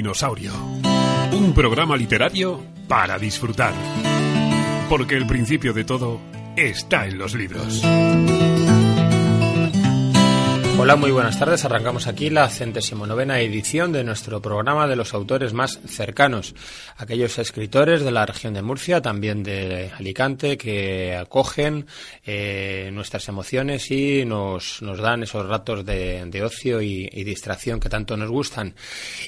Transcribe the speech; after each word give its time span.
Dinosaurio. 0.00 0.52
Un 1.32 1.52
programa 1.52 1.94
literario 1.94 2.58
para 2.88 3.18
disfrutar. 3.18 3.74
Porque 4.88 5.14
el 5.14 5.26
principio 5.26 5.74
de 5.74 5.84
todo 5.84 6.18
está 6.56 7.06
en 7.06 7.18
los 7.18 7.34
libros. 7.34 7.82
Hola, 10.80 10.96
muy 10.96 11.10
buenas 11.10 11.38
tardes. 11.38 11.62
Arrancamos 11.66 12.06
aquí 12.06 12.30
la 12.30 12.48
centésimo 12.48 13.06
novena 13.06 13.38
edición 13.38 13.92
de 13.92 14.02
nuestro 14.02 14.40
programa 14.40 14.88
de 14.88 14.96
los 14.96 15.12
autores 15.12 15.52
más 15.52 15.78
cercanos. 15.86 16.54
Aquellos 16.96 17.38
escritores 17.38 18.02
de 18.02 18.10
la 18.10 18.24
región 18.24 18.54
de 18.54 18.62
Murcia, 18.62 19.02
también 19.02 19.42
de 19.42 19.90
Alicante, 19.98 20.56
que 20.56 21.14
acogen 21.14 21.84
eh, 22.24 22.88
nuestras 22.94 23.28
emociones 23.28 23.90
y 23.90 24.24
nos, 24.24 24.80
nos, 24.80 24.98
dan 24.98 25.22
esos 25.22 25.46
ratos 25.46 25.84
de, 25.84 26.24
de 26.24 26.42
ocio 26.42 26.80
y, 26.80 27.10
y, 27.12 27.24
distracción 27.24 27.78
que 27.78 27.90
tanto 27.90 28.16
nos 28.16 28.30
gustan. 28.30 28.74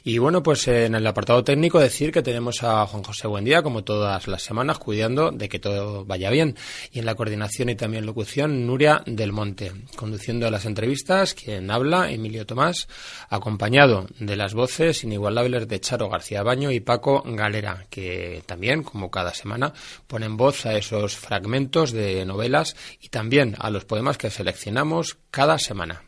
Y 0.04 0.16
bueno, 0.16 0.42
pues 0.42 0.66
en 0.68 0.94
el 0.94 1.06
apartado 1.06 1.44
técnico 1.44 1.78
decir 1.78 2.12
que 2.12 2.22
tenemos 2.22 2.62
a 2.62 2.86
Juan 2.86 3.02
José 3.02 3.26
Buendía, 3.28 3.62
como 3.62 3.84
todas 3.84 4.26
las 4.26 4.42
semanas, 4.42 4.78
cuidando 4.78 5.30
de 5.30 5.50
que 5.50 5.58
todo 5.58 6.06
vaya 6.06 6.30
bien. 6.30 6.56
Y 6.92 7.00
en 7.00 7.04
la 7.04 7.14
coordinación 7.14 7.68
y 7.68 7.74
también 7.74 8.06
locución, 8.06 8.66
Nuria 8.66 9.02
del 9.04 9.32
Monte, 9.32 9.72
conduciendo 9.96 10.50
las 10.50 10.64
entrevistas 10.64 11.34
quien 11.42 11.70
habla, 11.70 12.10
Emilio 12.10 12.46
Tomás, 12.46 12.88
acompañado 13.28 14.06
de 14.18 14.36
las 14.36 14.54
voces 14.54 15.04
inigualables 15.04 15.66
de 15.68 15.80
Charo 15.80 16.08
García 16.08 16.42
Baño 16.42 16.70
y 16.70 16.80
Paco 16.80 17.22
Galera, 17.26 17.86
que 17.90 18.42
también, 18.46 18.82
como 18.82 19.10
cada 19.10 19.34
semana, 19.34 19.72
ponen 20.06 20.36
voz 20.36 20.66
a 20.66 20.76
esos 20.76 21.16
fragmentos 21.16 21.92
de 21.92 22.24
novelas 22.24 22.76
y 23.00 23.08
también 23.08 23.56
a 23.58 23.70
los 23.70 23.84
poemas 23.84 24.18
que 24.18 24.30
seleccionamos 24.30 25.18
cada 25.30 25.58
semana. 25.58 26.02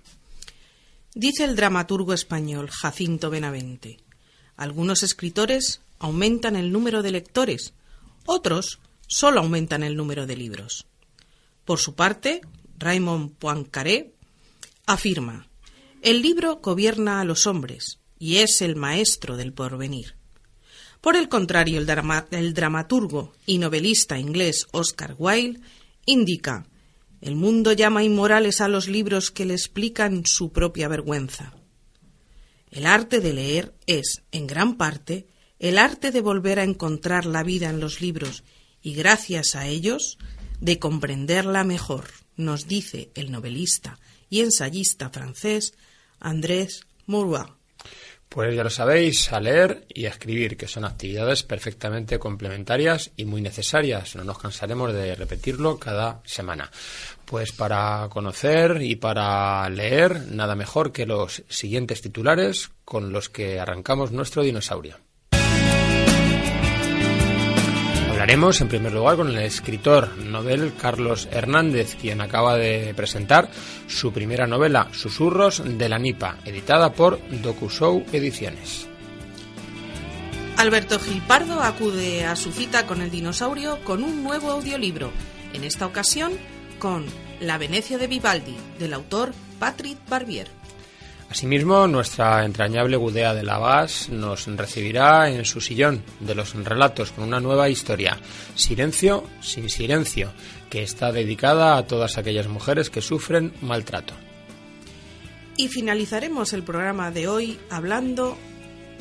Dice 1.15 1.45
el 1.45 1.57
dramaturgo 1.57 2.13
español 2.13 2.71
Jacinto 2.71 3.31
Benavente, 3.31 3.99
algunos 4.57 5.03
escritores 5.03 5.81
aumentan 5.99 6.57
el 6.57 6.73
número 6.73 7.03
de 7.03 7.13
lectores, 7.13 7.75
otros 8.27 8.81
solo 9.07 9.41
aumentan 9.41 9.83
el 9.83 9.97
número 9.97 10.27
de 10.27 10.37
libros. 10.37 10.87
Por 11.65 11.79
su 11.79 11.95
parte, 11.95 12.41
Raymond 12.79 13.37
Poincaré 13.37 14.14
afirma, 14.87 15.49
el 16.03 16.21
libro 16.21 16.57
gobierna 16.57 17.21
a 17.21 17.25
los 17.25 17.47
hombres 17.47 18.01
y 18.19 18.37
es 18.37 18.61
el 18.61 18.77
maestro 18.77 19.37
del 19.37 19.53
porvenir. 19.53 20.17
Por 21.01 21.17
el 21.17 21.29
contrario, 21.29 21.79
el, 21.79 21.87
drama, 21.87 22.27
el 22.31 22.55
dramaturgo 22.55 23.33
y 23.47 23.59
novelista 23.59 24.19
inglés 24.19 24.67
Oscar 24.73 25.15
Wilde 25.19 25.61
indica, 26.07 26.67
el 27.21 27.37
mundo 27.37 27.73
llama 27.73 28.05
inmorales 28.05 28.61
a 28.61 28.69
los 28.69 28.89
libros 28.89 29.31
que 29.31 29.47
le 29.47 29.55
explican 29.55 30.27
su 30.27 30.53
propia 30.53 30.89
vergüenza. 30.89 31.55
El 32.71 32.87
arte 32.87 33.21
de 33.21 33.33
leer 33.33 33.75
es, 33.87 34.23
en 34.33 34.47
gran 34.47 34.77
parte, 34.77 35.27
el 35.59 35.79
arte 35.79 36.11
de 36.11 36.21
volver 36.21 36.59
a 36.59 36.65
encontrar 36.65 37.25
la 37.25 37.43
vida 37.43 37.71
en 37.71 37.81
los 37.81 38.01
libros 38.01 38.45
y, 38.83 38.95
gracias 38.95 39.55
a 39.55 39.67
ellos, 39.67 40.19
de 40.61 40.79
comprenderla 40.79 41.65
mejor, 41.65 42.11
nos 42.37 42.67
dice 42.67 43.11
el 43.15 43.31
novelista 43.31 43.99
y 44.35 44.41
ensayista 44.41 45.11
francés 45.11 45.75
Andrés 46.19 46.89
Mourois. 47.07 47.53
Pues 48.29 48.53
ya 48.57 48.65
lo 48.65 48.71
sabéis, 48.71 49.33
a 49.33 49.39
leer 49.39 49.87
y 49.89 50.07
a 50.07 50.09
escribir, 50.09 50.57
que 50.57 50.67
son 50.67 50.85
actividades 50.85 51.45
perfectamente 51.45 52.19
complementarias 52.19 53.13
y 53.17 53.27
muy 53.27 53.41
necesarias. 53.41 54.17
No 54.17 54.25
nos 54.25 54.39
cansaremos 54.39 54.93
de 54.93 55.15
repetirlo 55.15 55.79
cada 55.79 56.21
semana. 56.25 56.69
Pues 57.25 57.53
para 57.53 58.09
conocer 58.11 58.83
y 58.83 58.97
para 58.97 59.71
leer, 59.71 60.33
nada 60.33 60.57
mejor 60.57 60.91
que 60.91 61.07
los 61.07 61.45
siguientes 61.49 62.03
titulares 62.03 62.73
con 62.85 63.13
los 63.13 63.29
que 63.29 63.61
arrancamos 63.61 64.11
nuestro 64.11 64.43
dinosaurio. 64.43 64.97
Hablaremos 68.25 68.63
en 68.63 68.69
primer 68.69 68.95
lugar 68.95 69.17
con 69.17 69.29
el 69.29 69.39
escritor 69.41 70.17
novel 70.17 70.73
Carlos 70.81 71.29
Hernández, 71.31 71.95
quien 72.01 72.23
acaba 72.23 72.57
de 72.57 72.95
presentar 72.97 73.51
su 73.87 74.15
primera 74.15 74.47
novela, 74.47 74.89
Susurros 74.93 75.63
de 75.63 75.89
la 75.91 75.99
Nipa, 75.99 76.39
editada 76.47 76.95
por 76.95 77.21
Dokushow 77.43 78.03
Ediciones. 78.15 78.89
Alberto 80.57 80.99
Gilpardo 80.99 81.63
acude 81.63 82.25
a 82.25 82.35
su 82.35 82.51
cita 82.51 82.87
con 82.87 83.03
el 83.03 83.11
dinosaurio 83.11 83.85
con 83.85 84.03
un 84.03 84.23
nuevo 84.23 84.53
audiolibro, 84.53 85.11
en 85.53 85.63
esta 85.63 85.85
ocasión 85.85 86.33
con 86.79 87.05
La 87.41 87.59
Venecia 87.59 87.99
de 87.99 88.07
Vivaldi, 88.07 88.57
del 88.79 88.95
autor 88.95 89.35
Patrick 89.59 89.99
Barbier. 90.09 90.49
Asimismo, 91.35 91.89
nuestra 91.89 92.45
entrañable 92.45 92.97
Gudea 92.97 93.35
de 93.35 93.43
Lavas 93.43 94.09
nos 94.09 94.47
recibirá 94.47 95.29
en 95.29 95.45
su 95.45 95.61
sillón 95.61 96.01
de 96.21 96.33
los 96.37 96.55
relatos 96.55 97.11
con 97.11 97.25
una 97.25 97.41
nueva 97.41 97.69
historia, 97.69 98.21
Silencio 98.55 99.25
sin 99.41 99.69
silencio, 99.69 100.33
que 100.71 100.85
está 100.85 101.11
dedicada 101.11 101.77
a 101.77 101.89
todas 101.89 102.19
aquellas 102.19 102.47
mujeres 102.47 102.89
que 102.89 103.01
sufren 103.01 103.53
maltrato. 103.63 104.15
Y 105.57 105.67
finalizaremos 105.67 106.53
el 106.53 106.63
programa 106.63 107.11
de 107.11 107.27
hoy 107.27 107.59
hablando 107.69 108.39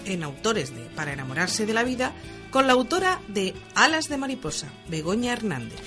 en 0.05 0.23
Autores 0.23 0.75
de 0.75 0.85
Para 0.95 1.13
enamorarse 1.13 1.67
de 1.67 1.73
la 1.75 1.83
vida 1.83 2.13
con 2.50 2.65
la 2.65 2.73
autora 2.73 3.21
de 3.27 3.53
Alas 3.75 4.09
de 4.09 4.17
Mariposa, 4.17 4.73
Begoña 4.88 5.33
Hernández. 5.33 5.79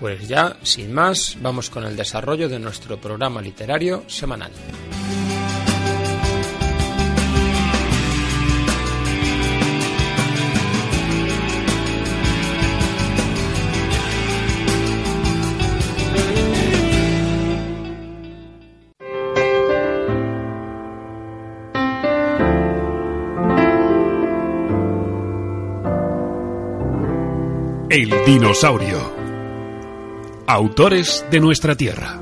Pues 0.00 0.26
ya, 0.26 0.56
sin 0.64 0.92
más, 0.92 1.38
vamos 1.40 1.70
con 1.70 1.84
el 1.84 1.96
desarrollo 1.96 2.48
de 2.48 2.58
nuestro 2.58 3.00
programa 3.00 3.40
literario 3.40 4.02
semanal. 4.08 4.50
El 27.92 28.10
dinosaurio. 28.24 29.14
Autores 30.46 31.26
de 31.30 31.40
nuestra 31.40 31.76
Tierra. 31.76 32.18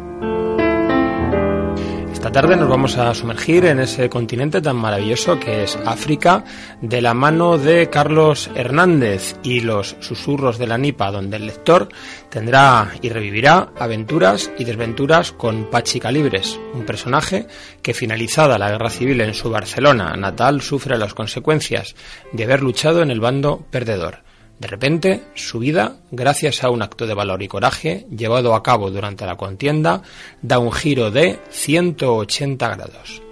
Esta 2.12 2.32
tarde 2.32 2.56
nos 2.56 2.69
vamos 2.69 2.97
a 2.97 3.14
sumergir 3.14 3.66
en 3.66 3.78
ese 3.78 4.10
continente 4.10 4.60
tan 4.60 4.75
maravilloso 4.75 5.38
que 5.38 5.62
es 5.62 5.78
África, 5.86 6.44
de 6.82 7.00
la 7.00 7.14
mano 7.14 7.56
de 7.56 7.88
Carlos 7.88 8.50
Hernández 8.56 9.36
y 9.44 9.60
los 9.60 9.94
susurros 10.00 10.59
de 10.59 10.66
la 10.66 10.76
Nipa, 10.76 11.12
donde 11.12 11.36
el 11.36 11.47
lector 11.47 11.88
tendrá 12.30 12.91
y 13.00 13.09
revivirá 13.09 13.69
aventuras 13.78 14.50
y 14.59 14.64
desventuras 14.64 15.30
con 15.30 15.70
Pachi 15.70 16.00
Calibres, 16.00 16.59
un 16.75 16.84
personaje 16.84 17.47
que 17.80 17.94
finalizada 17.94 18.59
la 18.59 18.72
guerra 18.72 18.91
civil 18.91 19.20
en 19.20 19.34
su 19.34 19.48
Barcelona 19.50 20.16
natal 20.16 20.62
sufre 20.62 20.98
las 20.98 21.14
consecuencias 21.14 21.94
de 22.32 22.42
haber 22.42 22.60
luchado 22.60 23.03
en 23.03 23.12
el 23.12 23.20
bando 23.20 23.64
perdedor. 23.70 24.28
De 24.60 24.69
repente, 24.69 25.22
su 25.34 25.59
vida, 25.59 25.97
gracias 26.10 26.62
a 26.62 26.69
un 26.69 26.82
acto 26.82 27.06
de 27.06 27.15
valor 27.15 27.43
y 27.43 27.48
coraje 27.48 28.06
llevado 28.15 28.54
a 28.54 28.62
cabo 28.62 28.91
durante 28.91 29.25
la 29.25 29.37
contienda, 29.37 30.03
da 30.43 30.59
un 30.59 30.71
giro 30.71 31.10
de 31.10 31.38
180 31.48 32.69
grados. 32.69 33.22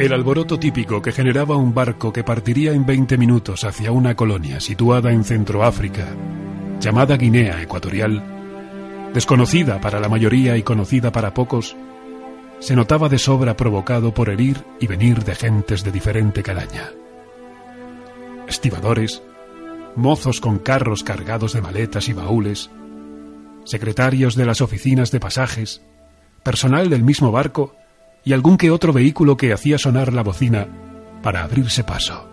El 0.00 0.12
alboroto 0.12 0.58
típico 0.58 1.00
que 1.00 1.12
generaba 1.12 1.56
un 1.56 1.72
barco 1.72 2.12
que 2.12 2.24
partiría 2.24 2.72
en 2.72 2.84
20 2.84 3.16
minutos 3.16 3.62
hacia 3.62 3.92
una 3.92 4.16
colonia 4.16 4.58
situada 4.58 5.12
en 5.12 5.22
Centroáfrica, 5.22 6.08
llamada 6.80 7.16
Guinea 7.16 7.62
Ecuatorial, 7.62 8.35
desconocida 9.12 9.80
para 9.80 10.00
la 10.00 10.08
mayoría 10.08 10.56
y 10.56 10.62
conocida 10.62 11.12
para 11.12 11.34
pocos, 11.34 11.76
se 12.58 12.74
notaba 12.74 13.08
de 13.08 13.18
sobra 13.18 13.56
provocado 13.56 14.14
por 14.14 14.28
el 14.30 14.40
ir 14.40 14.64
y 14.80 14.86
venir 14.86 15.24
de 15.24 15.34
gentes 15.34 15.84
de 15.84 15.92
diferente 15.92 16.42
calaña. 16.42 16.90
Estibadores, 18.48 19.22
mozos 19.94 20.40
con 20.40 20.58
carros 20.58 21.02
cargados 21.02 21.52
de 21.52 21.60
maletas 21.60 22.08
y 22.08 22.12
baúles, 22.12 22.70
secretarios 23.64 24.36
de 24.36 24.46
las 24.46 24.60
oficinas 24.60 25.10
de 25.10 25.20
pasajes, 25.20 25.82
personal 26.42 26.88
del 26.88 27.02
mismo 27.02 27.32
barco 27.32 27.74
y 28.24 28.32
algún 28.32 28.56
que 28.56 28.70
otro 28.70 28.92
vehículo 28.92 29.36
que 29.36 29.52
hacía 29.52 29.78
sonar 29.78 30.12
la 30.12 30.22
bocina 30.22 30.68
para 31.22 31.42
abrirse 31.42 31.84
paso. 31.84 32.28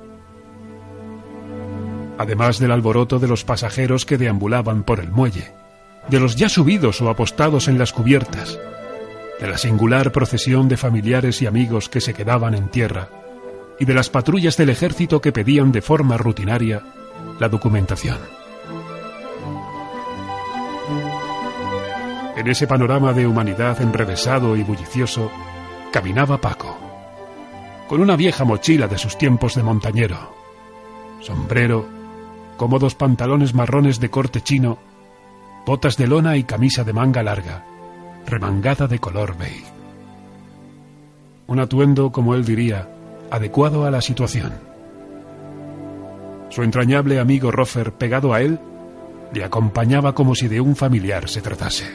Además 2.18 2.60
del 2.60 2.72
alboroto 2.72 3.20
de 3.20 3.28
los 3.28 3.44
pasajeros 3.44 4.06
que 4.06 4.18
deambulaban 4.18 4.84
por 4.84 5.00
el 5.00 5.12
muelle, 5.12 5.54
de 6.10 6.20
los 6.20 6.36
ya 6.36 6.50
subidos 6.50 7.02
o 7.02 7.10
apostados 7.10 7.68
en 7.68 7.78
las 7.78 7.94
cubiertas, 7.94 8.60
de 9.40 9.48
la 9.48 9.58
singular 9.58 10.12
procesión 10.12 10.68
de 10.68 10.78
familiares 10.78 11.42
y 11.42 11.46
amigos 11.46 11.90
que 11.90 12.02
se 12.02 12.14
quedaban 12.14 12.54
en 12.54 12.70
tierra, 12.70 13.10
y 13.80 13.86
de 13.86 13.94
las 13.94 14.10
patrullas 14.10 14.58
del 14.58 14.70
ejército 14.70 15.22
que 15.22 15.32
pedían 15.32 15.72
de 15.72 15.82
forma 15.82 16.18
rutinaria 16.18 16.84
la 17.40 17.50
documentación. 17.50 18.18
En 22.36 22.48
ese 22.48 22.68
panorama 22.68 23.14
de 23.14 23.28
humanidad 23.28 23.82
enrevesado 23.82 24.56
y 24.56 24.64
bullicioso, 24.64 25.32
caminaba 25.92 26.40
Paco, 26.40 26.78
con 27.88 28.02
una 28.02 28.16
vieja 28.16 28.44
mochila 28.44 28.88
de 28.88 28.98
sus 28.98 29.18
tiempos 29.18 29.56
de 29.56 29.64
montañero, 29.64 30.34
sombrero, 31.22 31.88
cómodos 32.58 32.96
pantalones 32.96 33.54
marrones 33.54 34.00
de 34.00 34.10
corte 34.10 34.42
chino, 34.42 34.78
botas 35.66 35.98
de 35.98 36.08
lona 36.08 36.38
y 36.38 36.44
camisa 36.44 36.84
de 36.84 36.94
manga 36.94 37.24
larga, 37.24 37.66
remangada 38.26 38.88
de 38.88 39.00
color 39.00 39.38
beige. 39.38 39.72
Un 41.48 41.60
atuendo, 41.60 42.12
como 42.12 42.36
él 42.36 42.46
diría, 42.46 42.90
adecuado 43.32 43.86
a 43.86 43.92
la 43.92 44.02
situación. 44.02 44.54
Su 46.50 46.64
entrañable 46.64 47.20
amigo 47.20 47.52
Rofer, 47.52 47.94
pegado 47.94 48.34
a 48.34 48.42
él, 48.42 48.60
le 49.34 49.44
acompañaba 49.44 50.14
como 50.14 50.36
si 50.36 50.48
de 50.48 50.62
un 50.62 50.76
familiar 50.76 51.28
se 51.28 51.42
tratase. 51.42 51.86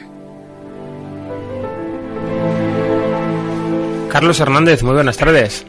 Carlos 4.09 4.39
Hernández, 4.39 4.83
muy 4.83 4.95
buenas 4.95 5.17
tardes. 5.17 5.65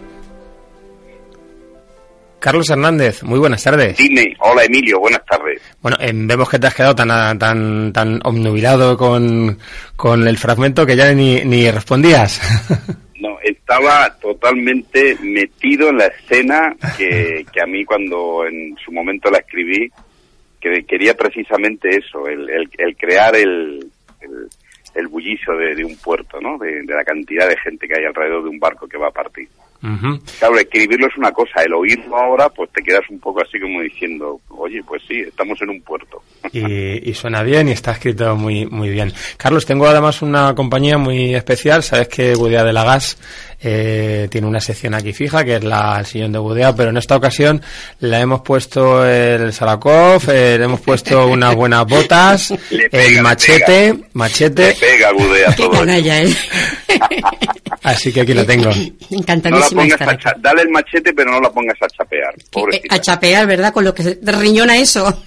Carlos 2.40 2.70
Hernández, 2.70 3.22
muy 3.22 3.38
buenas 3.38 3.62
tardes. 3.62 3.98
Dime, 3.98 4.34
hola 4.40 4.64
Emilio, 4.64 4.98
buenas 4.98 5.24
tardes. 5.26 5.60
Bueno, 5.82 5.98
eh, 6.00 6.10
vemos 6.14 6.48
que 6.48 6.58
te 6.58 6.66
has 6.66 6.74
quedado 6.74 6.94
tan 6.94 7.38
tan 7.38 7.92
tan 7.92 8.18
obnubilado 8.24 8.96
con, 8.96 9.58
con 9.94 10.26
el 10.26 10.38
fragmento 10.38 10.86
que 10.86 10.96
ya 10.96 11.12
ni, 11.12 11.44
ni 11.44 11.70
respondías. 11.70 12.40
No, 13.20 13.38
estaba 13.42 14.16
totalmente 14.18 15.14
metido 15.20 15.90
en 15.90 15.98
la 15.98 16.06
escena 16.06 16.74
que, 16.96 17.44
que 17.52 17.60
a 17.60 17.66
mí 17.66 17.84
cuando 17.84 18.46
en 18.46 18.74
su 18.82 18.90
momento 18.92 19.30
la 19.30 19.40
escribí, 19.40 19.90
que 20.58 20.84
quería 20.84 21.12
precisamente 21.12 21.98
eso, 21.98 22.26
el, 22.26 22.48
el, 22.48 22.96
crear 22.96 23.36
el, 23.36 23.86
el, 24.94 25.08
bullicio 25.08 25.54
de, 25.54 25.84
un 25.84 25.98
puerto, 25.98 26.40
¿no? 26.40 26.56
De, 26.56 26.82
de 26.82 26.94
la 26.94 27.04
cantidad 27.04 27.46
de 27.46 27.58
gente 27.58 27.86
que 27.86 27.98
hay 27.98 28.06
alrededor 28.06 28.44
de 28.44 28.48
un 28.48 28.58
barco 28.58 28.88
que 28.88 28.96
va 28.96 29.08
a 29.08 29.12
partir. 29.12 29.50
Claro, 29.80 30.58
escribirlo 30.58 31.06
es 31.06 31.16
una 31.16 31.32
cosa, 31.32 31.62
el 31.64 31.72
oírlo 31.72 32.16
ahora, 32.16 32.48
pues 32.50 32.70
te 32.70 32.82
quedas 32.82 33.02
un 33.08 33.18
poco 33.18 33.40
así 33.40 33.58
como 33.58 33.80
diciendo, 33.80 34.40
oye, 34.50 34.82
pues 34.86 35.02
sí, 35.08 35.20
estamos 35.20 35.60
en 35.62 35.70
un 35.70 35.80
puerto. 35.82 36.22
Y, 36.52 37.14
suena 37.14 37.42
bien 37.42 37.68
y 37.68 37.72
está 37.72 37.92
escrito 37.92 38.34
muy, 38.34 38.66
muy 38.66 38.88
bien. 38.88 39.12
Carlos, 39.36 39.66
tengo 39.66 39.86
además 39.86 40.22
una 40.22 40.54
compañía 40.54 40.96
muy 40.96 41.34
especial, 41.34 41.82
sabes 41.82 42.08
que 42.08 42.34
Gudea 42.34 42.64
de 42.64 42.72
la 42.72 42.84
Gas 42.84 43.18
eh, 43.62 44.26
tiene 44.30 44.46
una 44.46 44.60
sección 44.60 44.94
aquí 44.94 45.12
fija, 45.12 45.44
que 45.44 45.56
es 45.56 45.64
la, 45.64 45.98
el 45.98 46.06
sillón 46.06 46.32
de 46.32 46.38
Budea, 46.38 46.74
pero 46.74 46.90
en 46.90 46.96
esta 46.96 47.16
ocasión 47.16 47.60
le 48.00 48.18
hemos 48.18 48.40
puesto 48.40 49.04
el 49.06 49.52
Sarakov, 49.52 50.30
eh, 50.30 50.56
le 50.58 50.64
hemos 50.64 50.80
puesto 50.80 51.26
unas 51.28 51.54
buenas 51.54 51.86
botas, 51.86 52.54
el 52.70 53.20
machete, 53.22 53.94
machete. 54.14 54.74
pega 54.80 55.12
Budea 55.12 55.54
todo. 55.54 55.84
Así 57.82 58.12
que 58.12 58.20
aquí 58.22 58.34
lo 58.34 58.44
tengo. 58.44 58.70
Encantadísima. 59.10 59.84
dale 60.38 60.62
el 60.62 60.68
machete, 60.68 61.12
pero 61.14 61.30
no 61.30 61.40
la 61.40 61.50
pongas 61.50 61.76
a 61.80 61.88
chapear. 61.88 62.34
Eh, 62.72 62.82
a 62.90 62.98
chapear, 63.00 63.46
¿verdad? 63.46 63.72
Con 63.72 63.84
lo 63.84 63.94
que 63.94 64.18
riñona 64.22 64.76
eso. 64.76 65.22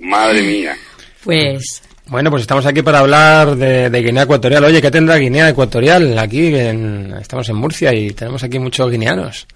Madre 0.00 0.42
mía. 0.42 0.76
Pues 1.22 1.82
bueno, 2.10 2.28
pues 2.28 2.42
estamos 2.42 2.66
aquí 2.66 2.82
para 2.82 2.98
hablar 2.98 3.54
de, 3.54 3.88
Guinea 4.02 4.24
Ecuatorial. 4.24 4.64
Oye, 4.64 4.82
¿qué 4.82 4.90
tendrá 4.90 5.14
Guinea 5.14 5.50
Ecuatorial? 5.50 6.18
Aquí 6.18 6.52
estamos 6.52 7.48
en 7.48 7.54
Murcia 7.54 7.94
y 7.94 8.10
tenemos 8.10 8.42
aquí 8.42 8.58
muchos 8.58 8.90
guineanos. 8.90 9.46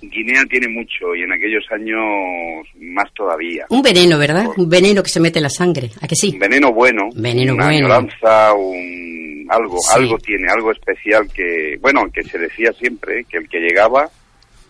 Guinea 0.00 0.44
tiene 0.48 0.68
mucho 0.68 1.14
y 1.14 1.22
en 1.22 1.32
aquellos 1.32 1.64
años 1.70 2.66
más 2.80 3.12
todavía. 3.14 3.66
Un 3.70 3.82
veneno, 3.82 4.18
¿verdad? 4.18 4.46
Un 4.56 4.68
veneno 4.68 5.02
que 5.02 5.10
se 5.10 5.20
mete 5.20 5.38
en 5.38 5.44
la 5.44 5.50
sangre. 5.50 5.90
¿A 6.00 6.06
que 6.06 6.14
sí? 6.14 6.30
Un 6.34 6.38
veneno 6.38 6.72
bueno. 6.72 7.08
Veneno 7.14 7.54
una 7.54 7.66
bueno. 7.66 7.98
un 8.56 9.48
algo, 9.50 9.78
algo 9.94 10.18
tiene, 10.18 10.46
algo 10.50 10.72
especial 10.72 11.28
que, 11.32 11.78
bueno, 11.80 12.04
que 12.12 12.22
se 12.22 12.38
decía 12.38 12.72
siempre 12.72 13.24
que 13.24 13.38
el 13.38 13.48
que 13.48 13.58
llegaba 13.58 14.08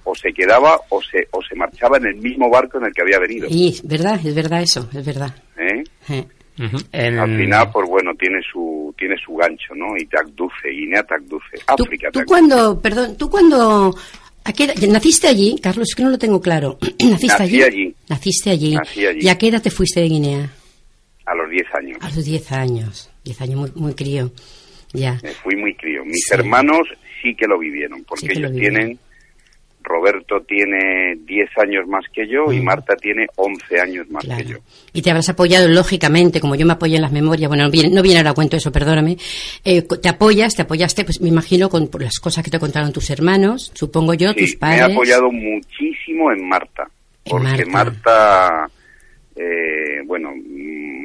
o 0.04 0.14
se 0.14 0.32
quedaba 0.32 0.80
o 0.88 1.02
se 1.02 1.28
o 1.32 1.42
se 1.42 1.54
marchaba 1.54 1.98
en 1.98 2.06
el 2.06 2.16
mismo 2.16 2.48
barco 2.48 2.78
en 2.78 2.86
el 2.86 2.92
que 2.92 3.02
había 3.02 3.18
venido. 3.18 3.48
Sí, 3.48 3.80
verdad, 3.84 4.20
es 4.24 4.34
verdad 4.34 4.62
eso, 4.62 4.88
es 4.94 5.04
verdad. 5.04 5.34
¿Eh? 5.58 5.84
Al 6.92 7.36
final, 7.36 7.70
pues 7.72 7.88
bueno, 7.88 8.12
tiene 8.18 8.40
su 8.50 8.94
tiene 8.96 9.16
su 9.24 9.34
gancho, 9.36 9.74
¿no? 9.74 9.96
Y 9.96 10.06
te 10.06 10.18
abduce, 10.18 10.70
Guinea 10.70 11.02
te 11.04 11.14
abduce, 11.14 11.56
África 11.66 12.10
¿Tú, 12.12 12.20
tú 12.20 12.26
cuando, 12.26 12.80
perdón, 12.80 13.16
tú 13.16 13.30
cuando 13.30 13.94
¿Naciste 14.88 15.28
allí, 15.28 15.56
Carlos? 15.62 15.88
Es 15.90 15.94
que 15.94 16.02
no 16.02 16.10
lo 16.10 16.18
tengo 16.18 16.40
claro. 16.40 16.78
¿Naciste 17.10 17.42
allí? 17.42 17.62
allí? 17.62 17.94
Naciste 18.08 18.50
allí. 18.50 18.76
¿Y 19.20 19.28
a 19.28 19.38
qué 19.38 19.48
edad 19.48 19.62
te 19.62 19.70
fuiste 19.70 20.00
de 20.00 20.08
Guinea? 20.08 20.52
A 21.26 21.34
los 21.34 21.50
10 21.50 21.66
años. 21.74 21.98
A 22.00 22.10
los 22.10 22.24
10 22.24 22.52
años. 22.52 23.10
10 23.24 23.40
años 23.42 23.60
muy, 23.60 23.72
muy 23.74 23.94
crío. 23.94 24.32
Ya. 24.92 25.18
Me 25.22 25.32
fui 25.32 25.56
muy 25.56 25.74
crío. 25.74 26.04
Mis 26.04 26.30
hermanos 26.30 26.88
sí 27.22 27.34
que 27.34 27.46
lo 27.46 27.58
vivieron, 27.58 28.04
porque 28.04 28.32
ellos 28.32 28.52
tienen 28.52 28.98
Roberto 29.88 30.40
tiene 30.42 31.16
10 31.24 31.50
años 31.58 31.88
más 31.88 32.04
que 32.12 32.28
yo 32.28 32.52
y 32.52 32.60
Marta 32.60 32.94
tiene 32.94 33.26
11 33.34 33.80
años 33.80 34.08
más 34.10 34.24
que 34.24 34.44
yo. 34.44 34.58
Y 34.92 35.02
te 35.02 35.10
habrás 35.10 35.28
apoyado, 35.30 35.66
lógicamente, 35.68 36.40
como 36.40 36.54
yo 36.54 36.66
me 36.66 36.74
apoyo 36.74 36.96
en 36.96 37.02
las 37.02 37.12
memorias, 37.12 37.48
bueno, 37.48 37.64
no 37.64 37.70
viene, 37.70 37.90
no 37.90 38.02
viene 38.02 38.18
ahora 38.18 38.34
cuento 38.34 38.56
eso, 38.56 38.70
perdóname, 38.70 39.16
eh, 39.64 39.82
te 39.82 40.08
apoyas, 40.08 40.54
te 40.54 40.62
apoyaste, 40.62 41.04
pues 41.04 41.20
me 41.20 41.28
imagino, 41.28 41.68
con 41.68 41.88
las 41.98 42.20
cosas 42.20 42.44
que 42.44 42.50
te 42.50 42.58
contaron 42.58 42.92
tus 42.92 43.10
hermanos, 43.10 43.72
supongo 43.74 44.14
yo, 44.14 44.34
tus 44.34 44.54
padres. 44.56 44.82
me 44.82 44.88
he 44.88 44.92
apoyado 44.92 45.32
muchísimo 45.32 46.30
en 46.30 46.48
Marta, 46.48 46.88
porque 47.24 47.64
Marta, 47.64 48.68
eh, 49.34 50.02
bueno, 50.04 50.30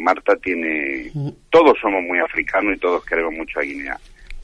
Marta 0.03 0.35
tiene, 0.35 1.09
mm. 1.13 1.29
todos 1.49 1.77
somos 1.81 2.03
muy 2.03 2.19
africanos 2.19 2.75
y 2.75 2.79
todos 2.79 3.05
queremos 3.05 3.33
mucho 3.33 3.59
a 3.59 3.63
Guinea, 3.63 3.97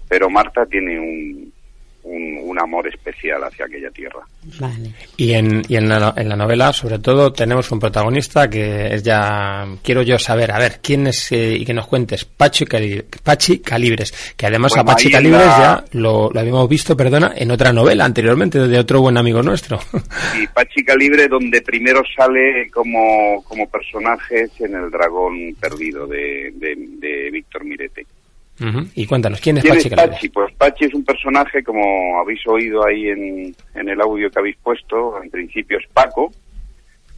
pero 0.07 0.29
Marta 0.29 0.65
tiene 0.65 0.99
un 0.99 1.58
un, 2.03 2.59
amor 2.59 2.87
especial 2.87 3.41
hacia 3.43 3.65
aquella 3.65 3.89
tierra. 3.91 4.19
Y, 5.15 5.31
en, 5.31 5.61
y 5.69 5.77
en, 5.77 5.87
la, 5.87 6.13
en, 6.17 6.27
la, 6.27 6.35
novela, 6.35 6.73
sobre 6.73 6.99
todo, 6.99 7.31
tenemos 7.31 7.71
un 7.71 7.79
protagonista 7.79 8.49
que 8.49 8.93
es 8.93 9.03
ya. 9.03 9.65
Quiero 9.81 10.01
yo 10.01 10.19
saber, 10.19 10.51
a 10.51 10.59
ver, 10.59 10.79
quién 10.81 11.07
es 11.07 11.31
eh, 11.31 11.55
y 11.57 11.65
que 11.65 11.73
nos 11.73 11.87
cuentes. 11.87 12.25
Pachi, 12.25 12.65
Pachi 13.23 13.59
Calibres, 13.59 14.33
que 14.35 14.47
además 14.47 14.75
a 14.75 14.83
Pachi 14.83 15.09
Calibres 15.09 15.45
ya 15.45 15.85
lo, 15.93 16.29
lo, 16.31 16.39
habíamos 16.39 16.67
visto, 16.67 16.97
perdona, 16.97 17.33
en 17.35 17.49
otra 17.51 17.71
novela 17.71 18.03
anteriormente 18.03 18.59
de 18.59 18.79
otro 18.79 19.01
buen 19.01 19.17
amigo 19.17 19.41
nuestro. 19.41 19.79
Y 20.39 20.47
Pachi 20.47 20.83
Calibre, 20.83 21.27
donde 21.27 21.61
primero 21.61 22.01
sale 22.15 22.69
como, 22.71 23.43
como 23.43 23.69
personaje 23.69 24.47
en 24.59 24.75
El 24.75 24.91
Dragón 24.91 25.55
Perdido 25.59 26.07
de, 26.07 26.51
de, 26.55 26.75
de 26.75 27.29
Víctor 27.31 27.63
Mirete. 27.63 28.05
Y 28.95 29.05
cuéntanos, 29.05 29.39
¿quién 29.39 29.57
es 29.57 29.65
Pachi, 29.65 30.29
Pues 30.29 30.53
Pachi 30.55 30.85
es 30.85 30.93
un 30.93 31.05
personaje, 31.05 31.63
como 31.63 32.19
habéis 32.19 32.45
oído 32.45 32.85
ahí 32.85 33.07
en, 33.07 33.55
en 33.75 33.89
el 33.89 34.01
audio 34.01 34.29
que 34.29 34.39
habéis 34.39 34.57
puesto, 34.57 35.21
en 35.21 35.29
principio 35.29 35.77
es 35.77 35.87
Paco, 35.93 36.31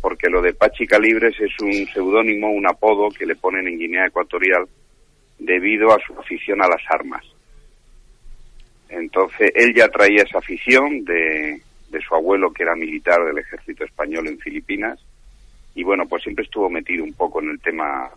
porque 0.01 0.29
lo 0.29 0.41
de 0.41 0.53
Pachi 0.53 0.86
Calibres 0.86 1.36
es 1.39 1.51
un 1.62 1.88
seudónimo, 1.93 2.51
un 2.51 2.67
apodo 2.67 3.10
que 3.10 3.25
le 3.25 3.36
ponen 3.36 3.67
en 3.67 3.79
Guinea 3.79 4.05
Ecuatorial 4.05 4.65
debido 5.39 5.91
a 5.91 6.00
su 6.05 6.13
afición 6.19 6.62
a 6.62 6.67
las 6.67 6.81
armas. 6.89 7.24
Entonces, 8.89 9.51
él 9.55 9.74
ya 9.75 9.88
traía 9.88 10.24
esa 10.24 10.39
afición 10.39 11.03
de, 11.05 11.62
de 11.89 12.01
su 12.01 12.13
abuelo, 12.13 12.51
que 12.51 12.63
era 12.63 12.75
militar 12.75 13.24
del 13.25 13.38
ejército 13.38 13.83
español 13.83 14.27
en 14.27 14.38
Filipinas, 14.38 15.00
y 15.74 15.83
bueno, 15.83 16.05
pues 16.07 16.24
siempre 16.24 16.43
estuvo 16.43 16.69
metido 16.69 17.03
un 17.03 17.13
poco 17.13 17.41
en 17.41 17.50
el 17.50 17.60
tema 17.62 18.12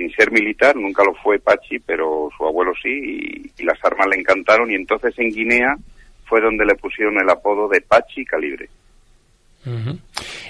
sin 0.00 0.10
ser 0.12 0.30
militar, 0.30 0.76
nunca 0.76 1.04
lo 1.04 1.14
fue 1.14 1.38
Pachi, 1.38 1.78
pero 1.80 2.30
su 2.36 2.46
abuelo 2.46 2.72
sí, 2.82 3.50
y, 3.58 3.62
las 3.64 3.78
armas 3.84 4.06
le 4.08 4.16
encantaron, 4.16 4.70
y 4.70 4.74
entonces 4.74 5.12
en 5.18 5.30
Guinea 5.30 5.76
fue 6.24 6.40
donde 6.40 6.64
le 6.64 6.74
pusieron 6.74 7.20
el 7.20 7.28
apodo 7.28 7.68
de 7.68 7.82
Pachi 7.82 8.24
Calibre. 8.24 8.68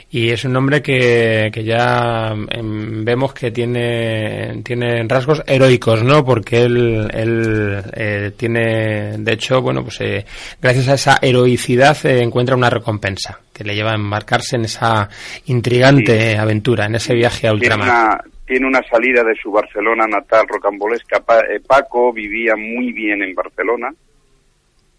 Y 0.08 0.30
es 0.30 0.44
un 0.44 0.52
nombre 0.52 0.80
que, 0.80 1.50
que 1.52 1.64
ya 1.64 2.32
em, 2.48 3.04
vemos 3.04 3.34
que 3.34 3.50
tiene, 3.50 4.62
tiene 4.62 5.02
rasgos 5.08 5.42
heroicos, 5.44 6.04
¿no? 6.04 6.24
Porque 6.24 6.62
él, 6.62 7.10
él 7.12 7.82
eh, 7.92 8.32
tiene, 8.36 9.18
de 9.18 9.32
hecho, 9.32 9.60
bueno, 9.60 9.82
pues 9.82 10.00
eh, 10.00 10.24
gracias 10.62 10.88
a 10.88 10.94
esa 10.94 11.18
heroicidad 11.20 11.96
eh, 12.06 12.22
encuentra 12.22 12.54
una 12.54 12.70
recompensa 12.70 13.40
que 13.52 13.64
le 13.64 13.74
lleva 13.74 13.90
a 13.90 13.96
embarcarse 13.96 14.54
en 14.54 14.66
esa 14.66 15.08
intrigante 15.46 16.38
aventura, 16.38 16.86
en 16.86 16.94
ese 16.94 17.14
viaje 17.14 17.48
a 17.48 17.52
ultramar 17.52 17.88
tiene 17.88 18.00
una 18.00 18.24
salida 18.90 19.22
de 19.22 19.34
su 19.36 19.50
Barcelona 19.50 20.06
natal 20.06 20.46
rocambolesca. 20.48 21.22
Eh, 21.48 21.60
Paco 21.66 22.12
vivía 22.12 22.54
muy 22.56 22.92
bien 22.92 23.22
en 23.22 23.34
Barcelona, 23.34 23.92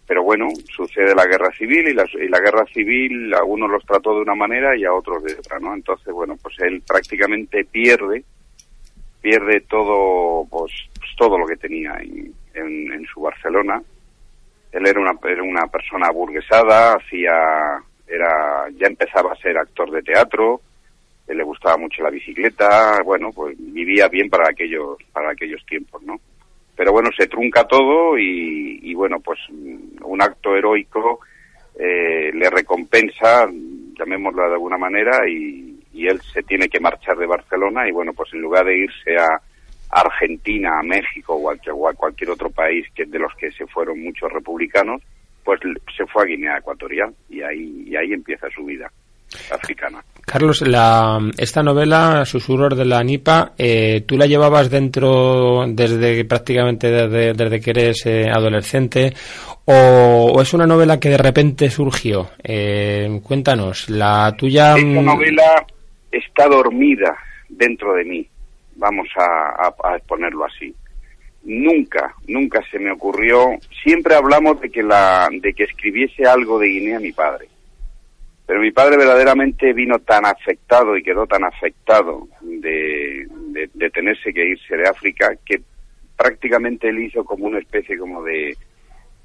pero 0.07 0.23
bueno, 0.23 0.47
sucede 0.65 1.13
la 1.15 1.25
guerra 1.25 1.51
civil 1.51 1.87
y 1.87 1.93
la, 1.93 2.05
y 2.13 2.27
la 2.27 2.39
guerra 2.39 2.65
civil 2.73 3.33
a 3.33 3.43
unos 3.43 3.69
los 3.69 3.85
trató 3.85 4.15
de 4.15 4.21
una 4.21 4.35
manera 4.35 4.75
y 4.75 4.85
a 4.85 4.93
otros 4.93 5.23
de 5.23 5.33
otra, 5.33 5.59
¿no? 5.59 5.73
Entonces, 5.73 6.13
bueno, 6.13 6.37
pues 6.41 6.55
él 6.59 6.81
prácticamente 6.85 7.65
pierde, 7.65 8.23
pierde 9.21 9.61
todo, 9.61 10.45
pues, 10.49 10.71
pues 10.97 11.11
todo 11.17 11.37
lo 11.37 11.45
que 11.45 11.57
tenía 11.57 11.97
en, 12.01 12.33
en, 12.53 13.05
su 13.05 13.21
Barcelona. 13.21 13.81
Él 14.71 14.87
era 14.87 14.99
una, 14.99 15.13
era 15.23 15.43
una 15.43 15.67
persona 15.67 16.09
burguesada, 16.11 16.93
hacía, 16.93 17.81
era, 18.07 18.69
ya 18.77 18.87
empezaba 18.87 19.33
a 19.33 19.41
ser 19.41 19.57
actor 19.57 19.91
de 19.91 20.01
teatro, 20.01 20.61
le 21.33 21.43
gustaba 21.43 21.77
mucho 21.77 22.03
la 22.03 22.09
bicicleta, 22.09 23.01
bueno, 23.03 23.31
pues 23.31 23.55
vivía 23.57 24.07
bien 24.07 24.29
para 24.29 24.49
aquellos, 24.49 24.97
para 25.11 25.31
aquellos 25.31 25.65
tiempos, 25.65 26.01
¿no? 26.03 26.19
pero 26.81 26.93
bueno, 26.93 27.09
se 27.15 27.27
trunca 27.27 27.63
todo 27.65 28.17
y, 28.17 28.91
bueno, 28.95 29.19
pues 29.19 29.39
un 29.49 30.19
acto 30.19 30.55
heroico 30.55 31.19
eh, 31.77 32.31
le 32.33 32.49
recompensa, 32.49 33.47
llamémoslo 33.99 34.47
de 34.47 34.53
alguna 34.53 34.79
manera, 34.79 35.29
y, 35.29 35.69
él 35.93 36.19
se 36.33 36.41
tiene 36.41 36.67
que 36.67 36.79
marchar 36.79 37.15
de 37.17 37.27
Barcelona 37.27 37.87
y 37.87 37.91
bueno, 37.91 38.13
pues 38.13 38.33
en 38.33 38.41
lugar 38.41 38.65
de 38.65 38.75
irse 38.75 39.15
a 39.17 39.39
Argentina, 39.91 40.79
a 40.79 40.81
México 40.81 41.35
o 41.35 41.51
a, 41.51 41.93
cualquier 41.93 42.31
otro 42.31 42.49
país 42.49 42.87
que 42.95 43.05
de 43.05 43.19
los 43.19 43.31
que 43.35 43.51
se 43.51 43.67
fueron 43.67 44.01
muchos 44.01 44.31
republicanos, 44.33 45.03
pues 45.43 45.59
se 45.95 46.07
fue 46.07 46.23
a 46.23 46.25
Guinea 46.25 46.57
Ecuatorial 46.57 47.13
y 47.29 47.43
ahí, 47.43 47.83
y 47.85 47.95
ahí 47.95 48.13
empieza 48.13 48.49
su 48.49 48.65
vida 48.65 48.91
africana. 49.51 50.03
Carlos, 50.25 50.61
la, 50.61 51.19
esta 51.37 51.61
novela, 51.61 52.23
Susurros 52.25 52.77
de 52.77 52.85
la 52.85 53.03
Nipa, 53.03 53.53
eh, 53.57 54.03
¿tú 54.05 54.17
la 54.17 54.27
llevabas 54.27 54.69
dentro 54.69 55.65
desde 55.67 56.23
prácticamente 56.25 56.89
desde, 56.89 57.59
que 57.59 57.71
eres 57.71 58.05
eh, 58.05 58.29
adolescente 58.29 59.13
o, 59.65 60.39
es 60.41 60.53
una 60.53 60.65
novela 60.65 60.99
que 60.99 61.09
de 61.09 61.17
repente 61.17 61.69
surgió? 61.69 62.29
Eh, 62.43 63.19
cuéntanos, 63.23 63.89
la 63.89 64.33
tuya... 64.37 64.77
Esta 64.77 64.87
mm, 64.87 65.03
novela 65.03 65.65
está 66.11 66.47
dormida 66.47 67.17
dentro 67.49 67.93
de 67.95 68.05
mí, 68.05 68.27
vamos 68.75 69.07
a, 69.17 69.67
a, 69.67 69.99
ponerlo 70.07 70.45
así. 70.45 70.73
Nunca, 71.43 72.15
nunca 72.27 72.63
se 72.71 72.77
me 72.77 72.91
ocurrió, 72.91 73.49
siempre 73.83 74.15
hablamos 74.15 74.61
de 74.61 74.69
que, 74.69 74.83
la, 74.83 75.27
de 75.29 75.53
que 75.53 75.63
escribiese 75.63 76.25
algo 76.25 76.59
de 76.59 76.67
Guinea 76.67 76.99
mi 76.99 77.11
padre 77.11 77.50
pero 78.51 78.59
mi 78.59 78.71
padre 78.71 78.97
verdaderamente 78.97 79.71
vino 79.71 79.99
tan 79.99 80.25
afectado 80.25 80.97
y 80.97 81.03
quedó 81.03 81.25
tan 81.25 81.45
afectado 81.45 82.27
de, 82.41 83.25
tenerse 83.93 84.33
que 84.33 84.45
irse 84.45 84.75
de 84.75 84.89
África 84.89 85.33
que 85.45 85.61
prácticamente 86.17 86.89
él 86.89 86.99
hizo 86.99 87.23
como 87.23 87.45
una 87.45 87.59
especie 87.59 87.97
como 87.97 88.21
de, 88.21 88.57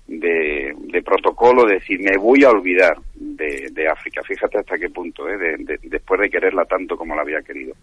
de, 0.07 1.03
protocolo, 1.05 1.65
de 1.65 1.75
decir, 1.75 1.99
me 1.99 2.17
voy 2.17 2.45
a 2.45 2.51
olvidar 2.51 2.99
de, 3.17 3.89
África. 3.91 4.23
Fíjate 4.23 4.59
hasta 4.59 4.79
qué 4.79 4.91
punto, 4.91 5.29
¿eh? 5.29 5.57
después 5.83 6.21
de 6.21 6.31
quererla 6.31 6.65
tanto 6.65 6.97
como 6.97 7.17
la 7.17 7.23
había 7.23 7.43
querido. 7.43 7.75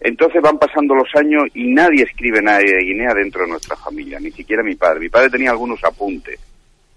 Entonces 0.00 0.42
van 0.42 0.58
pasando 0.58 0.96
los 0.96 1.08
años 1.14 1.44
y 1.54 1.68
nadie 1.68 2.02
escribe 2.02 2.42
nada 2.42 2.58
de 2.58 2.82
Guinea 2.82 3.14
dentro 3.14 3.42
de 3.42 3.50
nuestra 3.50 3.76
familia, 3.76 4.18
ni 4.18 4.32
siquiera 4.32 4.64
mi 4.64 4.74
padre. 4.74 4.98
Mi 4.98 5.08
padre 5.08 5.30
tenía 5.30 5.52
algunos 5.52 5.84
apuntes, 5.84 6.40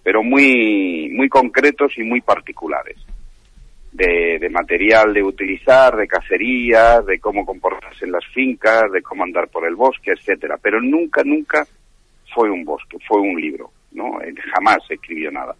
pero 0.01 0.23
muy, 0.23 1.11
muy 1.13 1.29
concretos 1.29 1.95
y 1.95 2.01
muy 2.01 2.21
particulares 2.21 3.06
de, 3.97 4.49
material 4.49 5.13
de 5.13 5.23
utilizar, 5.23 5.95
de 5.95 6.07
cacería, 6.07 7.01
de 7.01 7.19
cómo 7.19 7.45
comportarse 7.45 8.05
en 8.05 8.11
las 8.11 8.25
fincas, 8.27 8.91
de 8.91 9.01
cómo 9.01 9.23
andar 9.23 9.47
por 9.47 9.65
el 9.67 9.75
bosque, 9.75 10.11
etcétera. 10.11 10.57
Pero 10.61 10.79
nunca, 10.81 11.23
nunca 11.23 11.65
fue 12.33 12.49
un 12.51 12.63
bosque, 12.63 12.97
fue 13.07 13.19
un 13.19 13.39
libro, 13.39 13.71
¿no? 13.91 14.19
Jamás 14.53 14.79
escribió 14.89 15.31
nada. 15.31 15.55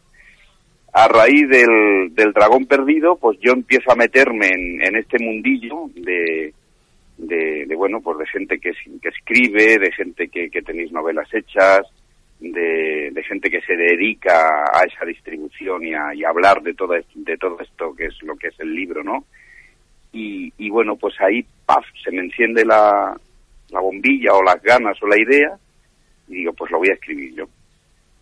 A 0.94 1.08
raíz 1.08 1.50
del, 1.50 2.13
del 2.13 2.34
dragón 2.34 2.65
perdido, 2.65 3.17
pues 3.17 3.38
yo 3.41 3.53
empiezo 3.53 3.91
a 3.91 3.96
meterme 3.96 4.48
en, 4.48 4.84
en 4.84 4.96
este 4.96 5.17
mundillo 5.20 5.89
de, 5.96 6.53
de, 7.17 7.75
bueno, 7.75 8.01
pues 8.01 8.20
de 8.20 8.27
gente 8.27 8.60
que, 8.60 8.72
que 9.01 9.10
escribe, 9.10 9.77
de 9.79 9.91
gente 9.91 10.27
que, 10.27 10.50
que 10.50 10.62
tenéis 10.62 10.91
novelas 10.91 11.27
hechas, 11.34 11.82
de, 12.39 13.24
gente 13.27 13.50
que 13.50 13.62
se 13.62 13.75
dedica 13.75 14.63
a 14.72 14.84
esa 14.86 15.06
distribución 15.06 15.84
y 15.86 15.94
a, 15.94 16.29
hablar 16.29 16.62
de 16.62 16.74
todo, 16.74 16.94
de 16.94 17.38
todo 17.38 17.60
esto 17.60 17.94
que 17.96 18.06
es 18.06 18.24
lo 18.24 18.36
que 18.38 18.48
es 18.48 18.60
el 18.60 18.74
libro, 18.74 19.03
¿no? 19.03 19.25
Y, 20.13 20.53
y 20.58 20.70
bueno, 20.70 20.96
pues 20.96 21.20
ahí, 21.20 21.46
paf, 21.65 21.86
se 22.03 22.12
me 22.12 22.20
enciende 22.22 22.63
la, 22.63 23.20
la 23.70 23.79
bombilla 23.79 24.34
o 24.34 24.44
las 24.44 24.62
ganas 24.62 25.01
o 25.01 25.08
la 25.08 25.20
idea 25.20 25.58
y 26.27 26.36
digo, 26.36 26.53
pues 26.53 26.72
lo 26.72 26.79
voy 26.79 26.89
a 26.89 26.94
escribir 26.94 27.34
yo 27.36 27.48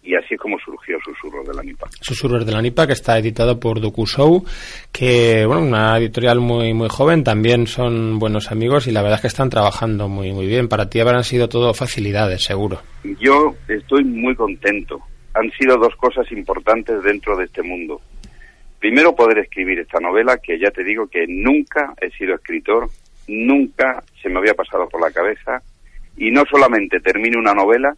y 0.05 0.15
así 0.15 0.35
es 0.35 0.39
como 0.39 0.57
surgió 0.59 0.97
Susurros 1.03 1.47
de 1.47 1.53
la 1.53 1.63
Nipa. 1.63 1.87
Susurros 1.99 2.45
de 2.45 2.51
la 2.51 2.61
Nipa, 2.61 2.85
que 2.85 2.93
está 2.93 3.17
editado 3.17 3.59
por 3.59 3.81
DocuShow, 3.81 4.45
que, 4.91 5.45
bueno, 5.45 5.63
una 5.63 5.97
editorial 5.97 6.39
muy 6.39 6.73
muy 6.73 6.89
joven, 6.89 7.23
también 7.23 7.65
son 7.67 8.19
buenos 8.19 8.51
amigos 8.51 8.87
y 8.87 8.91
la 8.91 9.01
verdad 9.01 9.17
es 9.17 9.21
que 9.21 9.27
están 9.27 9.49
trabajando 9.49 10.07
muy 10.07 10.31
muy 10.31 10.45
bien. 10.45 10.67
Para 10.67 10.89
ti 10.89 10.99
habrán 10.99 11.23
sido 11.23 11.49
todo 11.49 11.73
facilidades, 11.73 12.43
seguro. 12.43 12.79
Yo 13.19 13.55
estoy 13.67 14.03
muy 14.03 14.35
contento. 14.35 14.99
Han 15.33 15.51
sido 15.51 15.77
dos 15.77 15.95
cosas 15.97 16.31
importantes 16.31 17.03
dentro 17.03 17.35
de 17.35 17.45
este 17.45 17.61
mundo. 17.61 17.99
Primero, 18.79 19.15
poder 19.15 19.39
escribir 19.39 19.79
esta 19.79 19.99
novela, 19.99 20.37
que 20.37 20.59
ya 20.59 20.69
te 20.69 20.83
digo 20.83 21.07
que 21.07 21.25
nunca 21.27 21.93
he 21.99 22.11
sido 22.11 22.35
escritor, 22.35 22.87
nunca 23.27 24.03
se 24.21 24.29
me 24.29 24.37
había 24.37 24.53
pasado 24.53 24.87
por 24.87 25.01
la 25.01 25.11
cabeza, 25.11 25.61
y 26.17 26.31
no 26.31 26.43
solamente 26.49 26.99
termino 26.99 27.39
una 27.39 27.53
novela, 27.53 27.95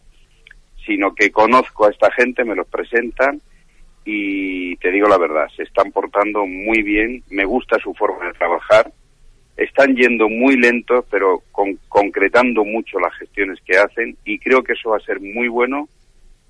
sino 0.88 1.14
que 1.14 1.30
conozco 1.30 1.86
a 1.86 1.90
esta 1.90 2.10
gente, 2.10 2.44
me 2.44 2.56
los 2.56 2.66
presentan 2.66 3.40
y 4.06 4.74
te 4.76 4.90
digo 4.90 5.06
la 5.06 5.18
verdad, 5.18 5.46
se 5.54 5.64
están 5.64 5.92
portando 5.92 6.46
muy 6.46 6.82
bien, 6.82 7.22
me 7.28 7.44
gusta 7.44 7.78
su 7.78 7.92
forma 7.92 8.26
de 8.26 8.32
trabajar, 8.32 8.90
están 9.54 9.94
yendo 9.94 10.30
muy 10.30 10.56
lentos, 10.56 11.04
pero 11.10 11.42
concretando 11.88 12.64
mucho 12.64 12.98
las 12.98 13.14
gestiones 13.18 13.58
que 13.66 13.76
hacen 13.76 14.16
y 14.24 14.38
creo 14.38 14.64
que 14.64 14.72
eso 14.72 14.90
va 14.90 14.96
a 14.96 15.00
ser 15.00 15.20
muy 15.20 15.48
bueno 15.48 15.90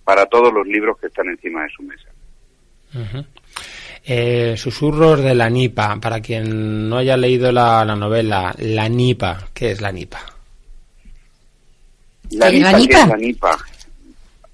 para 0.05 0.27
todos 0.27 0.53
los 0.55 0.67
libros 0.69 0.99
que 0.99 1.09
están 1.09 1.29
encima 1.29 1.65
de 1.65 1.71
su 1.71 1.83
mesa. 1.83 2.09
Eh, 4.05 4.55
susurros 4.57 5.21
de 5.21 5.35
la 5.35 5.51
Nipa, 5.51 5.99
para 6.01 6.21
quien 6.21 6.89
no 6.89 6.99
haya 6.99 7.17
leído 7.17 7.51
la, 7.51 7.85
novela, 7.85 8.55
la 8.59 8.89
Nipa, 8.89 9.49
¿qué 9.53 9.73
es 9.73 9.81
la 9.81 9.91
Nipa? 9.91 10.21
La 12.31 12.51
Nipa, 12.51 12.73
¿qué 12.77 12.85
es 12.85 13.09
la 13.09 13.17
Nipa? 13.17 13.59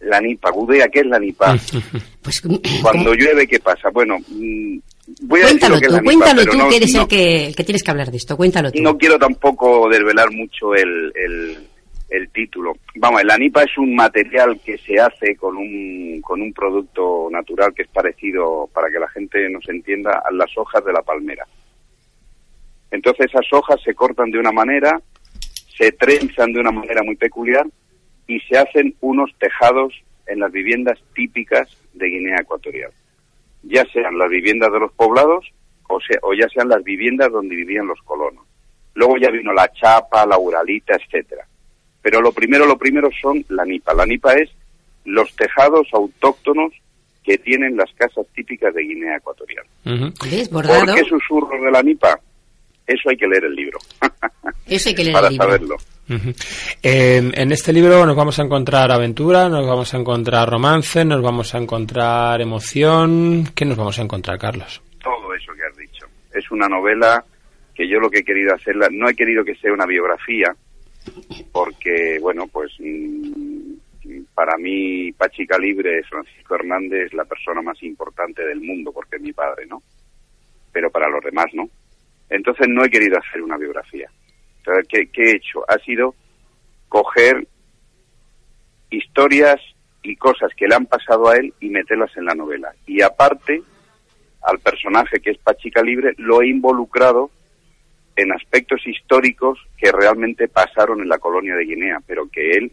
La 0.04 0.20
nipa, 0.20 0.50
Gudea, 0.50 0.88
¿qué 0.88 1.00
es 1.00 1.06
la 1.06 1.18
nipa? 1.18 1.56
Pues, 2.24 2.42
Cuando 2.80 3.12
llueve, 3.12 3.46
¿qué 3.46 3.60
pasa? 3.60 3.90
Bueno, 3.92 4.16
mm, 4.18 4.78
voy 5.24 5.42
a 5.42 5.44
cuéntalo 5.44 5.78
tú, 5.78 6.02
cuéntalo 6.02 6.46
tú, 6.46 6.68
que 6.70 6.76
eres 6.76 6.94
el, 6.94 7.06
que, 7.06 7.52
que, 7.54 7.64
tienes 7.64 7.82
que 7.82 7.90
hablar 7.90 8.10
de 8.10 8.16
esto, 8.16 8.34
cuéntalo 8.34 8.72
tú. 8.72 8.80
No 8.80 8.96
quiero 8.96 9.18
tampoco 9.18 9.90
desvelar 9.90 10.30
mucho 10.30 10.74
el, 10.74 11.12
el, 12.08 12.30
título. 12.30 12.72
Vamos, 12.94 13.22
la 13.24 13.36
nipa 13.36 13.62
es 13.62 13.76
un 13.76 13.94
material 13.94 14.58
que 14.64 14.78
se 14.78 14.98
hace 14.98 15.36
con 15.36 15.58
un, 15.58 16.22
con 16.22 16.40
un 16.40 16.50
producto 16.54 17.28
natural 17.30 17.74
que 17.74 17.82
es 17.82 17.88
parecido, 17.88 18.70
para 18.72 18.88
que 18.88 18.98
la 18.98 19.08
gente 19.10 19.46
nos 19.50 19.68
entienda, 19.68 20.22
a 20.26 20.32
las 20.32 20.48
hojas 20.56 20.82
de 20.82 20.94
la 20.94 21.02
palmera. 21.02 21.46
Entonces 22.90 23.26
esas 23.26 23.52
hojas 23.52 23.82
se 23.84 23.94
cortan 23.94 24.30
de 24.30 24.38
una 24.38 24.50
manera, 24.52 24.98
se 25.76 25.92
trenzan 25.92 26.54
de 26.54 26.60
una 26.60 26.70
manera 26.70 27.02
muy 27.02 27.16
peculiar 27.16 27.66
y 28.26 28.40
se 28.40 28.58
hacen 28.58 28.94
unos 29.00 29.30
tejados 29.38 29.94
en 30.26 30.40
las 30.40 30.52
viviendas 30.52 30.98
típicas 31.14 31.68
de 31.92 32.08
Guinea 32.08 32.38
Ecuatorial, 32.40 32.90
ya 33.62 33.84
sean 33.92 34.18
las 34.18 34.30
viviendas 34.30 34.72
de 34.72 34.80
los 34.80 34.92
poblados 34.92 35.46
o, 35.88 36.00
sea, 36.00 36.18
o 36.22 36.34
ya 36.34 36.48
sean 36.48 36.68
las 36.68 36.82
viviendas 36.82 37.30
donde 37.30 37.54
vivían 37.54 37.86
los 37.86 38.00
colonos. 38.02 38.44
Luego 38.94 39.16
ya 39.18 39.30
vino 39.30 39.52
la 39.52 39.70
chapa, 39.72 40.26
la 40.26 40.38
uralita, 40.38 40.96
etcétera. 40.96 41.46
Pero 42.00 42.20
lo 42.20 42.32
primero, 42.32 42.66
lo 42.66 42.78
primero 42.78 43.08
son 43.20 43.44
la 43.48 43.64
nipa. 43.64 43.92
La 43.94 44.06
nipa 44.06 44.34
es 44.34 44.50
los 45.04 45.34
tejados 45.36 45.88
autóctonos 45.92 46.72
que 47.22 47.38
tienen 47.38 47.76
las 47.76 47.90
casas 47.94 48.26
típicas 48.34 48.74
de 48.74 48.82
Guinea 48.82 49.16
Ecuatorial. 49.16 49.64
¿Por 49.82 50.94
qué 50.94 51.04
susurros 51.04 51.60
de 51.60 51.70
la 51.70 51.82
nipa? 51.82 52.18
Eso 52.86 53.08
hay 53.08 53.16
que 53.16 53.26
leer 53.26 53.44
el 53.44 53.54
libro. 53.54 53.78
Eso 54.66 54.88
hay 54.90 54.94
que 54.94 55.04
leer 55.04 55.14
Para 55.14 55.26
el 55.28 55.32
libro. 55.32 55.46
saberlo 55.46 55.76
en 56.08 57.52
este 57.52 57.72
libro 57.72 58.04
nos 58.04 58.16
vamos 58.16 58.38
a 58.38 58.42
encontrar 58.42 58.92
aventura, 58.92 59.48
nos 59.48 59.66
vamos 59.66 59.94
a 59.94 59.98
encontrar 59.98 60.48
romance, 60.48 61.04
nos 61.04 61.22
vamos 61.22 61.54
a 61.54 61.58
encontrar 61.58 62.40
emoción. 62.40 63.44
¿Qué 63.54 63.64
nos 63.64 63.76
vamos 63.76 63.98
a 63.98 64.02
encontrar, 64.02 64.38
Carlos? 64.38 64.82
Todo 65.02 65.34
eso 65.34 65.52
que 65.54 65.64
has 65.64 65.76
dicho. 65.76 66.06
Es 66.32 66.50
una 66.50 66.68
novela 66.68 67.24
que 67.74 67.88
yo 67.88 67.98
lo 67.98 68.10
que 68.10 68.18
he 68.18 68.24
querido 68.24 68.54
hacerla, 68.54 68.88
no 68.90 69.08
he 69.08 69.14
querido 69.14 69.44
que 69.44 69.56
sea 69.56 69.72
una 69.72 69.86
biografía, 69.86 70.54
porque, 71.52 72.18
bueno, 72.20 72.46
pues 72.46 72.72
mm, 72.78 73.74
para 74.34 74.56
mí 74.58 75.10
Pachi 75.12 75.46
Calibre, 75.46 76.02
Francisco 76.04 76.54
Hernández, 76.54 77.06
es 77.06 77.14
la 77.14 77.24
persona 77.24 77.62
más 77.62 77.82
importante 77.82 78.46
del 78.46 78.60
mundo, 78.60 78.92
porque 78.92 79.16
es 79.16 79.22
mi 79.22 79.32
padre, 79.32 79.66
¿no? 79.66 79.82
Pero 80.72 80.90
para 80.90 81.08
los 81.08 81.24
demás, 81.24 81.46
¿no? 81.52 81.68
Entonces 82.30 82.68
no 82.68 82.84
he 82.84 82.90
querido 82.90 83.18
hacer 83.18 83.42
una 83.42 83.56
biografía 83.56 84.08
¿Qué, 84.88 85.08
he 85.14 85.36
hecho? 85.36 85.64
Ha 85.68 85.78
sido 85.78 86.14
coger 86.88 87.46
historias 88.90 89.60
y 90.02 90.16
cosas 90.16 90.50
que 90.56 90.66
le 90.66 90.74
han 90.74 90.86
pasado 90.86 91.28
a 91.28 91.36
él 91.36 91.52
y 91.60 91.68
meterlas 91.68 92.16
en 92.16 92.26
la 92.26 92.34
novela. 92.34 92.72
Y 92.86 93.02
aparte, 93.02 93.62
al 94.42 94.58
personaje 94.58 95.20
que 95.20 95.30
es 95.30 95.38
Pachica 95.38 95.82
Libre, 95.82 96.14
lo 96.18 96.42
he 96.42 96.48
involucrado 96.48 97.30
en 98.16 98.32
aspectos 98.32 98.86
históricos 98.86 99.58
que 99.76 99.90
realmente 99.90 100.48
pasaron 100.48 101.00
en 101.00 101.08
la 101.08 101.18
colonia 101.18 101.56
de 101.56 101.64
Guinea, 101.64 101.98
pero 102.06 102.28
que 102.30 102.52
él 102.52 102.72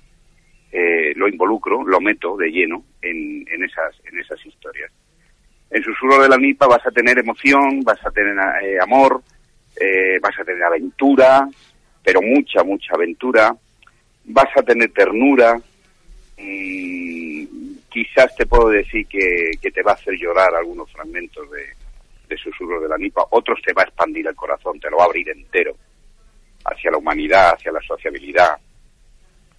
eh, 0.71 1.13
lo 1.15 1.27
involucro, 1.27 1.83
lo 1.83 1.99
meto 1.99 2.37
de 2.37 2.49
lleno 2.49 2.83
en, 3.01 3.45
en, 3.47 3.63
esas, 3.63 3.95
en 4.05 4.19
esas 4.19 4.45
historias. 4.45 4.91
En 5.69 5.81
Susurro 5.83 6.21
de 6.21 6.29
la 6.29 6.37
Nipa 6.37 6.67
vas 6.67 6.85
a 6.85 6.91
tener 6.91 7.17
emoción, 7.17 7.81
vas 7.81 8.05
a 8.05 8.11
tener 8.11 8.35
eh, 8.61 8.77
amor, 8.81 9.21
eh, 9.79 10.19
vas 10.21 10.37
a 10.39 10.43
tener 10.43 10.63
aventura, 10.63 11.47
pero 12.03 12.21
mucha, 12.21 12.63
mucha 12.63 12.93
aventura, 12.93 13.55
vas 14.25 14.49
a 14.55 14.63
tener 14.63 14.91
ternura, 14.91 15.55
mm, 16.37 17.45
quizás 17.89 18.35
te 18.35 18.45
puedo 18.45 18.69
decir 18.69 19.05
que, 19.07 19.51
te 19.61 19.83
va 19.83 19.91
a 19.91 19.95
hacer 19.95 20.15
llorar 20.15 20.53
algunos 20.55 20.91
fragmentos 20.91 21.49
de, 21.51 21.63
de 22.27 22.37
Susurros 22.37 22.81
de 22.81 22.89
la 22.89 22.97
Nipa, 22.97 23.23
otros 23.31 23.59
te 23.61 23.73
va 23.73 23.83
a 23.83 23.85
expandir 23.85 24.27
el 24.27 24.35
corazón, 24.35 24.79
te 24.79 24.89
lo 24.89 24.97
va 24.97 25.03
a 25.03 25.07
abrir 25.07 25.29
entero. 25.29 25.75
Hacia 26.63 26.91
la 26.91 26.97
humanidad, 26.97 27.55
hacia 27.55 27.71
la 27.71 27.81
sociabilidad, 27.81 28.57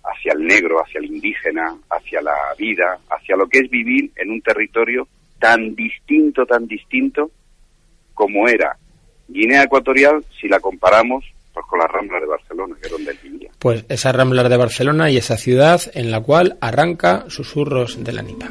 hacia 0.04 0.32
el 0.32 0.46
negro, 0.46 0.80
hacia 0.80 0.98
el 0.98 1.06
indígena, 1.06 1.76
hacia 1.90 2.22
la 2.22 2.34
vida, 2.56 2.98
hacia 3.10 3.36
lo 3.36 3.48
que 3.48 3.58
es 3.58 3.70
vivir 3.70 4.10
en 4.16 4.30
un 4.30 4.40
territorio 4.40 5.08
tan 5.38 5.74
distinto, 5.74 6.46
tan 6.46 6.66
distinto 6.66 7.30
como 8.14 8.46
era 8.48 8.76
Guinea 9.28 9.64
Ecuatorial 9.64 10.24
si 10.40 10.48
la 10.48 10.60
comparamos 10.60 11.24
pues, 11.52 11.66
con 11.66 11.78
las 11.78 11.90
Ramblas 11.90 12.20
de 12.20 12.26
Barcelona, 12.26 12.76
que 12.80 12.86
es 12.86 12.92
donde 12.92 13.10
él 13.10 13.18
vivía. 13.22 13.50
Pues 13.58 13.84
esa 13.88 14.12
Ramblas 14.12 14.48
de 14.48 14.56
Barcelona 14.56 15.10
y 15.10 15.16
esa 15.16 15.36
ciudad 15.36 15.80
en 15.94 16.10
la 16.10 16.20
cual 16.20 16.56
arranca 16.60 17.24
Susurros 17.28 18.02
de 18.02 18.12
la 18.12 18.22
Nipa. 18.22 18.48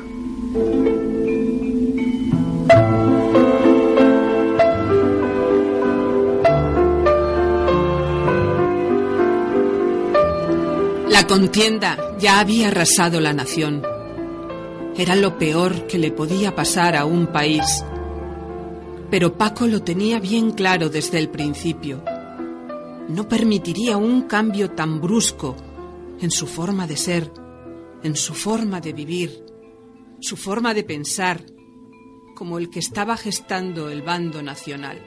La 11.09 11.27
contienda 11.27 11.97
ya 12.19 12.39
había 12.39 12.69
arrasado 12.69 13.19
la 13.19 13.33
nación. 13.33 13.83
Era 14.97 15.15
lo 15.15 15.37
peor 15.37 15.87
que 15.87 15.97
le 15.97 16.11
podía 16.11 16.55
pasar 16.55 16.95
a 16.95 17.05
un 17.05 17.27
país. 17.27 17.83
Pero 19.09 19.33
Paco 19.33 19.67
lo 19.67 19.81
tenía 19.81 20.19
bien 20.19 20.51
claro 20.51 20.89
desde 20.89 21.19
el 21.19 21.29
principio. 21.29 22.03
No 23.11 23.27
permitiría 23.27 23.97
un 23.97 24.21
cambio 24.21 24.71
tan 24.71 25.01
brusco 25.01 25.57
en 26.21 26.31
su 26.31 26.47
forma 26.47 26.87
de 26.87 26.95
ser, 26.95 27.29
en 28.03 28.15
su 28.15 28.33
forma 28.33 28.79
de 28.79 28.93
vivir, 28.93 29.43
su 30.21 30.37
forma 30.37 30.73
de 30.73 30.85
pensar, 30.85 31.43
como 32.37 32.57
el 32.57 32.69
que 32.69 32.79
estaba 32.79 33.17
gestando 33.17 33.89
el 33.89 34.01
bando 34.01 34.41
nacional. 34.41 35.05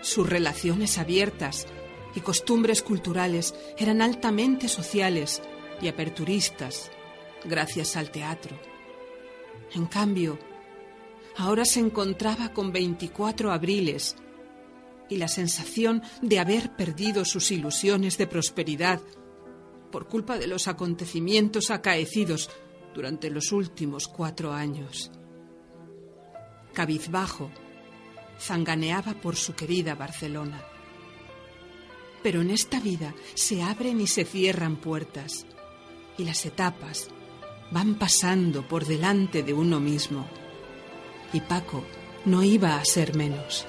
Sus 0.00 0.28
relaciones 0.28 0.98
abiertas 0.98 1.68
y 2.16 2.20
costumbres 2.20 2.82
culturales 2.82 3.54
eran 3.78 4.02
altamente 4.02 4.66
sociales 4.66 5.42
y 5.80 5.86
aperturistas 5.86 6.90
gracias 7.44 7.94
al 7.96 8.10
teatro. 8.10 8.58
En 9.72 9.86
cambio, 9.86 10.36
ahora 11.36 11.64
se 11.64 11.78
encontraba 11.78 12.52
con 12.52 12.72
24 12.72 13.52
abriles 13.52 14.16
y 15.10 15.16
la 15.16 15.28
sensación 15.28 16.02
de 16.22 16.38
haber 16.38 16.74
perdido 16.76 17.26
sus 17.26 17.50
ilusiones 17.50 18.16
de 18.16 18.26
prosperidad 18.26 19.00
por 19.90 20.08
culpa 20.08 20.38
de 20.38 20.46
los 20.46 20.68
acontecimientos 20.68 21.70
acaecidos 21.70 22.48
durante 22.94 23.28
los 23.28 23.52
últimos 23.52 24.08
cuatro 24.08 24.52
años. 24.52 25.10
Cabizbajo, 26.72 27.50
zanganeaba 28.40 29.14
por 29.14 29.36
su 29.36 29.54
querida 29.54 29.96
Barcelona. 29.96 30.62
Pero 32.22 32.40
en 32.40 32.50
esta 32.50 32.80
vida 32.80 33.14
se 33.34 33.62
abren 33.62 34.00
y 34.00 34.06
se 34.06 34.24
cierran 34.24 34.76
puertas 34.76 35.44
y 36.16 36.24
las 36.24 36.46
etapas 36.46 37.08
van 37.72 37.96
pasando 37.96 38.66
por 38.66 38.86
delante 38.86 39.42
de 39.42 39.52
uno 39.52 39.80
mismo. 39.80 40.28
Y 41.32 41.40
Paco 41.40 41.84
no 42.24 42.42
iba 42.42 42.76
a 42.76 42.84
ser 42.84 43.16
menos. 43.16 43.66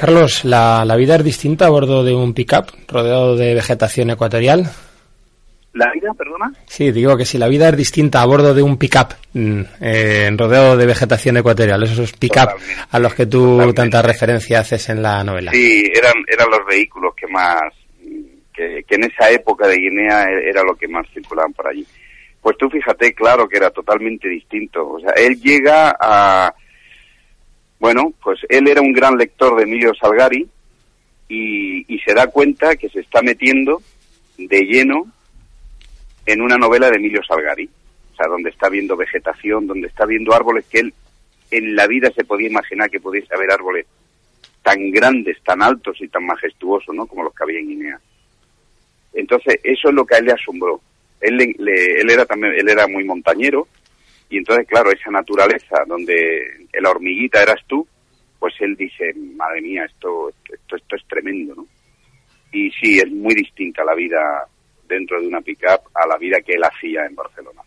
Carlos, 0.00 0.46
¿la, 0.46 0.82
la 0.86 0.96
vida 0.96 1.16
es 1.16 1.24
distinta 1.24 1.66
a 1.66 1.68
bordo 1.68 2.02
de 2.02 2.14
un 2.14 2.32
pickup 2.32 2.70
rodeado 2.88 3.36
de 3.36 3.52
vegetación 3.52 4.08
ecuatorial? 4.08 4.64
¿La 5.74 5.92
vida, 5.92 6.14
perdona? 6.14 6.50
Sí, 6.66 6.90
digo 6.90 7.18
que 7.18 7.26
si 7.26 7.36
la 7.36 7.48
vida 7.48 7.68
es 7.68 7.76
distinta 7.76 8.22
a 8.22 8.24
bordo 8.24 8.54
de 8.54 8.62
un 8.62 8.78
pickup 8.78 9.12
mm, 9.34 9.60
eh, 9.82 10.30
rodeado 10.38 10.78
de 10.78 10.86
vegetación 10.86 11.36
ecuatorial, 11.36 11.82
esos 11.82 12.14
pick-up 12.14 12.48
a 12.90 12.98
los 12.98 13.14
que 13.14 13.26
tú 13.26 13.74
tanta 13.74 14.00
referencia 14.00 14.60
haces 14.60 14.88
en 14.88 15.02
la 15.02 15.22
novela. 15.22 15.52
Sí, 15.52 15.92
eran, 15.94 16.14
eran 16.26 16.48
los 16.50 16.64
vehículos 16.66 17.14
que 17.14 17.26
más, 17.26 17.60
que, 18.54 18.82
en 18.88 19.04
esa 19.04 19.28
época 19.30 19.68
de 19.68 19.76
Guinea 19.76 20.24
era 20.30 20.62
lo 20.62 20.76
que 20.76 20.88
más 20.88 21.06
circulaban 21.12 21.52
por 21.52 21.68
allí. 21.68 21.86
Pues 22.40 22.56
tú 22.56 22.70
fíjate, 22.70 23.12
claro 23.12 23.46
que 23.46 23.58
era 23.58 23.68
totalmente 23.68 24.28
distinto. 24.28 24.92
O 24.92 24.98
sea, 24.98 25.12
él 25.12 25.38
llega 25.38 25.94
a... 26.00 26.54
Bueno, 27.80 28.12
pues 28.22 28.40
él 28.50 28.68
era 28.68 28.82
un 28.82 28.92
gran 28.92 29.16
lector 29.16 29.56
de 29.56 29.62
Emilio 29.62 29.92
Salgari 29.94 30.46
y, 31.28 31.98
se 32.04 32.14
da 32.14 32.26
cuenta 32.26 32.76
que 32.76 32.88
se 32.88 33.00
está 33.00 33.22
metiendo 33.22 33.82
de 34.36 34.60
lleno 34.62 35.06
en 36.26 36.42
una 36.42 36.56
novela 36.56 36.90
de 36.90 36.96
Emilio 36.96 37.22
Salgari, 37.22 37.68
o 38.12 38.16
sea, 38.16 38.26
donde 38.26 38.50
está 38.50 38.68
viendo 38.68 38.96
vegetación, 38.96 39.66
donde 39.66 39.88
está 39.88 40.04
viendo 40.06 40.34
árboles 40.34 40.66
que 40.66 40.80
él 40.80 40.94
en 41.50 41.74
la 41.74 41.86
vida 41.86 42.10
se 42.14 42.24
podía 42.24 42.48
imaginar 42.48 42.90
que 42.90 43.00
pudiese 43.00 43.34
haber 43.34 43.50
árboles 43.50 43.86
tan 44.62 44.90
grandes, 44.90 45.42
tan 45.42 45.62
altos 45.62 45.96
y 46.00 46.08
tan 46.08 46.24
majestuosos, 46.26 46.94
¿no? 46.94 47.06
Como 47.06 47.24
los 47.24 47.34
que 47.34 47.42
había 47.42 47.58
en 47.60 47.68
Guinea. 47.68 48.00
Entonces, 49.14 49.58
eso 49.64 49.88
es 49.88 49.94
lo 49.94 50.04
que 50.04 50.14
a 50.14 50.18
él 50.18 50.26
le 50.26 50.32
asombró. 50.32 50.80
Él, 51.20 51.40
él 51.40 52.10
era 52.10 52.24
también, 52.26 52.54
él 52.54 52.68
era 52.68 52.86
muy 52.86 53.04
montañero, 53.04 53.66
y 54.30 54.38
entonces, 54.38 54.66
claro, 54.68 54.90
esa 54.92 55.10
naturaleza 55.10 55.82
donde 55.86 56.68
la 56.80 56.90
hormiguita 56.90 57.42
eras 57.42 57.60
tú, 57.66 57.86
pues 58.38 58.54
él 58.60 58.76
dice, 58.76 59.12
madre 59.36 59.60
mía, 59.60 59.84
esto, 59.84 60.30
esto, 60.30 60.76
esto 60.76 60.96
es 60.96 61.04
tremendo, 61.08 61.54
¿no? 61.56 61.66
Y 62.52 62.70
sí, 62.70 62.98
es 62.98 63.10
muy 63.10 63.34
distinta 63.34 63.84
la 63.84 63.94
vida 63.94 64.46
dentro 64.88 65.20
de 65.20 65.26
una 65.26 65.40
pick-up 65.40 65.82
a 65.94 66.06
la 66.06 66.16
vida 66.16 66.38
que 66.44 66.54
él 66.54 66.62
hacía 66.62 67.06
en 67.06 67.14
Barcelona. 67.14 67.60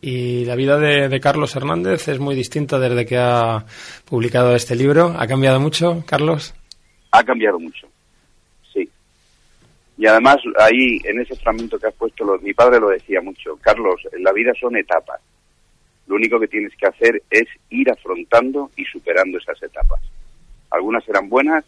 Y 0.00 0.44
la 0.44 0.54
vida 0.54 0.78
de, 0.78 1.20
Carlos 1.20 1.56
Hernández 1.56 2.06
es 2.06 2.20
muy 2.20 2.36
distinta 2.36 2.78
desde 2.78 3.04
que 3.04 3.16
ha 3.18 3.64
publicado 4.08 4.54
este 4.54 4.76
libro. 4.76 5.14
¿Ha 5.18 5.26
cambiado 5.26 5.58
mucho, 5.58 6.04
Carlos? 6.06 6.54
Ha 7.10 7.24
cambiado 7.24 7.58
mucho, 7.58 7.88
sí. 8.72 8.88
Y 9.98 10.06
además 10.06 10.36
ahí, 10.56 11.00
en 11.04 11.20
ese 11.20 11.34
fragmento 11.36 11.78
que 11.78 11.88
has 11.88 11.94
puesto, 11.94 12.38
mi 12.42 12.54
padre 12.54 12.78
lo 12.78 12.90
decía 12.90 13.20
mucho, 13.20 13.58
Carlos, 13.60 14.00
en 14.12 14.22
la 14.22 14.32
vida 14.32 14.52
son 14.60 14.76
etapas. 14.76 15.20
Lo 16.10 16.16
único 16.16 16.40
que 16.40 16.48
tienes 16.48 16.74
que 16.74 16.88
hacer 16.88 17.22
es 17.30 17.46
ir 17.68 17.88
afrontando 17.88 18.72
y 18.74 18.84
superando 18.84 19.38
esas 19.38 19.62
etapas. 19.62 20.00
Algunas 20.68 21.04
serán 21.04 21.28
buenas, 21.28 21.64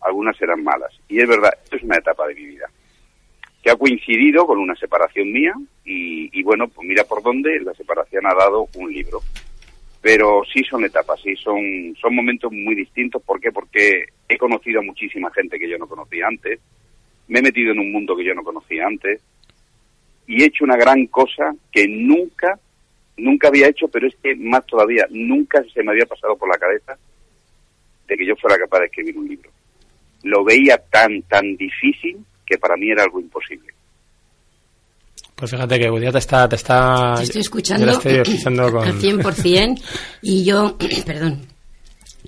algunas 0.00 0.36
serán 0.36 0.64
malas. 0.64 0.90
Y 1.06 1.20
es 1.20 1.28
verdad, 1.28 1.52
esto 1.62 1.76
es 1.76 1.84
una 1.84 1.98
etapa 1.98 2.26
de 2.26 2.34
mi 2.34 2.46
vida 2.46 2.68
que 3.62 3.70
ha 3.70 3.76
coincidido 3.76 4.44
con 4.44 4.58
una 4.58 4.74
separación 4.74 5.30
mía 5.30 5.54
y, 5.84 6.42
bueno, 6.42 6.66
pues 6.66 6.88
mira 6.88 7.04
por 7.04 7.22
dónde 7.22 7.60
la 7.60 7.72
separación 7.74 8.26
ha 8.26 8.34
dado 8.34 8.66
un 8.74 8.92
libro. 8.92 9.20
Pero 10.00 10.42
sí 10.52 10.64
son 10.64 10.84
etapas, 10.84 11.20
sí 11.22 11.36
son, 11.36 11.94
son 12.00 12.16
momentos 12.16 12.50
muy 12.50 12.74
distintos. 12.74 13.22
¿Por 13.22 13.40
qué? 13.40 13.52
Porque 13.52 14.06
he 14.28 14.36
conocido 14.36 14.80
a 14.80 14.82
muchísima 14.82 15.30
gente 15.30 15.60
que 15.60 15.70
yo 15.70 15.78
no 15.78 15.86
conocía 15.86 16.26
antes, 16.26 16.58
me 17.28 17.38
he 17.38 17.42
metido 17.42 17.70
en 17.70 17.78
un 17.78 17.92
mundo 17.92 18.16
que 18.16 18.24
yo 18.24 18.34
no 18.34 18.42
conocía 18.42 18.84
antes 18.84 19.22
y 20.26 20.42
he 20.42 20.46
hecho 20.46 20.64
una 20.64 20.76
gran 20.76 21.06
cosa 21.06 21.54
que 21.70 21.86
nunca, 21.86 22.58
nunca 23.16 23.48
había 23.48 23.68
hecho, 23.68 23.88
pero 23.88 24.06
es 24.08 24.14
que 24.22 24.34
más 24.36 24.64
todavía, 24.66 25.06
nunca 25.10 25.62
se 25.72 25.82
me 25.82 25.92
había 25.92 26.06
pasado 26.06 26.36
por 26.36 26.48
la 26.48 26.58
cabeza 26.58 26.96
de 28.08 28.16
que 28.16 28.26
yo 28.26 28.34
fuera 28.36 28.58
capaz 28.58 28.80
de 28.80 28.86
escribir 28.86 29.18
un 29.18 29.28
libro. 29.28 29.50
Lo 30.24 30.44
veía 30.44 30.78
tan, 30.78 31.22
tan 31.22 31.56
difícil 31.56 32.18
que 32.46 32.58
para 32.58 32.76
mí 32.76 32.90
era 32.90 33.04
algo 33.04 33.20
imposible. 33.20 33.72
Pues 35.34 35.50
fíjate 35.50 35.78
que 35.78 36.00
ya 36.00 36.12
te 36.12 36.18
está... 36.18 36.48
Te, 36.48 36.56
está, 36.56 37.14
estoy 37.20 37.40
escuchando, 37.40 37.90
al 37.90 37.98
100% 38.00 39.82
y 40.22 40.44
yo, 40.44 40.78
perdón, 41.06 41.40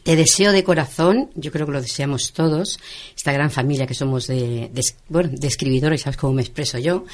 te 0.02 0.16
deseo 0.16 0.52
de 0.52 0.64
corazón, 0.64 1.30
yo 1.34 1.52
creo 1.52 1.66
que 1.66 1.72
lo 1.72 1.80
deseamos 1.80 2.32
todos, 2.32 2.80
esta 3.14 3.32
gran 3.32 3.50
familia 3.50 3.86
que 3.86 3.94
somos 3.94 4.26
de, 4.26 4.68
de, 4.72 4.84
bueno, 5.08 5.30
de 5.32 5.46
escribidores, 5.46 6.02
sabes 6.02 6.16
cómo 6.16 6.32
me 6.32 6.42
expreso 6.42 6.78
yo, 6.78 7.04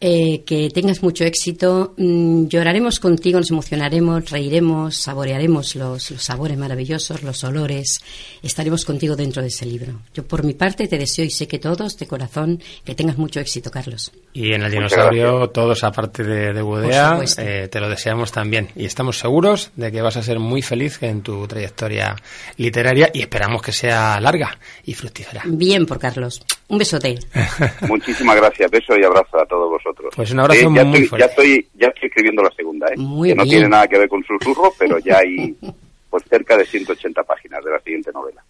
eh, 0.00 0.44
que 0.44 0.70
tengas 0.70 1.02
mucho 1.02 1.24
éxito. 1.24 1.94
Mm, 1.96 2.46
lloraremos 2.46 3.00
contigo, 3.00 3.40
nos 3.40 3.50
emocionaremos, 3.50 4.30
reiremos, 4.30 4.96
saborearemos 4.96 5.74
los, 5.74 6.04
sabores 6.04 6.56
maravillosos, 6.56 7.24
los 7.24 7.42
olores. 7.42 7.98
Estaremos 8.40 8.84
contigo 8.84 9.16
dentro 9.16 9.42
de 9.42 9.48
ese 9.48 9.66
libro. 9.66 9.94
Yo, 10.14 10.24
por 10.24 10.44
mi 10.44 10.54
parte, 10.54 10.86
te 10.86 10.98
deseo 10.98 11.24
y 11.24 11.30
sé 11.30 11.48
que 11.48 11.58
todos, 11.58 11.98
de 11.98 12.06
corazón, 12.06 12.62
que 12.84 12.94
tengas 12.94 13.18
mucho 13.18 13.40
éxito, 13.40 13.72
Carlos. 13.72 14.12
Y 14.32 14.52
en 14.52 14.62
el 14.62 14.70
dinosaurio, 14.70 15.50
todos, 15.50 15.82
aparte 15.82 16.22
de, 16.22 16.52
de 16.52 16.62
Budea, 16.62 17.18
eh, 17.38 17.66
te 17.68 17.80
lo 17.80 17.88
deseamos 17.88 18.30
también. 18.30 18.68
Y 18.76 18.84
estamos 18.84 19.18
seguros 19.18 19.72
de 19.74 19.90
que 19.90 20.00
vas 20.00 20.16
a 20.16 20.22
ser 20.22 20.38
muy 20.38 20.62
feliz 20.62 21.02
en 21.02 21.22
tu 21.22 21.48
trayectoria 21.48 22.14
literaria 22.56 23.10
y 23.12 23.20
esperamos 23.20 23.62
que 23.62 23.72
sea 23.72 24.20
larga 24.20 24.56
y 24.84 24.94
fructífera. 24.94 25.42
Bien, 25.44 25.86
por 25.86 25.98
Carlos. 25.98 26.40
Un 26.68 26.78
besote. 26.78 27.18
Muchísimas 27.88 28.36
gracias. 28.36 28.70
Beso 28.70 28.96
y 28.96 29.02
abrazo 29.02 29.40
a 29.40 29.46
todos 29.46 29.68
vosotros. 29.68 29.87
Pues 30.14 30.30
un 30.32 30.40
abrazo 30.40 30.60
ya 30.74 30.84
muy, 30.84 31.02
estoy, 31.02 31.18
Ya 31.18 31.26
estoy, 31.26 31.68
ya 31.74 31.88
estoy 31.88 32.08
escribiendo 32.08 32.42
la 32.42 32.50
segunda, 32.50 32.86
¿eh? 32.88 32.96
que 32.96 33.34
no 33.34 33.44
tiene 33.44 33.68
nada 33.68 33.86
que 33.86 33.98
ver 33.98 34.08
con 34.08 34.24
susurro, 34.24 34.72
pero 34.78 34.98
ya 34.98 35.18
hay 35.18 35.56
pues 36.10 36.24
cerca 36.28 36.56
de 36.56 36.64
180 36.64 37.22
páginas 37.24 37.64
de 37.64 37.70
la 37.70 37.80
siguiente 37.80 38.10
novela. 38.12 38.42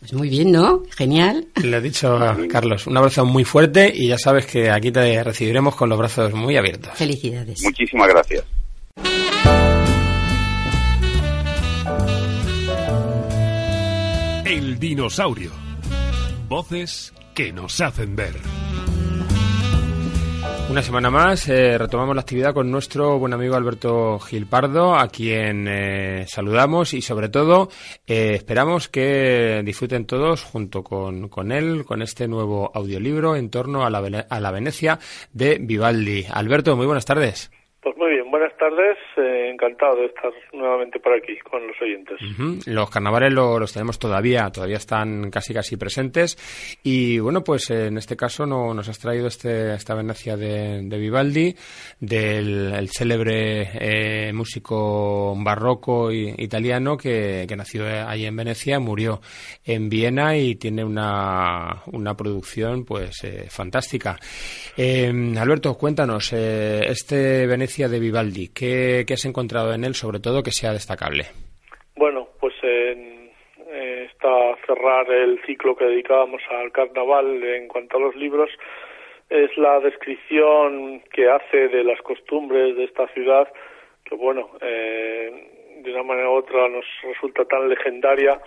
Pues 0.00 0.12
muy 0.12 0.28
bien, 0.28 0.52
¿no? 0.52 0.82
Genial. 0.96 1.46
Le 1.62 1.76
he 1.76 1.80
dicho 1.80 2.16
a 2.16 2.36
Carlos, 2.48 2.86
un 2.86 2.96
abrazo 2.96 3.24
muy 3.24 3.44
fuerte 3.44 3.92
y 3.94 4.08
ya 4.08 4.18
sabes 4.18 4.46
que 4.46 4.70
aquí 4.70 4.90
te 4.90 5.22
recibiremos 5.22 5.74
con 5.74 5.88
los 5.88 5.98
brazos 5.98 6.32
muy 6.34 6.56
abiertos. 6.56 6.92
Felicidades. 6.94 7.62
Muchísimas 7.62 8.08
gracias. 8.08 8.44
El 14.44 14.78
dinosaurio. 14.78 15.50
Voces 16.48 17.12
que 17.34 17.52
nos 17.52 17.80
hacen 17.80 18.16
ver. 18.16 18.34
Una 20.70 20.82
semana 20.82 21.08
más 21.08 21.48
eh, 21.48 21.78
retomamos 21.78 22.14
la 22.14 22.20
actividad 22.20 22.52
con 22.52 22.70
nuestro 22.70 23.18
buen 23.18 23.32
amigo 23.32 23.56
Alberto 23.56 24.18
Gilpardo, 24.18 24.96
a 24.96 25.08
quien 25.08 25.66
eh, 25.66 26.26
saludamos 26.26 26.92
y 26.92 27.00
sobre 27.00 27.30
todo 27.30 27.68
eh, 28.06 28.34
esperamos 28.34 28.90
que 28.90 29.62
disfruten 29.64 30.06
todos 30.06 30.44
junto 30.44 30.82
con, 30.82 31.30
con, 31.30 31.52
él, 31.52 31.86
con 31.86 32.02
este 32.02 32.28
nuevo 32.28 32.70
audiolibro 32.74 33.34
en 33.34 33.50
torno 33.50 33.86
a 33.86 33.88
la, 33.88 34.26
a 34.28 34.40
la 34.40 34.50
Venecia 34.50 34.98
de 35.32 35.56
Vivaldi. 35.58 36.26
Alberto, 36.30 36.76
muy 36.76 36.84
buenas 36.84 37.06
tardes. 37.06 37.50
Pues 37.82 37.96
muy 37.96 38.10
bien, 38.10 38.30
buenas 38.30 38.54
tardes. 38.58 38.97
Eh, 39.18 39.50
encantado 39.50 39.96
de 39.96 40.06
estar 40.06 40.30
nuevamente 40.52 41.00
por 41.00 41.12
aquí 41.12 41.36
con 41.38 41.66
los 41.66 41.76
oyentes. 41.82 42.20
Los 42.66 42.88
carnavales 42.88 43.32
los 43.32 43.72
tenemos 43.72 43.98
todavía, 43.98 44.48
todavía 44.50 44.76
están 44.76 45.30
casi 45.30 45.52
casi 45.52 45.76
presentes. 45.76 46.36
Y 46.84 47.18
bueno, 47.18 47.42
pues 47.42 47.70
en 47.70 47.98
este 47.98 48.16
caso 48.16 48.46
no, 48.46 48.72
nos 48.74 48.88
has 48.88 48.98
traído 48.98 49.26
este, 49.26 49.74
esta 49.74 49.94
Venecia 49.94 50.36
de, 50.36 50.98
Vivaldi, 50.98 51.54
del 51.98 52.88
célebre 52.90 53.70
eh, 53.80 54.32
músico 54.32 55.34
barroco 55.36 56.12
italiano 56.12 56.96
que, 56.96 57.46
nació 57.56 57.86
ahí 58.06 58.24
en 58.24 58.36
Venecia, 58.36 58.78
murió 58.78 59.20
en 59.64 59.88
Viena 59.88 60.36
y 60.36 60.54
tiene 60.54 60.84
una, 60.84 61.82
una 61.86 62.14
producción 62.14 62.84
pues 62.84 63.24
eh, 63.24 63.46
fantástica. 63.50 64.16
Alberto, 64.76 65.74
cuéntanos, 65.76 66.32
este 66.32 67.46
Venecia 67.48 67.88
de 67.88 67.98
Vivaldi? 67.98 68.48
¿Qué, 68.48 69.04
has 69.14 69.24
encontrado 69.24 69.72
en 69.72 69.84
él, 69.84 69.94
sobre 69.94 70.20
todo, 70.20 70.42
que 70.42 70.50
sea 70.50 70.72
destacable? 70.72 71.24
Bueno, 71.96 72.28
pues 72.40 72.54
eh, 72.62 73.30
está 74.18 74.56
cerrar 74.66 75.10
el 75.10 75.40
ciclo 75.46 75.76
que 75.76 75.84
dedicábamos 75.84 76.42
al 76.50 76.72
carnaval 76.72 77.42
en 77.42 77.68
cuanto 77.68 77.96
a 77.96 78.00
los 78.00 78.16
libros, 78.16 78.50
es 79.30 79.56
la 79.58 79.80
descripción 79.80 81.02
que 81.12 81.28
hace 81.28 81.68
de 81.68 81.84
las 81.84 82.00
costumbres 82.02 82.76
de 82.76 82.84
esta 82.84 83.06
ciudad, 83.08 83.48
que 84.04 84.14
bueno, 84.14 84.50
eh, 84.60 85.78
de 85.82 85.92
una 85.92 86.02
manera 86.02 86.30
u 86.30 86.34
otra 86.34 86.68
nos 86.68 86.84
resulta 87.02 87.44
tan 87.44 87.68
legendaria 87.68 88.40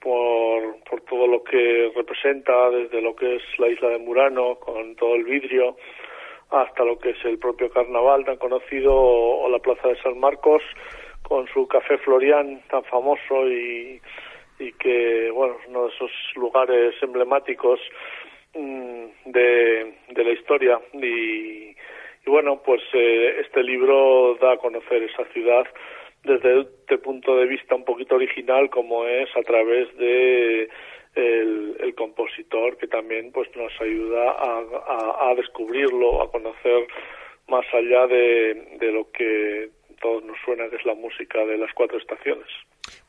por, 0.00 0.82
por 0.88 1.00
todo 1.02 1.26
lo 1.26 1.44
que 1.44 1.92
representa, 1.94 2.70
desde 2.70 3.02
lo 3.02 3.14
que 3.14 3.36
es 3.36 3.42
la 3.58 3.68
isla 3.68 3.88
de 3.90 3.98
Murano, 3.98 4.56
con 4.56 4.96
todo 4.96 5.16
el 5.16 5.24
vidrio, 5.24 5.76
hasta 6.50 6.84
lo 6.84 6.98
que 6.98 7.10
es 7.10 7.24
el 7.24 7.38
propio 7.38 7.70
carnaval 7.70 8.24
tan 8.24 8.36
conocido 8.36 8.94
o, 8.94 9.48
la 9.48 9.58
Plaza 9.58 9.88
de 9.88 10.00
San 10.02 10.18
Marcos 10.18 10.62
con 11.22 11.46
su 11.48 11.66
café 11.66 11.98
Florian 11.98 12.62
tan 12.70 12.84
famoso 12.84 13.48
y, 13.48 14.00
y 14.58 14.72
que, 14.72 15.30
bueno, 15.30 15.56
uno 15.68 15.86
de 15.86 15.94
esos 15.94 16.10
lugares 16.36 16.94
emblemáticos 17.02 17.80
mm, 18.54 19.04
de, 19.26 19.94
de 20.08 20.24
la 20.24 20.30
historia. 20.30 20.80
Y, 20.92 21.74
y 22.26 22.30
bueno, 22.30 22.60
pues 22.64 22.82
eh, 22.92 23.40
este 23.40 23.62
libro 23.62 24.36
da 24.40 24.52
a 24.52 24.56
conocer 24.58 25.02
esa 25.02 25.24
ciudad 25.32 25.66
desde 26.24 26.60
este 26.60 26.98
punto 26.98 27.36
de 27.36 27.46
vista 27.46 27.74
un 27.74 27.84
poquito 27.84 28.16
original 28.16 28.68
como 28.68 29.06
es 29.06 29.28
a 29.36 29.42
través 29.42 29.96
de 29.96 30.68
el, 31.16 31.94
compositor 31.96 32.76
que 32.76 32.86
también 32.86 33.32
pues 33.32 33.48
nos 33.56 33.72
ayuda 33.80 34.32
a, 34.32 35.30
a, 35.30 35.34
descubrirlo, 35.34 36.22
a 36.22 36.30
conocer 36.30 36.86
más 37.48 37.64
allá 37.72 38.06
de, 38.06 38.76
de 38.78 38.92
lo 38.92 39.10
que 39.10 39.70
todos 40.00 40.22
nos 40.24 40.36
suena 40.44 40.68
que 40.68 40.76
es 40.76 40.84
la 40.84 40.94
música 40.94 41.44
de 41.46 41.56
las 41.56 41.72
cuatro 41.74 41.98
estaciones. 41.98 42.46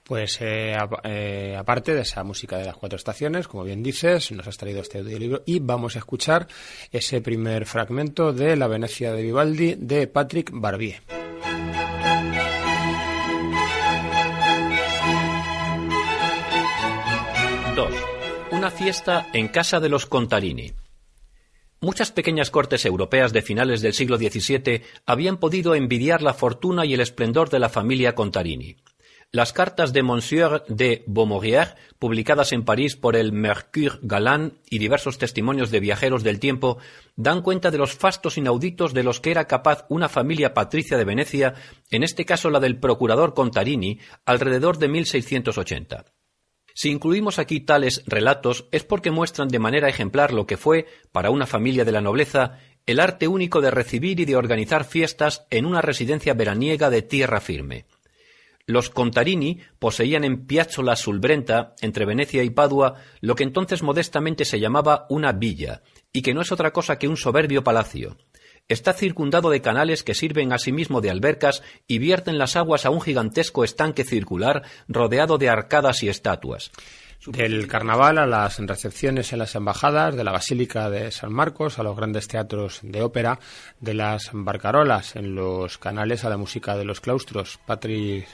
Pues 0.04 0.42
eh, 0.42 0.74
eh, 1.04 1.56
aparte 1.58 1.94
de 1.94 2.02
esa 2.02 2.24
música 2.24 2.58
de 2.58 2.66
las 2.66 2.78
cuatro 2.78 2.96
estaciones, 2.96 3.48
como 3.48 3.66
bien 3.66 3.84
dices, 3.84 4.32
nos 4.32 4.48
has 4.48 4.58
traído 4.58 4.80
este 4.80 5.00
audiolibro 5.00 5.42
y 5.46 5.60
vamos 5.60 5.98
a 5.98 6.00
escuchar 6.00 6.48
ese 6.92 7.22
primer 7.22 7.66
fragmento 7.66 8.32
de 8.32 8.56
La 8.56 8.70
Venecia 8.70 9.12
de 9.12 9.22
Vivaldi 9.22 9.76
de 9.76 10.08
Patrick 10.08 10.50
Barbier. 10.54 11.27
Fiesta 18.78 19.28
en 19.34 19.48
casa 19.48 19.80
de 19.80 19.90
los 19.90 20.06
Contarini. 20.06 20.74
Muchas 21.82 22.12
pequeñas 22.12 22.52
cortes 22.52 22.86
europeas 22.86 23.34
de 23.34 23.42
finales 23.42 23.82
del 23.82 23.94
siglo 23.94 24.18
XVII 24.18 24.84
habían 25.08 25.38
podido 25.38 25.74
envidiar 25.74 26.22
la 26.22 26.36
fortuna 26.36 26.86
y 26.86 26.94
el 26.94 27.02
esplendor 27.02 27.50
de 27.50 27.58
la 27.58 27.70
familia 27.70 28.14
Contarini. 28.14 28.78
Las 29.32 29.52
cartas 29.52 29.94
de 29.94 30.04
Monsieur 30.04 30.64
de 30.68 31.04
Beaumaurier, 31.08 31.76
publicadas 31.98 32.54
en 32.54 32.64
París 32.64 32.96
por 32.96 33.16
el 33.16 33.34
Mercure 33.34 33.98
Galant 34.04 34.54
y 34.70 34.78
diversos 34.78 35.18
testimonios 35.18 35.72
de 35.72 35.80
viajeros 35.80 36.24
del 36.24 36.40
tiempo, 36.40 36.78
dan 37.16 37.42
cuenta 37.42 37.72
de 37.72 37.80
los 37.80 37.96
fastos 37.96 38.38
inauditos 38.38 38.94
de 38.94 39.04
los 39.04 39.20
que 39.20 39.32
era 39.32 39.48
capaz 39.48 39.86
una 39.90 40.08
familia 40.08 40.54
patricia 40.54 40.98
de 40.98 41.06
Venecia, 41.06 41.56
en 41.90 42.04
este 42.04 42.26
caso 42.26 42.52
la 42.52 42.60
del 42.60 42.80
procurador 42.80 43.34
Contarini, 43.34 44.00
alrededor 44.24 44.78
de 44.78 44.88
1680. 44.88 46.06
Si 46.78 46.92
incluimos 46.92 47.40
aquí 47.40 47.62
tales 47.62 48.04
relatos 48.06 48.68
es 48.72 48.84
porque 48.84 49.10
muestran 49.10 49.48
de 49.48 49.58
manera 49.58 49.90
ejemplar 49.90 50.32
lo 50.32 50.46
que 50.46 50.58
fue, 50.58 50.86
para 51.12 51.32
una 51.32 51.48
familia 51.48 51.86
de 51.86 51.92
la 51.92 52.02
nobleza, 52.02 52.60
el 52.86 53.00
arte 53.00 53.28
único 53.28 53.62
de 53.62 53.72
recibir 53.72 54.20
y 54.20 54.26
de 54.26 54.36
organizar 54.36 54.84
fiestas 54.84 55.48
en 55.50 55.66
una 55.66 55.82
residencia 55.82 56.36
veraniega 56.36 56.92
de 56.92 57.02
tierra 57.02 57.42
firme. 57.42 57.86
Los 58.68 58.92
Contarini 58.92 59.60
poseían 59.80 60.24
en 60.24 60.46
Piazzola 60.46 60.96
Sulbrenta, 60.96 61.74
entre 61.82 62.06
Venecia 62.06 62.44
y 62.44 62.52
Padua, 62.52 63.02
lo 63.22 63.34
que 63.34 63.42
entonces 63.42 63.82
modestamente 63.82 64.46
se 64.46 64.60
llamaba 64.60 65.08
una 65.10 65.32
villa, 65.32 65.82
y 66.14 66.22
que 66.22 66.36
no 66.36 66.42
es 66.42 66.52
otra 66.52 66.74
cosa 66.74 67.00
que 67.00 67.08
un 67.08 67.18
soberbio 67.18 67.64
palacio. 67.64 68.18
Está 68.70 68.92
circundado 68.92 69.50
de 69.50 69.62
canales 69.62 70.04
que 70.04 70.14
sirven 70.14 70.52
asimismo 70.52 71.00
de 71.00 71.10
albercas 71.10 71.64
y 71.88 72.00
vierten 72.00 72.38
las 72.38 72.58
aguas 72.58 72.86
a 72.86 72.90
un 72.90 73.00
gigantesco 73.00 73.64
estanque 73.64 74.04
circular 74.04 74.64
rodeado 74.90 75.38
de 75.38 75.48
arcadas 75.48 76.04
y 76.04 76.10
estatuas. 76.10 76.72
Del 77.26 77.68
carnaval 77.68 78.18
a 78.18 78.26
las 78.26 78.60
recepciones 78.60 79.32
en 79.32 79.40
las 79.40 79.56
embajadas, 79.56 80.18
de 80.18 80.24
la 80.26 80.34
Basílica 80.34 80.90
de 80.90 81.12
San 81.12 81.32
Marcos 81.32 81.80
a 81.80 81.84
los 81.84 81.96
grandes 81.96 82.28
teatros 82.28 82.80
de 82.84 83.02
ópera, 83.02 83.40
de 83.80 83.94
las 83.94 84.32
barcarolas 84.34 85.16
en 85.16 85.34
los 85.34 85.78
canales 85.78 86.26
a 86.26 86.30
la 86.30 86.38
música 86.38 86.76
de 86.76 86.84
los 86.84 87.00
claustros. 87.00 87.60
Patrick 87.66 88.28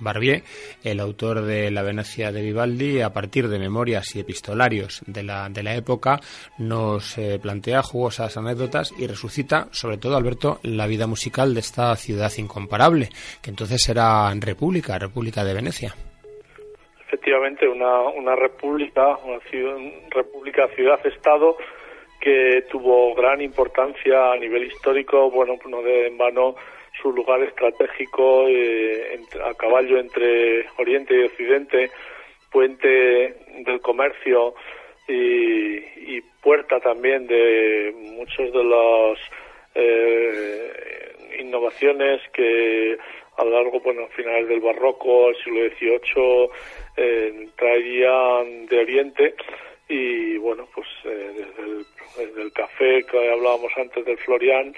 Barbier, 0.00 0.42
el 0.82 1.00
autor 1.00 1.42
de 1.42 1.70
La 1.70 1.82
Venecia 1.82 2.32
de 2.32 2.42
Vivaldi, 2.42 3.00
a 3.00 3.10
partir 3.12 3.48
de 3.48 3.58
memorias 3.58 4.14
y 4.16 4.20
epistolarios 4.20 5.02
de 5.06 5.22
la, 5.22 5.48
de 5.48 5.62
la 5.62 5.74
época, 5.74 6.20
nos 6.58 7.16
eh, 7.18 7.38
plantea 7.40 7.82
jugosas 7.82 8.36
anécdotas 8.36 8.92
y 8.98 9.06
resucita, 9.06 9.68
sobre 9.70 9.98
todo, 9.98 10.16
Alberto, 10.16 10.58
la 10.62 10.86
vida 10.86 11.06
musical 11.06 11.54
de 11.54 11.60
esta 11.60 11.94
ciudad 11.96 12.30
incomparable, 12.38 13.08
que 13.42 13.50
entonces 13.50 13.88
era 13.88 14.32
República, 14.40 14.98
República 14.98 15.44
de 15.44 15.54
Venecia. 15.54 15.94
Efectivamente, 17.06 17.68
una, 17.68 18.00
una 18.00 18.36
república, 18.36 19.16
una 19.24 19.40
ciudad, 19.50 19.76
república 20.10 20.68
ciudad-estado 20.74 21.56
que 22.20 22.64
tuvo 22.70 23.14
gran 23.14 23.40
importancia 23.40 24.32
a 24.32 24.36
nivel 24.36 24.64
histórico, 24.64 25.30
bueno, 25.30 25.58
no 25.66 25.82
de 25.82 26.08
en 26.08 26.18
vano 26.18 26.54
su 27.00 27.12
lugar 27.12 27.42
estratégico 27.42 28.46
eh, 28.48 29.20
a 29.44 29.54
caballo 29.54 29.98
entre 29.98 30.66
Oriente 30.78 31.14
y 31.14 31.24
Occidente, 31.24 31.90
puente 32.50 33.34
del 33.64 33.80
comercio 33.80 34.54
y, 35.08 36.20
puerta 36.42 36.80
también 36.80 37.26
de 37.26 37.92
muchos 38.16 38.50
de 38.50 38.64
las 38.64 39.18
eh, 39.74 41.12
innovaciones 41.38 42.22
que 42.32 42.96
a 43.36 43.44
lo 43.44 43.50
largo, 43.50 43.80
bueno, 43.80 44.08
finales 44.16 44.48
del 44.48 44.60
barroco, 44.60 45.28
al 45.28 45.36
siglo 45.36 45.68
XVIII, 45.68 46.50
eh, 46.96 47.48
traían 47.56 48.66
de 48.66 48.78
Oriente. 48.78 49.34
Y 49.86 50.38
bueno, 50.38 50.66
pues 50.74 50.86
desde 51.04 51.62
el, 51.62 51.84
desde, 52.16 52.42
el, 52.42 52.52
café 52.52 53.02
que 53.10 53.30
hablábamos 53.30 53.70
antes 53.76 54.02
del 54.06 54.16
Florian, 54.16 54.74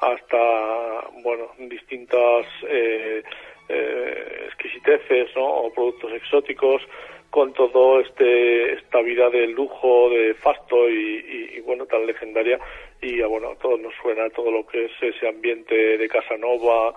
hasta 0.00 1.08
bueno 1.22 1.50
distintas 1.58 2.46
eh, 2.68 3.22
eh, 3.68 4.42
exquisiteces 4.46 5.30
o 5.36 5.72
productos 5.74 6.12
exóticos 6.12 6.82
con 7.30 7.52
todo 7.52 8.00
este 8.00 8.74
esta 8.74 9.02
vida 9.02 9.28
de 9.30 9.48
lujo 9.48 10.08
de 10.10 10.34
fasto 10.34 10.88
y, 10.88 11.60
bueno 11.66 11.84
tan 11.84 12.06
legendaria 12.06 12.58
y 13.02 13.20
bueno 13.22 13.54
todo 13.60 13.76
nos 13.76 13.92
suena 14.00 14.30
todo 14.30 14.50
lo 14.50 14.66
que 14.66 14.86
es 14.86 14.92
ese 15.02 15.28
ambiente 15.28 15.98
de 15.98 16.08
Casanova 16.08 16.94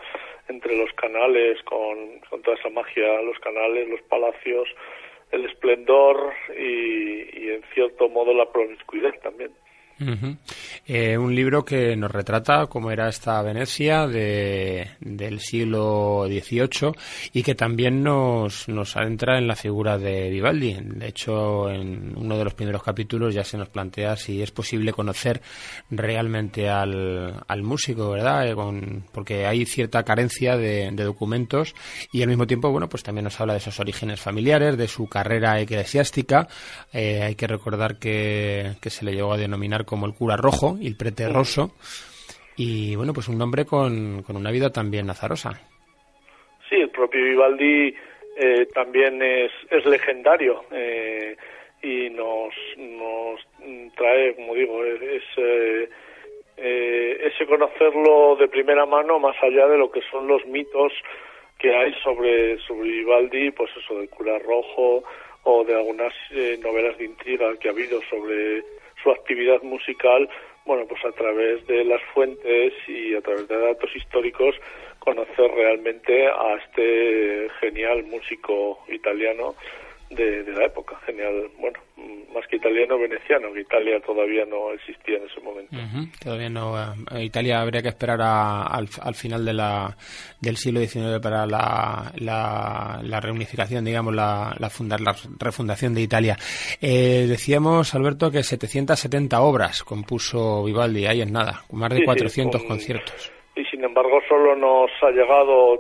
entre 0.48 0.78
los 0.78 0.94
canales 0.94 1.62
con, 1.64 2.20
con 2.30 2.42
toda 2.42 2.56
esa 2.56 2.70
magia 2.70 3.22
los 3.24 3.38
canales 3.40 3.90
los 3.90 4.02
palacios 4.04 4.70
el 5.32 5.46
esplendor 5.46 6.34
y, 6.58 7.40
y 7.40 7.52
en 7.52 7.64
cierto 7.74 8.10
modo 8.10 8.34
la 8.34 8.52
promiscuidad 8.52 9.14
también. 9.22 9.52
Eh, 10.88 11.18
un 11.18 11.36
libro 11.36 11.64
que 11.64 11.96
nos 11.96 12.12
retrata 12.12 12.66
cómo 12.68 12.92
era 12.92 13.08
esta 13.08 13.42
Venecia 13.42 14.08
de, 14.08 14.88
del 15.00 15.40
siglo 15.40 16.26
XVIII 16.28 16.92
y 17.34 17.44
que 17.44 17.56
también 17.56 18.04
nos, 18.04 18.68
nos 18.68 18.96
adentra 18.98 19.38
en 19.38 19.48
la 19.48 19.56
figura 19.56 19.98
de 19.98 20.30
Vivaldi. 20.30 20.78
De 20.82 21.08
hecho, 21.08 21.70
en 21.70 22.14
uno 22.18 22.38
de 22.38 22.44
los 22.44 22.54
primeros 22.54 22.84
capítulos 22.84 23.34
ya 23.34 23.44
se 23.44 23.58
nos 23.58 23.70
plantea 23.70 24.16
si 24.16 24.42
es 24.42 24.52
posible 24.52 24.94
conocer 24.94 25.42
realmente 25.90 26.70
al, 26.70 27.44
al 27.48 27.64
músico, 27.64 28.12
¿verdad? 28.12 28.48
Eh, 28.48 28.56
porque 29.12 29.46
hay 29.46 29.66
cierta 29.66 30.04
carencia 30.04 30.58
de, 30.58 30.92
documentos 30.92 31.74
y 32.12 32.22
al 32.22 32.30
mismo 32.30 32.46
tiempo, 32.46 32.70
bueno, 32.70 32.88
pues 32.88 33.04
también 33.04 33.24
nos 33.24 33.40
habla 33.40 33.54
de 33.54 33.60
sus 33.60 33.80
orígenes 33.80 34.20
familiares, 34.20 34.78
de 34.78 34.88
su 34.88 35.08
carrera 35.08 35.60
eclesiástica. 35.60 36.48
Eh, 36.94 37.22
hay 37.24 37.36
que 37.36 37.48
recordar 37.48 37.98
que, 37.98 38.76
que 38.80 38.90
se 38.90 39.06
le 39.06 39.14
llegó 39.14 39.34
a 39.34 39.38
denominar 39.38 39.86
como 39.92 40.06
el 40.06 40.14
cura 40.14 40.38
rojo 40.38 40.78
y 40.80 40.88
el 40.88 40.96
prete 40.96 41.28
roso. 41.28 41.76
Y 42.56 42.96
bueno, 42.96 43.12
pues 43.14 43.28
un 43.28 43.38
nombre 43.38 43.66
con, 43.66 44.24
con 44.24 44.38
una 44.38 44.52
vida 44.52 44.70
también 44.72 45.10
azarosa. 45.10 45.52
Sí, 46.70 46.78
el 46.78 46.90
propio 46.90 47.22
Vivaldi 47.22 47.94
eh, 48.38 48.66
también 48.74 49.22
es, 49.22 49.52
es 49.70 49.86
legendario 49.86 50.64
eh, 50.72 51.36
y 51.84 52.10
nos, 52.12 52.54
nos 52.78 53.42
trae, 53.98 54.34
como 54.36 54.56
digo, 54.56 54.86
es, 54.86 55.24
eh, 55.36 55.90
ese 56.56 57.46
conocerlo 57.46 58.38
de 58.38 58.48
primera 58.48 58.86
mano 58.86 59.20
más 59.20 59.36
allá 59.44 59.68
de 59.68 59.78
lo 59.78 59.92
que 59.92 60.02
son 60.10 60.28
los 60.28 60.46
mitos 60.46 60.94
que 61.60 61.76
hay 61.76 61.94
sobre, 62.02 62.58
sobre 62.60 62.90
Vivaldi, 62.90 63.52
pues 63.52 63.70
eso 63.76 63.98
del 63.98 64.10
cura 64.10 64.40
rojo 64.40 65.04
o 65.44 65.66
de 65.66 65.76
algunas 65.76 66.14
novelas 66.60 66.98
de 66.98 67.06
intriga 67.06 67.54
que 67.58 67.68
ha 67.68 67.72
habido 67.72 68.00
sobre 68.04 68.64
su 69.04 69.12
actividad 69.12 69.62
musical, 69.64 70.30
bueno, 70.66 70.86
pues 70.88 71.04
a 71.06 71.12
través 71.12 71.66
de 71.68 71.84
las 71.86 72.02
fuentes 72.14 72.74
y 72.88 73.16
a 73.16 73.22
través 73.22 73.48
de 73.48 73.58
datos 73.58 73.96
históricos 73.96 74.56
conocer 75.00 75.52
realmente 75.52 76.28
a 76.28 76.60
este 76.64 77.50
genial 77.60 78.04
músico 78.04 78.80
italiano 78.90 79.56
de, 80.16 80.52
la 80.52 80.66
época. 80.66 80.98
Genial, 81.06 81.50
bueno, 81.60 81.80
más 82.34 82.46
que 82.48 82.58
italiano, 82.58 82.98
veneciano, 82.98 83.52
que 83.54 83.62
Italia 83.62 84.00
todavía 84.06 84.46
no 84.46 84.72
existía 84.74 85.18
en 85.18 85.24
ese 85.24 85.40
momento. 85.42 85.76
Todavía 86.24 86.50
no. 86.50 86.76
Eh, 87.12 87.24
Italia 87.24 87.62
habría 87.62 87.82
que 87.82 87.90
esperar 87.90 88.20
al, 88.22 89.16
final 89.16 89.46
de 89.46 89.54
la, 89.54 89.96
del 90.40 90.58
siglo 90.58 90.80
XIX 90.80 91.20
para 91.22 91.46
la, 91.46 92.12
la, 92.18 93.20
reunificación, 93.20 93.86
digamos, 93.86 94.14
la, 94.14 94.56
la, 94.60 94.70
fundar, 94.70 95.02
la 95.02 95.16
refundación 95.40 95.94
de 95.94 96.02
Italia. 96.02 96.36
Eh, 96.82 97.26
decíamos, 97.28 97.94
Alberto, 97.96 98.32
que 98.32 98.44
770 98.44 99.42
obras 99.42 99.84
compuso 99.84 100.64
Vivaldi, 100.64 101.06
ahí 101.06 101.22
en 101.22 101.32
nada, 101.32 101.64
más 101.72 101.94
de 101.94 102.04
400 102.04 102.64
conciertos. 102.64 103.32
Y 103.56 103.66
sin 103.66 103.84
embargo, 103.84 104.22
solo 104.30 104.56
nos 104.56 104.90
ha 105.02 105.12
llegado 105.12 105.74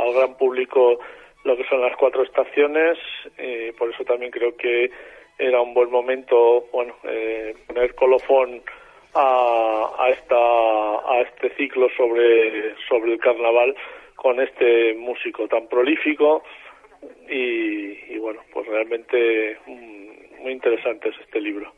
al 0.00 0.14
gran 0.14 0.36
público 0.36 1.00
lo 1.48 1.56
que 1.56 1.64
son 1.64 1.80
las 1.80 1.96
cuatro 1.96 2.22
estaciones, 2.22 2.98
eh, 3.38 3.72
por 3.78 3.90
eso 3.90 4.04
también 4.04 4.30
creo 4.30 4.54
que 4.54 4.90
era 5.38 5.62
un 5.62 5.72
buen 5.72 5.90
momento, 5.90 6.66
bueno, 6.72 6.94
eh, 7.04 7.54
poner 7.66 7.94
colofón 7.94 8.62
a, 9.14 9.90
a, 9.98 10.10
esta, 10.10 10.36
a 10.36 11.20
este 11.22 11.48
ciclo 11.56 11.88
sobre, 11.96 12.74
sobre 12.86 13.14
el 13.14 13.18
carnaval 13.18 13.74
con 14.14 14.40
este 14.40 14.94
músico 14.94 15.48
tan 15.48 15.68
prolífico 15.68 16.42
y, 17.30 18.14
y 18.14 18.18
bueno, 18.18 18.42
pues 18.52 18.66
realmente 18.66 19.56
mm, 19.66 20.42
muy 20.42 20.52
interesante 20.52 21.08
es 21.08 21.14
este 21.20 21.40
libro. 21.40 21.72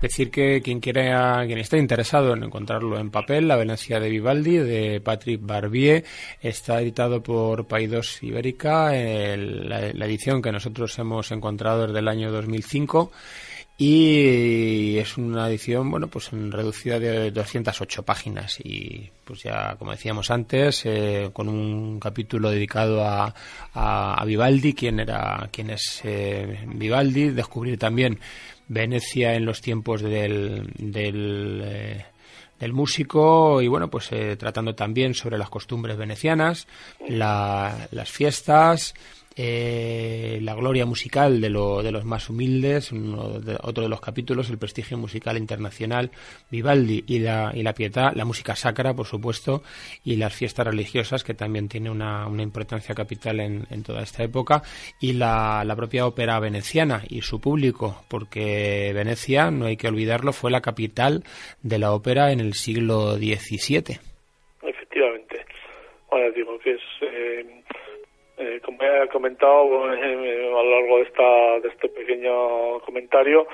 Decir 0.00 0.30
que 0.30 0.60
quien 0.62 0.80
quiera, 0.80 1.44
quien 1.46 1.58
esté 1.58 1.78
interesado 1.78 2.34
en 2.34 2.44
encontrarlo 2.44 2.98
en 2.98 3.10
papel, 3.10 3.48
La 3.48 3.56
Venecia 3.56 3.98
de 4.00 4.10
Vivaldi, 4.10 4.58
de 4.58 5.00
Patrick 5.00 5.40
Barbier, 5.42 6.04
está 6.40 6.80
editado 6.80 7.22
por 7.22 7.66
Paidós 7.66 8.22
Ibérica, 8.22 8.92
la, 8.92 10.06
edición 10.06 10.42
que 10.42 10.52
nosotros 10.52 10.98
hemos 10.98 11.30
encontrado 11.32 11.86
desde 11.86 11.98
el 12.00 12.08
año 12.08 12.30
2005 12.30 13.10
y 13.76 14.98
es 14.98 15.16
una 15.16 15.48
edición 15.48 15.90
bueno 15.90 16.06
pues 16.06 16.30
reducida 16.30 17.00
de 17.00 17.32
208 17.32 18.04
páginas 18.04 18.60
y 18.62 19.10
pues 19.24 19.42
ya 19.42 19.74
como 19.76 19.90
decíamos 19.90 20.30
antes 20.30 20.86
eh, 20.86 21.30
con 21.32 21.48
un 21.48 21.98
capítulo 21.98 22.50
dedicado 22.50 23.04
a, 23.04 23.34
a, 23.74 24.24
Vivaldi 24.24 24.74
quién 24.74 25.00
era 25.00 25.48
quién 25.50 25.70
es 25.70 26.02
eh, 26.04 26.60
Vivaldi 26.68 27.30
descubrir 27.30 27.76
también 27.76 28.20
Venecia 28.68 29.34
en 29.34 29.44
los 29.44 29.60
tiempos 29.60 30.02
del, 30.02 30.70
del, 30.78 31.62
eh, 31.64 32.04
del 32.58 32.72
músico 32.72 33.60
y 33.60 33.68
bueno, 33.68 33.88
pues 33.88 34.10
eh, 34.12 34.36
tratando 34.36 34.74
también 34.74 35.14
sobre 35.14 35.38
las 35.38 35.50
costumbres 35.50 35.96
venecianas, 35.96 36.66
la, 37.06 37.88
las 37.90 38.10
fiestas, 38.10 38.94
eh, 39.36 40.38
la 40.42 40.54
gloria 40.54 40.86
musical 40.86 41.40
de, 41.40 41.50
lo, 41.50 41.82
de 41.82 41.92
los 41.92 42.04
más 42.04 42.30
humildes, 42.30 42.92
otro 43.62 43.82
de 43.82 43.88
los 43.88 44.00
capítulos, 44.00 44.50
el 44.50 44.58
prestigio 44.58 44.96
musical 44.96 45.36
internacional, 45.36 46.10
Vivaldi 46.50 47.04
y 47.06 47.18
la, 47.18 47.52
y 47.54 47.62
la 47.62 47.74
pietà, 47.74 48.12
la 48.14 48.24
música 48.24 48.54
sacra, 48.54 48.94
por 48.94 49.06
supuesto, 49.06 49.62
y 50.04 50.16
las 50.16 50.34
fiestas 50.34 50.66
religiosas, 50.66 51.24
que 51.24 51.34
también 51.34 51.68
tiene 51.68 51.90
una, 51.90 52.26
una 52.26 52.42
importancia 52.42 52.94
capital 52.94 53.40
en, 53.40 53.66
en, 53.70 53.82
toda 53.82 54.02
esta 54.02 54.22
época, 54.22 54.62
y 55.00 55.14
la, 55.14 55.64
la 55.64 55.76
propia 55.76 56.06
ópera 56.06 56.38
veneciana 56.38 57.02
y 57.08 57.22
su 57.22 57.40
público, 57.40 58.04
porque 58.08 58.92
Venecia, 58.94 59.50
no 59.50 59.66
hay 59.66 59.76
que 59.76 59.88
olvidarlo, 59.88 60.32
fue 60.32 60.50
la 60.50 60.60
capital 60.60 61.24
de 61.62 61.78
la 61.78 61.92
ópera 61.92 62.32
en 62.32 62.40
el 62.40 62.54
siglo 62.54 63.16
XVII. 63.16 63.98
Efectivamente. 64.62 65.44
Ahora 66.10 66.30
digo 66.30 66.58
que 66.60 66.72
es 66.72 66.80
eh, 67.02 67.62
eh, 68.44 68.60
como 68.60 68.78
he 68.82 69.08
comentado 69.08 69.92
eh, 69.94 70.46
a 70.46 70.62
lo 70.62 70.80
largo 70.80 70.96
de, 70.98 71.02
esta, 71.04 71.60
de 71.60 71.68
este 71.68 71.88
pequeño 71.88 72.78
comentario, 72.80 73.46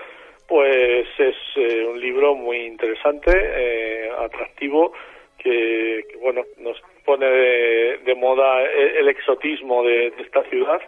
pues 0.49 1.07
es 1.19 1.37
eh, 1.57 1.87
un 1.87 2.01
libro 2.01 2.35
muy 2.35 2.59
interesante, 2.67 4.11
atractivo, 4.19 4.93
que, 5.39 6.05
bueno 6.21 6.43
nos 6.59 6.77
pone 7.05 7.27
de, 7.27 8.15
moda 8.17 8.63
el, 8.63 9.09
exotismo 9.09 9.83
de, 9.85 10.09
esta 10.19 10.43
ciudad 10.51 10.81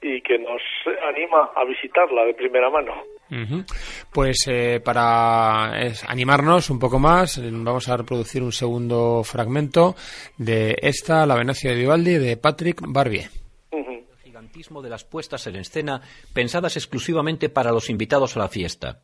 y 0.00 0.20
que 0.22 0.38
nos 0.38 0.62
anima 1.06 1.50
a 1.54 1.64
visitarla 1.64 2.24
de 2.24 2.34
primera 2.34 2.70
mano. 2.70 2.94
Pues 4.12 4.46
para 4.84 5.72
animarnos 6.08 6.70
un 6.70 6.78
poco 6.78 6.98
más, 6.98 7.40
vamos 7.42 7.88
a 7.88 7.96
reproducir 7.96 8.42
un 8.42 8.52
segundo 8.52 9.22
fragmento 9.24 9.94
de 10.36 10.74
esta, 10.82 11.24
La 11.26 11.36
Venecia 11.36 11.70
de 11.70 11.76
Vivaldi, 11.76 12.18
de 12.18 12.36
Patrick 12.36 12.80
Barbier 12.86 13.41
de 14.52 14.90
las 14.90 15.04
puestas 15.04 15.46
en 15.46 15.56
escena 15.56 16.02
pensadas 16.34 16.76
exclusivamente 16.76 17.48
para 17.48 17.72
los 17.72 17.88
invitados 17.88 18.36
a 18.36 18.40
la 18.40 18.48
fiesta. 18.48 19.00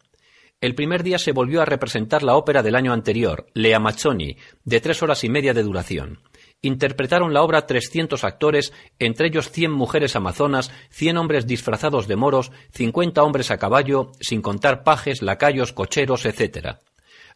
El 0.60 0.74
primer 0.74 1.02
día 1.02 1.18
se 1.18 1.32
volvió 1.32 1.62
a 1.62 1.64
representar 1.64 2.22
la 2.22 2.36
ópera 2.36 2.62
del 2.62 2.74
año 2.74 2.92
anterior, 2.92 3.46
Lea 3.54 3.78
Machoni, 3.78 4.36
de 4.64 4.80
tres 4.80 5.02
horas 5.02 5.24
y 5.24 5.30
media 5.30 5.54
de 5.54 5.62
duración. 5.62 6.20
Interpretaron 6.60 7.32
la 7.32 7.42
obra 7.42 7.66
trescientos 7.66 8.24
actores, 8.24 8.74
entre 8.98 9.28
ellos 9.28 9.50
cien 9.50 9.70
mujeres 9.70 10.16
amazonas, 10.16 10.70
cien 10.90 11.16
hombres 11.16 11.46
disfrazados 11.46 12.08
de 12.08 12.16
moros, 12.16 12.52
cincuenta 12.70 13.22
hombres 13.22 13.50
a 13.50 13.58
caballo, 13.58 14.12
sin 14.20 14.42
contar 14.42 14.82
pajes, 14.82 15.22
lacayos, 15.22 15.72
cocheros, 15.72 16.26
etc. 16.26 16.76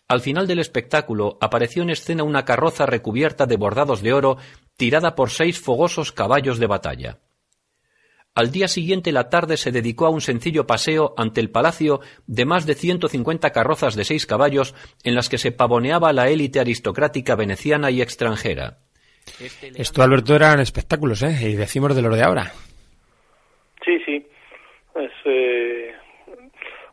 Al 0.07 0.21
final 0.21 0.47
del 0.47 0.59
espectáculo 0.59 1.39
apareció 1.41 1.83
en 1.83 1.91
escena 1.91 2.25
una 2.25 2.45
carroza 2.45 2.85
recubierta 2.85 3.47
de 3.47 3.57
bordados 3.57 4.03
de 4.03 4.13
oro, 4.13 4.37
tirada 4.77 5.15
por 5.15 5.31
seis 5.31 5.61
fogosos 5.61 6.13
caballos 6.13 6.59
de 6.59 6.67
batalla. 6.67 7.19
Al 8.35 8.51
día 8.51 8.67
siguiente 8.67 9.13
la 9.13 9.29
tarde 9.29 9.59
se 9.59 9.73
dedicó 9.73 10.07
a 10.07 10.11
un 10.11 10.23
sencillo 10.23 10.67
paseo 10.67 11.13
ante 11.19 11.41
el 11.41 11.51
palacio 11.51 12.01
de 12.27 12.47
más 12.47 12.67
de 12.67 12.75
150 12.75 13.51
carrozas 13.51 13.95
de 13.95 14.05
seis 14.05 14.27
caballos 14.27 14.75
en 15.05 15.15
las 15.15 15.29
que 15.29 15.37
se 15.37 15.53
pavoneaba 15.53 16.15
la 16.15 16.31
élite 16.31 16.59
aristocrática 16.59 17.37
veneciana 17.37 17.91
y 17.91 18.01
extranjera. 18.01 18.79
Esto, 19.77 20.03
Alberto, 20.03 20.35
eran 20.35 20.61
espectáculos, 20.61 21.23
¿eh? 21.23 21.51
Y 21.51 21.55
decimos 21.57 21.95
de 21.95 22.03
los 22.03 22.17
de 22.17 22.23
ahora. 22.23 22.53
Sí, 23.85 23.99
sí. 24.05 24.27
Eh, 25.25 25.93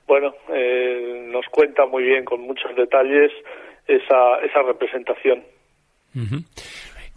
bueno, 0.06 0.34
eh, 0.54 1.28
nos 1.32 1.46
cuenta 1.48 1.86
muy 1.86 2.04
bien, 2.04 2.26
con 2.26 2.42
muchos 2.42 2.76
detalles, 2.76 3.32
esa, 3.88 4.40
esa 4.44 4.62
representación. 4.64 5.44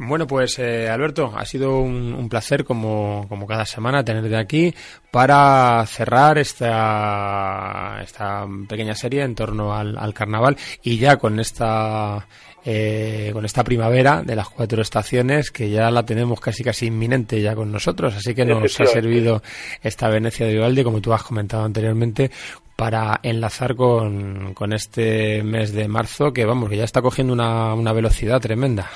Bueno, 0.05 0.27
pues 0.27 0.59
eh, 0.59 0.89
Alberto, 0.89 1.33
ha 1.37 1.45
sido 1.45 1.79
un, 1.79 2.29
placer 2.29 2.65
como, 2.65 3.25
como, 3.29 3.47
cada 3.47 3.65
semana 3.65 4.05
tenerte 4.05 4.37
aquí 4.37 4.75
para 5.13 5.85
cerrar 5.87 6.39
esta, 6.39 8.01
esta 8.03 8.47
pequeña 8.69 8.97
serie 8.97 9.23
en 9.23 9.37
torno 9.37 9.75
al, 9.75 9.97
al 9.97 10.13
carnaval 10.13 10.57
y 10.83 10.99
ya 10.99 11.19
con 11.19 11.39
esta 11.39 12.27
eh, 12.65 13.31
con 13.33 13.45
esta 13.45 13.63
primavera 13.63 14.23
de 14.23 14.35
las 14.35 14.49
cuatro 14.49 14.83
estaciones 14.83 15.53
que 15.53 15.71
ya 15.71 15.89
la 15.91 16.05
tenemos 16.05 16.41
casi 16.41 16.65
casi 16.65 16.87
inminente 16.87 17.41
ya 17.41 17.55
con 17.55 17.71
nosotros. 17.71 18.15
Así 18.17 18.35
que 18.35 18.45
nos 18.45 18.81
ha 18.81 18.87
servido 18.87 19.41
esta 19.83 20.09
Venecia 20.09 20.47
de 20.47 20.55
Vivaldi 20.55 20.83
como 20.83 21.01
tú 21.01 21.13
has 21.13 21.23
comentado 21.23 21.65
anteriormente 21.65 22.33
para 22.75 23.21
enlazar 23.23 23.77
con, 23.77 24.53
con 24.55 24.73
este 24.73 25.45
mes 25.45 25.73
de 25.73 25.87
marzo 25.87 26.33
que 26.33 26.45
vamos 26.45 26.71
que 26.71 26.77
ya 26.77 26.85
está 26.85 27.03
cogiendo 27.03 27.33
una, 27.33 27.75
una 27.75 27.93
velocidad 27.93 28.41
tremenda 28.41 28.91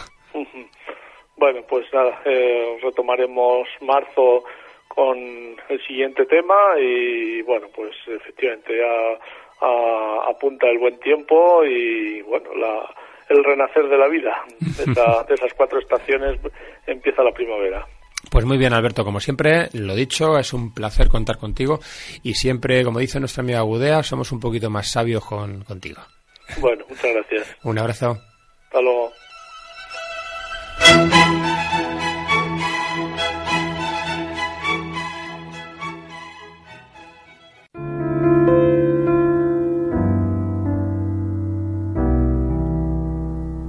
bueno 1.37 1.63
pues 1.69 1.87
nada 1.93 2.21
eh, 2.25 2.79
retomaremos 2.83 3.69
marzo 3.81 4.45
con 4.89 5.19
el 5.69 5.87
siguiente 5.87 6.25
tema 6.27 6.79
y 6.81 7.43
bueno 7.43 7.69
pues 7.75 7.95
efectivamente 8.07 8.77
ya 8.79 9.19
apunta 10.29 10.69
el 10.69 10.79
buen 10.79 10.99
tiempo 11.01 11.65
y 11.65 12.21
bueno 12.23 12.55
la 12.55 12.89
el 13.29 13.45
renacer 13.45 13.89
de 13.89 13.99
la 13.99 14.09
vida. 14.09 14.45
De, 14.59 15.35
esas 15.35 15.53
cuatro 15.57 15.79
estaciones 15.79 16.39
empieza 16.87 17.23
la 17.23 17.33
primavera. 17.33 17.87
Pues 18.31 18.45
muy 18.45 18.59
bien, 18.59 18.73
Alberto, 18.73 19.05
como 19.05 19.21
siempre, 19.21 19.69
lo 19.73 19.95
dicho, 19.95 20.39
es 20.39 20.53
un 20.53 20.75
placer 20.75 21.09
contar 21.09 21.39
contigo 21.39 21.79
y 22.23 22.35
siempre, 22.35 22.83
como 22.85 22.99
dice 22.99 23.21
nuestra 23.21 23.43
amiga 23.43 23.61
Gudea, 23.61 24.03
somos 24.03 24.33
un 24.33 24.41
poquito 24.41 24.69
más 24.69 24.91
sabios 24.91 25.25
con, 25.25 25.63
contigo. 25.65 26.03
Bueno, 26.59 26.85
muchas 26.89 27.13
gracias. 27.13 27.57
un 27.65 27.79
abrazo. 27.79 28.19
Hasta 28.65 28.81
luego. 28.81 29.13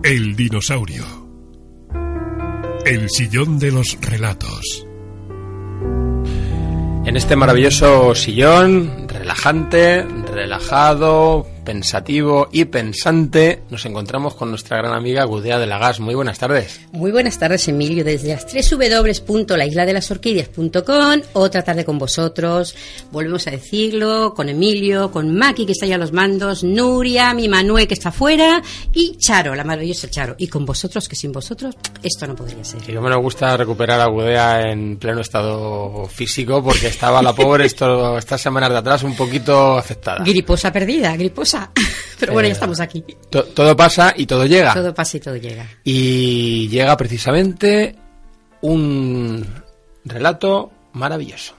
El 0.10 0.38
dinosaurio. 0.38 1.04
El 2.86 3.10
sillón 3.10 3.60
de 3.60 3.72
los 3.72 3.98
relatos. 4.00 4.88
En 7.06 7.18
este 7.18 7.36
maravilloso 7.36 8.16
sillón, 8.16 9.10
relajante, 9.10 10.04
relajado, 10.04 11.46
pensativo 11.68 12.48
y 12.50 12.64
pensante, 12.64 13.64
nos 13.70 13.86
encontramos 13.86 14.36
con 14.36 14.50
nuestra 14.50 14.78
gran 14.78 14.94
amiga 14.94 15.26
Gudea 15.26 15.60
de 15.60 15.68
Lagas. 15.68 16.00
Muy 16.00 16.16
buenas 16.16 16.40
tardes. 16.40 16.80
Muy 16.94 17.12
buenas 17.12 17.38
tardes, 17.38 17.68
Emilio, 17.68 18.06
desde 18.06 18.30
las 18.30 18.46
www.laisladelasorquídeas.com. 18.46 21.22
Otra 21.34 21.66
tarde 21.66 21.84
con 21.84 22.00
vosotros. 22.00 22.74
Volvemos 23.12 23.46
a 23.48 23.52
decirlo, 23.52 24.34
con 24.34 24.48
Emilio, 24.48 25.12
con 25.12 25.36
Maki, 25.36 25.66
que 25.66 25.74
está 25.74 25.86
allá 25.86 25.96
a 25.96 25.98
los 25.98 26.14
mandos, 26.14 26.64
Nuria, 26.64 27.34
mi 27.34 27.50
Manuel, 27.50 27.86
que 27.86 27.96
está 27.96 28.08
afuera, 28.10 28.62
y 28.94 29.18
Charo, 29.18 29.54
la 29.54 29.66
maravillosa 29.66 30.10
Charo. 30.10 30.36
Y 30.38 30.48
con 30.48 30.66
vosotros, 30.66 31.10
que 31.10 31.18
sin 31.18 31.34
vosotros 31.34 31.76
esto 32.02 32.28
no 32.28 32.36
podría 32.36 32.64
ser. 32.64 32.80
Y 32.88 32.94
me 32.94 33.14
gusta 33.18 33.58
recuperar 33.58 34.00
a 34.00 34.06
Gudea 34.06 34.72
en 34.72 34.96
pleno 34.96 35.20
estado 35.20 36.06
físico, 36.06 36.64
porque 36.64 36.88
estaba 36.88 37.22
la 37.22 37.34
pobre 37.34 37.66
esto, 37.66 38.18
estas 38.18 38.40
semanas 38.40 38.70
de 38.70 38.78
atrás 38.78 39.04
un 39.04 39.18
poquito 39.18 39.78
afectada. 39.78 40.24
Griposa 40.24 40.72
perdida, 40.72 41.14
griposa 41.18 41.57
Pero 42.20 42.34
bueno, 42.34 42.48
ya 42.48 42.52
eh, 42.52 42.54
estamos 42.54 42.80
aquí. 42.80 43.04
todo 43.30 43.76
pasa 43.76 44.14
y 44.16 44.26
todo 44.26 44.46
llega. 44.46 44.74
Todo 44.74 44.94
pasa 44.94 45.18
y 45.18 45.20
todo 45.20 45.36
llega. 45.36 45.68
Y 45.84 46.68
llega 46.68 46.98
precisamente 46.98 47.96
un 48.62 49.46
relato 50.06 50.72
maravilloso. 50.94 51.54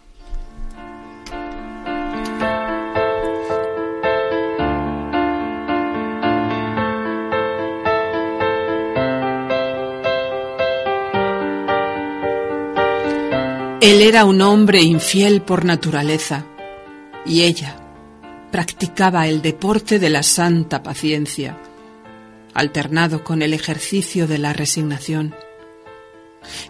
Él 13.81 14.03
era 14.03 14.25
un 14.25 14.43
hombre 14.43 14.83
infiel 14.83 15.41
por 15.41 15.65
naturaleza 15.65 16.45
y 17.25 17.45
ella 17.45 17.88
practicaba 18.51 19.27
el 19.27 19.43
deporte 19.43 19.99
de 19.99 20.11
la 20.11 20.23
santa 20.23 20.83
paciencia, 20.83 21.59
alternado 22.55 23.25
con 23.25 23.43
el 23.43 23.55
ejercicio 23.55 24.27
de 24.27 24.39
la 24.39 24.53
resignación. 24.53 25.35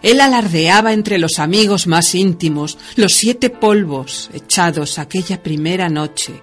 Él 0.01 0.19
alardeaba 0.21 0.93
entre 0.93 1.17
los 1.17 1.39
amigos 1.39 1.87
más 1.87 2.15
íntimos 2.15 2.77
los 2.95 3.13
siete 3.13 3.49
polvos 3.49 4.29
echados 4.33 4.99
aquella 4.99 5.41
primera 5.41 5.89
noche 5.89 6.41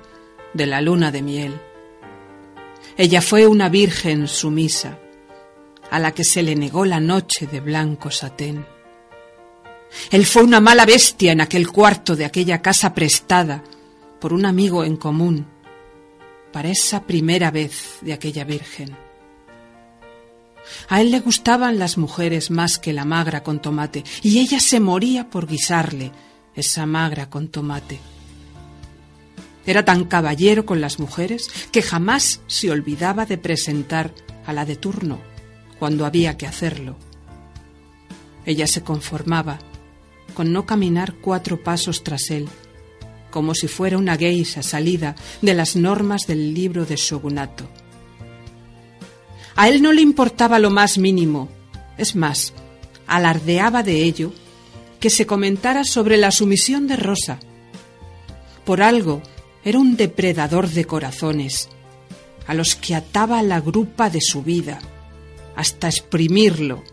de 0.55 0.67
la 0.67 0.81
luna 0.81 1.11
de 1.13 1.23
miel. 1.23 1.61
Ella 2.97 3.21
fue 3.21 3.47
una 3.47 3.69
virgen 3.69 4.27
sumisa, 4.27 4.99
a 5.91 5.99
la 5.99 6.13
que 6.13 6.25
se 6.25 6.43
le 6.43 6.57
negó 6.57 6.85
la 6.85 6.99
noche 6.99 7.47
de 7.47 7.61
blanco 7.61 8.11
satén. 8.11 8.67
Él 10.11 10.27
fue 10.27 10.43
una 10.43 10.61
mala 10.61 10.87
bestia 10.87 11.33
en 11.33 11.41
aquel 11.41 11.69
cuarto 11.69 12.17
de 12.17 12.25
aquella 12.25 12.63
casa 12.63 12.95
prestada, 12.95 13.63
por 14.21 14.33
un 14.33 14.47
amigo 14.47 14.85
en 14.85 14.97
común 14.97 15.47
para 16.53 16.71
esa 16.71 17.03
primera 17.03 17.51
vez 17.51 17.99
de 18.01 18.13
aquella 18.13 18.45
Virgen. 18.45 18.97
A 20.89 21.01
él 21.01 21.11
le 21.11 21.21
gustaban 21.21 21.79
las 21.79 21.99
mujeres 21.99 22.51
más 22.51 22.79
que 22.79 22.93
la 22.93 23.05
magra 23.05 23.43
con 23.43 23.61
tomate, 23.61 24.05
y 24.23 24.39
ella 24.39 24.59
se 24.59 24.81
moría 24.81 25.31
por 25.31 25.47
guisarle 25.47 26.13
esa 26.55 26.87
magra 26.87 27.29
con 27.29 27.49
tomate. 27.49 28.01
Era 29.67 29.85
tan 29.85 30.05
caballero 30.05 30.65
con 30.65 30.81
las 30.81 30.99
mujeres 30.99 31.51
que 31.73 31.83
jamás 31.83 32.41
se 32.47 32.71
olvidaba 32.71 33.27
de 33.27 33.37
presentar 33.37 34.15
a 34.47 34.53
la 34.53 34.65
de 34.65 34.77
turno 34.77 35.19
cuando 35.79 36.07
había 36.07 36.37
que 36.37 36.47
hacerlo. 36.47 36.97
Ella 38.45 38.67
se 38.67 38.83
conformaba 38.83 39.59
con 40.35 40.53
no 40.53 40.67
caminar 40.67 41.15
cuatro 41.15 41.63
pasos 41.63 42.05
tras 42.05 42.31
él 42.31 42.49
como 43.37 43.55
si 43.55 43.69
fuera 43.69 43.99
una 43.99 44.17
geisha 44.17 44.63
salida 44.63 45.15
de 45.43 45.53
las 45.53 45.77
normas 45.77 46.23
del 46.27 46.55
libro 46.55 46.87
de 46.87 46.97
shogunato. 46.97 47.69
A 49.57 49.69
él 49.69 49.83
no 49.83 49.93
le 49.93 50.01
importaba 50.01 50.59
lo 50.59 50.71
más 50.71 50.97
mínimo, 50.97 51.51
es 51.99 52.17
más, 52.17 52.55
alardeaba 53.07 53.83
de 53.83 54.05
ello 54.05 54.33
que 55.01 55.11
se 55.11 55.27
comentara 55.27 55.85
sobre 55.85 56.17
la 56.17 56.31
sumisión 56.31 56.87
de 56.87 56.97
Rosa. 56.97 57.39
Por 58.65 58.81
algo 58.81 59.21
era 59.67 59.79
un 59.81 59.99
depredador 59.99 60.71
de 60.71 60.87
corazones, 60.87 61.69
a 62.47 62.55
los 62.55 62.75
que 62.75 62.95
ataba 62.95 63.43
la 63.43 63.61
grupa 63.61 64.09
de 64.09 64.23
su 64.23 64.43
vida, 64.43 64.79
hasta 65.57 65.89
exprimirlo 65.89 66.85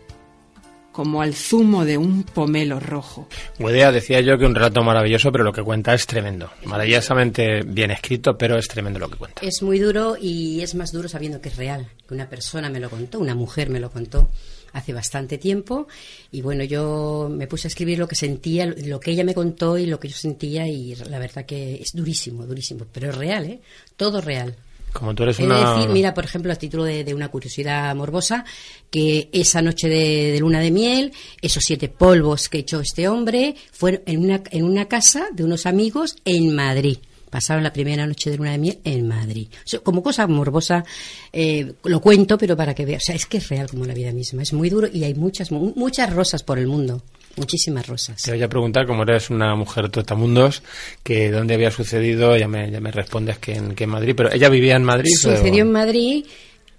como 0.94 1.22
al 1.22 1.34
zumo 1.34 1.84
de 1.84 1.98
un 1.98 2.22
pomelo 2.22 2.78
rojo. 2.78 3.26
Wedea 3.58 3.90
decía 3.90 4.20
yo 4.20 4.38
que 4.38 4.46
un 4.46 4.54
relato 4.54 4.80
maravilloso, 4.84 5.32
pero 5.32 5.42
lo 5.42 5.52
que 5.52 5.60
cuenta 5.60 5.92
es 5.92 6.06
tremendo. 6.06 6.50
Maravillosamente 6.66 7.62
bien 7.62 7.90
escrito, 7.90 8.38
pero 8.38 8.56
es 8.56 8.68
tremendo 8.68 9.00
lo 9.00 9.10
que 9.10 9.16
cuenta. 9.16 9.42
Es 9.44 9.60
muy 9.60 9.80
duro 9.80 10.16
y 10.18 10.60
es 10.60 10.76
más 10.76 10.92
duro 10.92 11.08
sabiendo 11.08 11.40
que 11.40 11.48
es 11.48 11.56
real, 11.56 11.88
que 12.06 12.14
una 12.14 12.28
persona 12.28 12.70
me 12.70 12.78
lo 12.78 12.88
contó, 12.88 13.18
una 13.18 13.34
mujer 13.34 13.70
me 13.70 13.80
lo 13.80 13.90
contó 13.90 14.30
hace 14.72 14.92
bastante 14.92 15.36
tiempo 15.36 15.88
y 16.30 16.42
bueno, 16.42 16.62
yo 16.62 17.28
me 17.28 17.48
puse 17.48 17.66
a 17.66 17.70
escribir 17.70 17.98
lo 17.98 18.06
que 18.06 18.14
sentía, 18.14 18.66
lo 18.66 19.00
que 19.00 19.10
ella 19.10 19.24
me 19.24 19.34
contó 19.34 19.76
y 19.76 19.86
lo 19.86 19.98
que 19.98 20.06
yo 20.06 20.16
sentía 20.16 20.68
y 20.68 20.94
la 20.94 21.18
verdad 21.18 21.44
que 21.44 21.74
es 21.74 21.92
durísimo, 21.92 22.46
durísimo, 22.46 22.86
pero 22.92 23.10
es 23.10 23.16
real, 23.16 23.46
¿eh? 23.46 23.60
Todo 23.96 24.20
real. 24.20 24.54
Como 24.94 25.12
tú 25.12 25.24
eres 25.24 25.40
una... 25.40 25.74
decir, 25.74 25.90
mira, 25.90 26.14
por 26.14 26.24
ejemplo, 26.24 26.52
a 26.52 26.56
título 26.56 26.84
de, 26.84 27.12
una 27.12 27.28
curiosidad 27.28 27.94
morbosa, 27.96 28.44
que 28.90 29.28
esa 29.32 29.60
noche 29.60 29.88
de, 29.88 30.38
luna 30.38 30.60
de 30.60 30.70
miel, 30.70 31.12
esos 31.42 31.64
siete 31.66 31.88
polvos 31.88 32.48
que 32.48 32.58
echó 32.58 32.78
este 32.80 33.08
hombre, 33.08 33.56
fueron 33.72 34.02
en 34.06 34.20
una, 34.24 34.42
en 34.52 34.64
una 34.64 34.86
casa 34.86 35.26
de 35.32 35.42
unos 35.42 35.66
amigos 35.66 36.16
en 36.24 36.54
Madrid 36.54 36.98
pasaron 37.28 37.64
la 37.64 37.72
primera 37.72 38.06
noche 38.06 38.30
de 38.30 38.36
luna 38.36 38.52
de 38.52 38.58
miel 38.58 38.78
en 38.84 39.08
Madrid. 39.08 39.48
como 39.82 40.04
cosa 40.04 40.24
morbosa, 40.28 40.84
eh, 41.32 41.72
lo 41.82 42.00
cuento, 42.00 42.38
pero 42.38 42.56
para 42.56 42.76
que 42.76 42.86
veas. 42.86 43.02
O 43.02 43.06
sea, 43.06 43.16
es 43.16 43.26
que 43.26 43.38
es 43.38 43.48
real 43.48 43.68
como 43.68 43.84
la 43.86 43.92
vida 43.92 44.12
misma. 44.12 44.42
Es 44.42 44.52
muy 44.52 44.70
duro 44.70 44.86
y 44.86 45.02
hay 45.02 45.14
muchas, 45.14 45.50
muchas 45.50 46.12
rosas 46.12 46.44
por 46.44 46.60
el 46.60 46.68
mundo. 46.68 47.02
Muchísimas 47.36 47.86
rosas. 47.86 48.22
Te 48.22 48.30
voy 48.30 48.42
a 48.42 48.48
preguntar, 48.48 48.86
como 48.86 49.02
eres 49.02 49.30
una 49.30 49.54
mujer 49.56 49.88
trotamundos, 49.88 50.62
que 51.02 51.30
dónde 51.30 51.54
había 51.54 51.70
sucedido, 51.70 52.36
ya 52.36 52.46
me, 52.46 52.70
ya 52.70 52.80
me 52.80 52.90
respondes 52.90 53.38
que 53.38 53.54
en, 53.54 53.74
que 53.74 53.84
en 53.84 53.90
Madrid, 53.90 54.14
pero 54.16 54.32
ella 54.32 54.48
vivía 54.48 54.76
en 54.76 54.84
Madrid. 54.84 55.12
Sucedió 55.20 55.62
en 55.62 55.72
Madrid, 55.72 56.24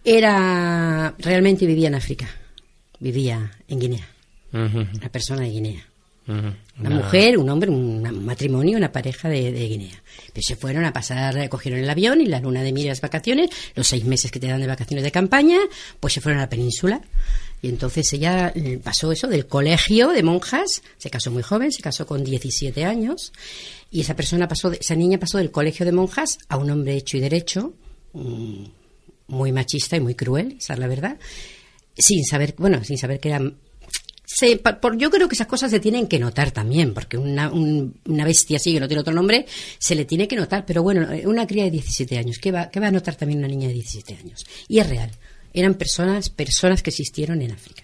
era 0.04 1.14
realmente 1.20 1.66
vivía 1.66 1.88
en 1.88 1.96
África, 1.96 2.30
vivía 3.00 3.52
en 3.68 3.80
Guinea, 3.80 4.08
una 4.54 5.10
persona 5.12 5.42
de 5.42 5.50
Guinea. 5.50 5.86
Una 6.28 6.90
mujer, 6.90 7.38
un 7.38 7.50
hombre, 7.50 7.70
un 7.70 8.26
matrimonio, 8.26 8.78
una 8.78 8.92
pareja 8.92 9.30
de, 9.30 9.52
Guinea. 9.52 10.02
Pero 10.34 10.44
se 10.44 10.56
fueron 10.56 10.84
a 10.84 10.92
pasar, 10.92 11.48
cogieron 11.50 11.80
el 11.80 11.90
avión 11.90 12.20
y 12.20 12.26
la 12.26 12.40
luna 12.40 12.64
de 12.64 12.74
miel 12.74 12.88
las 12.88 13.02
vacaciones, 13.02 13.50
los 13.76 13.88
seis 13.88 14.06
meses 14.06 14.32
que 14.32 14.40
te 14.40 14.48
dan 14.48 14.60
de 14.60 14.68
vacaciones 14.68 15.04
de 15.04 15.12
campaña, 15.12 15.58
pues 16.00 16.14
se 16.16 16.22
fueron 16.22 16.40
a 16.40 16.44
la 16.46 16.50
península 16.50 17.02
Y 17.66 17.70
entonces 17.70 18.14
ella 18.14 18.52
eh, 18.54 18.78
pasó 18.78 19.12
eso 19.12 19.28
del 19.28 19.48
colegio 19.48 20.10
de 20.10 20.22
monjas, 20.22 20.84
se 21.00 21.10
casó 21.10 21.32
muy 21.32 21.42
joven, 21.42 21.72
se 21.72 21.82
casó 21.82 22.06
con 22.06 22.24
17 22.24 22.86
años, 22.86 23.34
y 23.90 24.02
esa 24.02 24.16
persona 24.16 24.48
pasó, 24.48 24.72
esa 24.72 24.94
niña 24.94 25.18
pasó 25.18 25.40
del 25.40 25.50
colegio 25.50 25.84
de 25.84 25.92
monjas 25.92 26.38
a 26.48 26.58
un 26.58 26.70
hombre 26.70 26.96
hecho 26.96 27.18
y 27.18 27.22
derecho, 27.22 27.74
mm, 28.14 28.66
muy 29.30 29.52
machista 29.52 29.98
y 29.98 30.00
muy 30.00 30.14
cruel, 30.14 30.58
esa 30.60 30.74
es 30.74 30.80
la 30.80 30.86
verdad, 30.86 31.18
sin 31.98 32.24
saber, 32.24 32.54
bueno, 32.56 32.84
sin 32.84 33.00
saber 33.00 33.20
que 33.20 33.30
era 33.30 33.42
por, 34.80 34.98
yo 35.00 35.10
creo 35.10 35.28
que 35.28 35.34
esas 35.34 35.48
cosas 35.48 35.72
se 35.72 35.80
tienen 35.80 36.06
que 36.06 36.20
notar 36.20 36.52
también, 36.52 36.94
porque 36.94 37.18
una, 37.18 37.52
una, 37.52 38.26
bestia 38.26 38.58
así 38.58 38.74
que 38.74 38.80
no 38.80 38.88
tiene 38.88 39.02
otro 39.02 39.14
nombre, 39.14 39.48
se 39.80 39.96
le 39.96 40.06
tiene 40.06 40.28
que 40.28 40.36
notar. 40.36 40.66
Pero 40.66 40.84
bueno, 40.84 41.12
eh, 41.12 41.26
una 41.26 41.48
cría 41.48 41.64
de 41.64 41.72
17 41.72 42.18
años, 42.18 42.38
¿qué 42.40 42.52
va, 42.52 42.70
qué 42.70 42.80
va 42.80 42.88
a 42.88 42.92
notar 42.92 43.16
también 43.16 43.40
una 43.40 43.48
niña 43.48 43.70
de 43.70 43.76
17 43.76 44.14
años? 44.16 44.46
Y 44.68 44.80
es 44.80 44.90
real. 44.90 45.12
Eran 45.56 45.76
personas, 45.76 46.30
personas 46.30 46.84
que 46.84 46.90
existieron 46.92 47.42
en 47.42 47.52
África. 47.52 47.84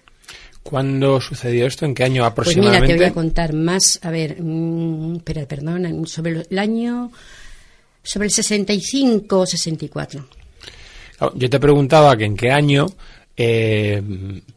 ¿Cuándo 0.63 1.19
sucedió 1.19 1.65
esto? 1.65 1.85
¿En 1.85 1.95
qué 1.95 2.03
año 2.03 2.23
aproximadamente? 2.23 2.79
Pues 2.79 2.87
mira, 2.87 2.97
te 2.97 3.03
voy 3.03 3.11
a 3.11 3.13
contar 3.13 3.53
más, 3.53 3.99
a 4.03 4.11
ver, 4.11 4.37
mmm, 4.39 5.15
espera, 5.15 5.47
perdón, 5.47 6.05
sobre 6.05 6.45
el 6.49 6.59
año, 6.59 7.11
sobre 8.03 8.27
el 8.27 8.31
65 8.31 9.39
o 9.39 9.45
64. 9.45 10.27
Yo 11.35 11.49
te 11.49 11.59
preguntaba 11.59 12.15
que 12.17 12.25
en 12.25 12.35
qué 12.35 12.51
año 12.51 12.87
eh, 13.37 14.01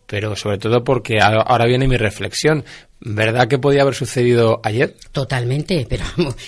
pero 0.07 0.37
sobre 0.37 0.59
todo 0.59 0.85
porque 0.85 1.19
ahora 1.21 1.67
viene 1.67 1.89
mi 1.89 1.97
reflexión. 1.97 2.65
¿Verdad 3.07 3.49
que 3.49 3.59
podía 3.59 3.83
haber 3.83 3.95
sucedido 3.95 4.61
ayer? 4.63 4.97
Totalmente, 5.13 5.87
pero 5.87 6.05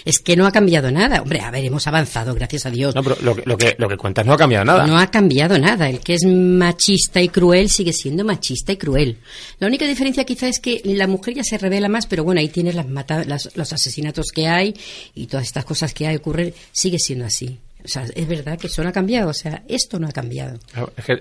es 0.07 0.21
que 0.21 0.37
no 0.37 0.47
ha 0.47 0.53
cambiado 0.53 0.91
nada. 0.91 1.21
Hombre, 1.21 1.41
a 1.41 1.51
ver, 1.51 1.65
hemos 1.67 1.87
avanzado, 1.87 2.35
gracias 2.35 2.65
a 2.65 2.71
Dios. 2.71 2.95
No, 2.95 3.03
pero 3.03 3.17
lo, 3.21 3.59
que, 3.59 3.77
lo 3.77 3.89
que 3.89 3.97
cuentas 3.99 4.25
no 4.25 4.33
ha 4.33 4.39
cambiado 4.39 4.65
nada. 4.65 4.87
No 4.87 4.99
ha 4.99 5.11
cambiado 5.11 5.59
nada. 5.59 5.91
El 5.91 6.01
que 6.01 6.15
es 6.15 6.25
machista 6.25 7.21
y 7.21 7.29
cruel 7.29 7.69
sigue 7.69 7.93
siendo 7.93 8.25
machista 8.25 8.73
y 8.73 8.79
cruel. 8.79 9.19
La 9.59 9.67
única 9.67 9.87
diferencia 9.87 10.25
quizá 10.25 10.49
es 10.49 10.59
que 10.59 10.81
la 10.85 11.07
mujer 11.07 11.35
ya 11.35 11.45
se 11.45 11.59
revela 11.59 11.91
más, 11.91 12.07
pero 12.07 12.25
bueno, 12.25 12.41
ahí 12.41 12.49
tienes 12.49 12.75
las, 12.75 13.55
los 13.55 13.73
asesinatos 13.75 14.29
que 14.35 14.49
hay 14.49 14.75
y 15.15 15.27
todas 15.27 15.45
estas 15.45 15.67
cosas 15.67 15.93
que 15.93 16.07
hay 16.07 16.17
ocurren, 16.17 16.55
sigue 16.73 16.99
siendo 16.99 17.27
así. 17.27 17.59
O 17.87 17.89
sea, 17.89 18.05
es 18.13 18.27
verdad 18.27 18.59
que 18.59 18.67
eso 18.67 18.83
no 18.83 18.89
ha 18.89 18.93
cambiado, 18.93 19.31
o 19.31 19.33
sea, 19.33 19.63
esto 19.69 20.01
no 20.01 20.09
ha 20.09 20.13
cambiado. 20.13 20.59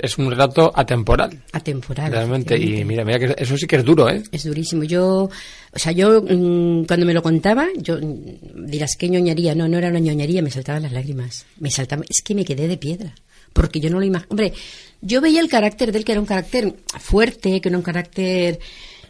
Es, 0.01 0.17
un 0.17 0.31
relato 0.31 0.71
atemporal. 0.75 1.43
Atemporal. 1.51 2.11
Realmente, 2.11 2.57
y 2.57 2.83
mira, 2.83 3.05
mira 3.05 3.19
que 3.19 3.35
eso 3.37 3.55
sí 3.55 3.67
que 3.67 3.75
es 3.75 3.85
duro, 3.85 4.09
¿eh? 4.09 4.23
Es 4.31 4.45
durísimo. 4.45 4.83
Yo, 4.83 5.29
o 5.71 5.79
sea, 5.79 5.91
yo 5.91 6.23
mm, 6.23 6.85
cuando 6.85 7.05
me 7.05 7.13
lo 7.13 7.21
contaba, 7.21 7.67
yo 7.77 7.99
mm, 8.01 8.65
dirás 8.65 8.95
qué 8.97 9.09
ñoñería, 9.09 9.53
no, 9.53 9.67
no 9.67 9.77
era 9.77 9.89
una 9.89 9.99
ñoñería, 9.99 10.41
me 10.41 10.49
saltaban 10.49 10.81
las 10.81 10.91
lágrimas. 10.91 11.45
Me 11.59 11.69
saltaba, 11.69 12.03
es 12.09 12.23
que 12.23 12.33
me 12.33 12.43
quedé 12.43 12.67
de 12.67 12.77
piedra, 12.77 13.13
porque 13.53 13.79
yo 13.79 13.91
no 13.91 13.99
lo 13.99 14.05
imaginé. 14.05 14.27
Hombre, 14.31 14.53
yo 15.01 15.21
veía 15.21 15.41
el 15.41 15.49
carácter 15.49 15.91
de 15.91 15.99
él 15.99 16.05
que 16.05 16.13
era 16.13 16.21
un 16.21 16.25
carácter 16.25 16.73
fuerte, 16.99 17.61
que 17.61 17.69
era 17.69 17.77
un 17.77 17.83
carácter 17.83 18.57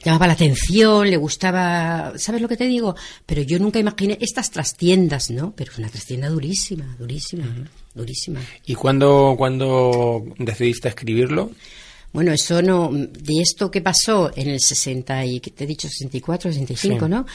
llamaba 0.05 0.27
la 0.27 0.33
atención, 0.33 1.09
le 1.09 1.17
gustaba, 1.17 2.13
¿sabes 2.17 2.39
lo 2.41 2.47
que 2.47 2.57
te 2.57 2.67
digo? 2.67 2.95
Pero 3.25 3.41
yo 3.41 3.57
nunca 3.57 3.79
imaginé 3.79 4.19
estas 4.21 4.51
trastiendas, 4.51 5.31
¿no? 5.31 5.55
Pero 5.55 5.71
es 5.71 5.79
una 5.79 5.89
trastienda 5.89 6.29
durísima, 6.29 6.95
durísima, 6.99 7.45
durísima. 7.93 8.41
¿Y 8.65 8.75
cuándo, 8.75 9.33
cuándo 9.37 10.23
decidiste 10.37 10.89
escribirlo? 10.89 11.51
Bueno, 12.13 12.31
eso 12.31 12.61
no, 12.61 12.91
de 12.93 13.41
esto 13.41 13.71
que 13.71 13.81
pasó 13.81 14.31
en 14.35 14.49
el 14.49 14.61
60 14.61 15.25
y 15.25 15.39
que 15.39 15.49
te 15.51 15.63
he 15.63 15.67
dicho 15.67 15.89
64, 15.89 16.51
65, 16.51 17.09
¿no? 17.09 17.25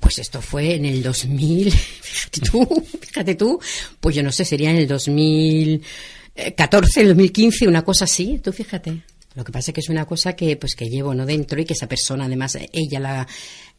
Pues 0.00 0.18
esto 0.18 0.40
fue 0.40 0.76
en 0.76 0.86
el 0.86 1.02
2000, 1.02 1.72
fíjate 1.72 2.40
tú, 2.40 2.86
fíjate 3.00 3.34
tú, 3.34 3.60
pues 4.00 4.14
yo 4.14 4.22
no 4.22 4.32
sé, 4.32 4.44
sería 4.44 4.70
en 4.70 4.76
el 4.76 4.86
2014, 4.86 7.00
el 7.00 7.08
2015, 7.08 7.68
una 7.68 7.84
cosa 7.84 8.04
así, 8.04 8.40
tú 8.42 8.52
fíjate. 8.52 9.02
Lo 9.36 9.44
que 9.44 9.52
pasa 9.52 9.70
es 9.70 9.74
que 9.74 9.80
es 9.80 9.90
una 9.90 10.06
cosa 10.06 10.34
que 10.34 10.56
pues 10.56 10.74
que 10.74 10.88
llevo 10.88 11.14
no 11.14 11.26
dentro 11.26 11.60
y 11.60 11.66
que 11.66 11.74
esa 11.74 11.86
persona 11.86 12.24
además 12.24 12.58
ella 12.72 12.98
la, 12.98 13.28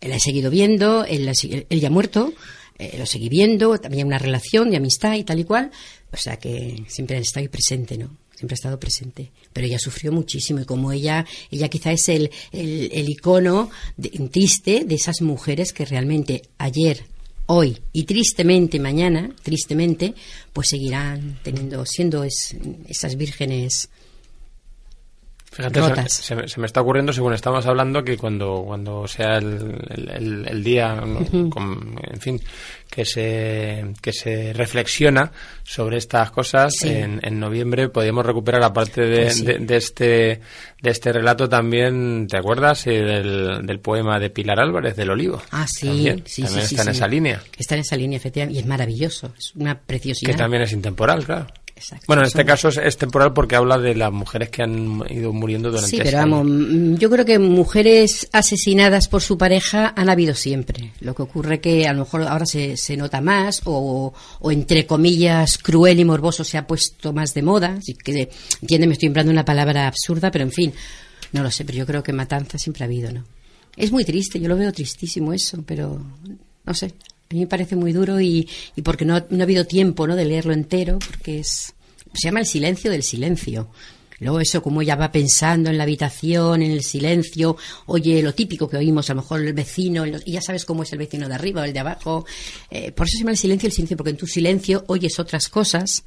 la 0.02 0.16
he 0.16 0.20
seguido 0.20 0.52
viendo, 0.52 1.04
él, 1.04 1.32
ya 1.70 1.88
ha 1.88 1.92
muerto, 1.92 2.34
eh, 2.78 2.96
lo 2.98 3.08
seguí 3.08 3.28
viendo, 3.28 3.80
también 3.80 4.06
una 4.06 4.20
relación 4.20 4.70
de 4.70 4.78
amistad 4.78 5.16
y 5.16 5.24
tal 5.24 5.40
y 5.40 5.44
cual, 5.46 5.72
o 6.12 6.18
sea 6.18 6.38
que 6.38 6.84
siempre 6.88 7.18
ha 7.18 7.20
estado 7.20 7.50
presente, 7.50 7.98
¿no? 7.98 8.16
Siempre 8.36 8.54
ha 8.54 8.60
estado 8.60 8.80
presente. 8.80 9.32
Pero 9.52 9.66
ella 9.66 9.80
sufrió 9.80 10.12
muchísimo 10.12 10.60
y 10.60 10.66
como 10.66 10.92
ella, 10.92 11.26
ella 11.50 11.70
quizá 11.70 11.92
es 11.92 12.08
el, 12.08 12.30
el, 12.52 13.10
icono 13.10 13.72
triste 14.32 14.84
de 14.86 14.94
esas 14.94 15.22
mujeres 15.22 15.74
que 15.74 15.86
realmente 15.86 16.44
ayer 16.60 17.04
hoy 17.48 17.80
y 17.94 18.04
tristemente 18.04 18.80
mañana, 18.80 19.32
tristemente, 19.42 20.14
pues 20.54 20.68
seguirán 20.68 21.40
teniendo, 21.42 21.84
siendo 21.88 22.24
esas 22.24 23.16
vírgenes 23.16 23.90
Fíjate, 25.58 26.08
se, 26.08 26.36
me 26.36 26.68
está 26.68 26.82
ocurriendo, 26.82 27.12
según 27.12 27.34
estamos 27.34 27.66
hablando, 27.66 28.04
que 28.04 28.16
cuando, 28.16 28.64
cuando 28.64 29.08
sea 29.08 29.38
el, 29.38 30.46
el, 30.48 30.64
día, 30.64 31.02
en 31.04 32.22
fin, 32.22 32.40
que 32.92 33.04
se, 33.06 33.84
que 34.00 34.14
se 34.14 34.54
reflexiona 34.54 35.32
sobre 35.64 35.98
estas 35.98 36.30
cosas, 36.30 36.76
en, 36.84 37.20
en, 37.24 37.40
noviembre 37.40 37.90
podríamos 37.90 38.24
recuperar, 38.24 38.62
aparte 38.62 39.02
de, 39.02 39.24
pues 39.24 39.44
de, 39.44 39.76
este, 39.76 40.42
de 40.80 40.90
este 40.92 41.12
relato, 41.12 41.50
también, 41.50 42.28
¿te 42.28 42.38
acuerdas? 42.38 42.86
Del, 42.86 43.66
del 43.66 43.80
poema 43.80 44.20
de 44.20 44.30
Pilar 44.30 44.60
Álvarez, 44.60 44.96
del 44.96 45.10
Olivo. 45.10 45.42
Ah, 45.50 45.66
sí, 45.68 45.88
también, 45.88 46.24
sí, 46.28 46.44
también 46.44 46.66
está 46.66 46.82
en 46.84 46.90
esa 46.90 47.08
línea. 47.08 47.44
Está 47.58 47.74
en 47.74 47.82
esa 47.82 47.98
línea, 47.98 48.18
efectivamente, 48.18 48.60
y 48.60 48.62
es 48.62 48.68
maravilloso, 48.68 49.34
es 49.36 49.56
una 49.56 49.80
preciosidad. 49.80 50.32
Que 50.32 50.38
también 50.38 50.62
es 50.62 50.72
intemporal, 50.72 51.26
claro. 51.26 51.48
Bueno, 52.08 52.22
en 52.22 52.28
este 52.28 52.46
caso 52.46 52.70
es, 52.70 52.98
temporal 52.98 53.34
porque 53.34 53.56
habla 53.56 53.78
de 53.78 53.96
las 53.96 54.12
mujeres 54.12 54.50
que 54.50 54.64
han 54.64 55.04
ido 55.10 55.34
muriendo 55.34 55.70
durante 55.70 55.90
Sí, 55.90 56.00
pero 56.04 56.18
vamos, 56.18 56.46
mm, 56.46 56.96
yo 56.96 57.10
creo 57.10 57.26
que 57.26 57.40
mujeres 57.40 58.28
asesinadas 58.32 59.08
por 59.08 59.22
su 59.22 59.38
pareja 59.38 59.94
han 59.96 60.10
habido 60.10 60.34
siempre. 60.36 60.94
Lo 61.02 61.16
que 61.16 61.24
ocurre 61.24 61.60
que 61.60 61.88
a 61.88 61.94
lo 61.94 62.00
mejor 62.00 62.24
ahora 62.24 62.46
se, 62.46 62.78
se 62.78 62.98
nota 62.98 63.22
más 63.22 63.62
o, 63.66 64.14
o, 64.40 64.52
entre 64.52 64.86
comillas 64.86 65.58
cruel 65.58 66.00
y 66.00 66.06
morboso 66.06 66.44
se 66.44 66.58
ha 66.58 66.68
puesto 66.68 67.14
más 67.14 67.34
de 67.34 67.42
moda. 67.42 67.76
Así 67.80 67.94
que, 67.94 68.30
entiende, 68.62 68.88
me 68.88 68.94
estoy 68.94 69.08
empleando 69.08 69.32
una 69.32 69.46
palabra 69.46 69.88
absurda, 69.88 70.32
pero 70.32 70.44
en 70.44 70.52
fin, 70.52 70.74
no 71.32 71.44
lo 71.44 71.52
sé, 71.52 71.66
pero 71.66 71.78
yo 71.78 71.86
creo 71.86 72.04
que 72.04 72.14
matanza 72.14 72.58
siempre 72.58 72.84
ha 72.84 72.88
habido, 72.88 73.12
¿no? 73.12 73.24
Es 73.76 73.92
muy 73.92 74.04
triste, 74.04 74.40
yo 74.40 74.48
lo 74.48 74.58
veo 74.58 74.72
tristísimo 74.74 75.34
eso, 75.34 75.64
pero 75.66 76.02
no 76.66 76.74
sé, 76.74 76.94
a 77.30 77.34
mí 77.34 77.42
me 77.42 77.48
parece 77.48 77.76
muy 77.76 77.92
duro 77.92 78.22
y, 78.22 78.48
y 78.76 78.82
porque 78.82 79.06
no, 79.06 79.24
no, 79.30 79.40
ha 79.40 79.44
habido 79.44 79.66
tiempo 79.66 80.08
¿no? 80.08 80.16
de 80.16 80.26
leerlo 80.26 80.54
entero, 80.54 81.00
porque 81.00 81.40
es 81.40 81.74
se 82.18 82.28
llama 82.28 82.40
el 82.40 82.46
silencio 82.46 82.92
del 82.92 83.04
silencio. 83.04 83.70
Luego 84.20 84.40
eso, 84.40 84.64
como 84.64 84.82
ella 84.82 84.96
va 84.96 85.12
pensando 85.12 85.70
en 85.70 85.78
la 85.78 85.84
habitación, 85.84 86.64
en 86.64 86.72
el 86.72 86.84
silencio, 86.84 87.56
oye 87.86 88.24
lo 88.24 88.34
típico 88.34 88.68
que 88.68 88.78
oímos, 88.78 89.10
a 89.10 89.14
lo 89.14 89.22
mejor 89.22 89.42
el 89.42 89.54
vecino, 89.54 90.06
y 90.08 90.32
ya 90.32 90.42
sabes 90.42 90.66
cómo 90.66 90.82
es 90.82 90.92
el 90.92 90.98
vecino 90.98 91.28
de 91.28 91.36
arriba 91.36 91.62
o 91.62 91.66
el 91.66 91.74
de 91.74 91.80
abajo. 91.80 92.26
Eh, 92.72 92.92
por 92.92 93.06
eso 93.06 93.14
se 93.14 93.20
llama 93.20 93.32
el 93.32 93.38
silencio 93.38 93.68
el 93.68 93.74
silencio, 93.74 93.96
porque 93.96 94.10
en 94.10 94.18
tu 94.18 94.26
silencio 94.26 94.84
oyes 94.88 95.20
otras 95.20 95.50
cosas 95.50 96.04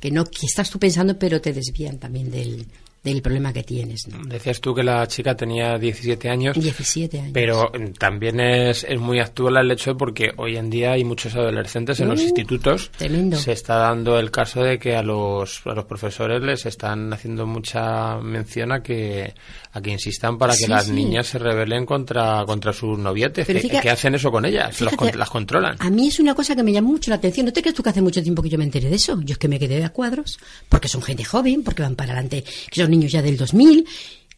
que 0.00 0.10
no 0.10 0.24
que 0.24 0.46
estás 0.46 0.70
tú 0.70 0.78
pensando, 0.78 1.18
pero 1.18 1.42
te 1.42 1.52
desvían 1.52 1.98
también 1.98 2.30
del, 2.30 2.66
del 3.02 3.20
problema 3.20 3.52
que 3.52 3.62
tienes. 3.64 4.06
¿no? 4.08 4.24
Decías 4.24 4.60
tú 4.60 4.74
que 4.74 4.82
la 4.82 5.06
chica 5.08 5.36
tenía 5.36 5.76
17 5.76 6.28
años. 6.28 6.58
17 6.58 7.18
años. 7.18 7.30
Pero 7.32 7.72
también 7.98 8.38
es, 8.40 8.84
es 8.84 9.00
muy 9.00 9.18
actual 9.18 9.56
el 9.56 9.70
hecho 9.70 9.92
de 9.92 9.96
porque 9.96 10.30
hoy 10.36 10.56
en 10.56 10.70
día 10.70 10.92
hay 10.92 11.04
muchos 11.04 11.34
adolescentes 11.34 11.98
en 12.00 12.08
los 12.08 12.20
uh, 12.20 12.22
institutos. 12.22 12.90
Tremendo. 12.96 13.36
Se 13.36 13.52
está 13.52 13.76
dando 13.76 14.18
el 14.18 14.30
caso 14.30 14.62
de 14.62 14.78
que 14.78 14.94
a 14.94 15.02
los, 15.02 15.62
a 15.66 15.74
los 15.74 15.84
profesores 15.84 16.40
les 16.42 16.64
están 16.66 17.12
haciendo 17.12 17.46
mucha 17.46 18.18
mención 18.18 18.70
a 18.70 18.82
que, 18.82 19.34
a 19.72 19.80
que 19.80 19.90
insistan 19.90 20.38
para 20.38 20.54
que 20.56 20.68
las 20.68 20.88
niñas 20.88 21.26
se 21.26 21.38
rebelen 21.38 21.84
contra, 21.84 22.44
contra 22.46 22.72
sus 22.72 22.98
novietes. 22.98 23.46
que, 23.46 23.90
hacen 23.90 24.14
eso 24.14 24.30
con 24.30 24.44
ellas, 24.44 24.80
las 24.80 25.30
controlan. 25.30 25.76
A 25.80 25.90
mí 25.90 26.08
es 26.08 26.20
una 26.20 26.34
cosa 26.34 26.54
que 26.54 26.62
me 26.62 26.72
llama 26.72 26.88
mucho 26.88 27.10
la 27.10 27.16
atención. 27.16 27.46
¿No 27.46 27.52
te 27.52 27.62
crees 27.62 27.74
tú 27.74 27.82
que 27.82 27.90
hace 27.90 28.00
mucho 28.00 28.22
tiempo 28.22 28.42
que 28.42 28.48
yo 28.48 28.58
me 28.58 28.64
enteré 28.64 28.88
de 28.88 28.96
eso? 28.96 29.20
Yo 29.22 29.32
es 29.32 29.38
que 29.38 29.48
me 29.48 29.58
quedé 29.58 29.82
a 29.84 29.88
cuadros, 29.90 30.38
porque 30.68 30.88
son 30.88 31.02
gente 31.02 31.24
joven, 31.24 31.64
porque 31.64 31.82
van 31.82 31.96
para 31.96 32.12
adelante, 32.12 32.44
que 32.70 32.80
son 32.80 32.91
niños 32.92 33.10
ya 33.10 33.22
del 33.22 33.36
2000 33.36 33.86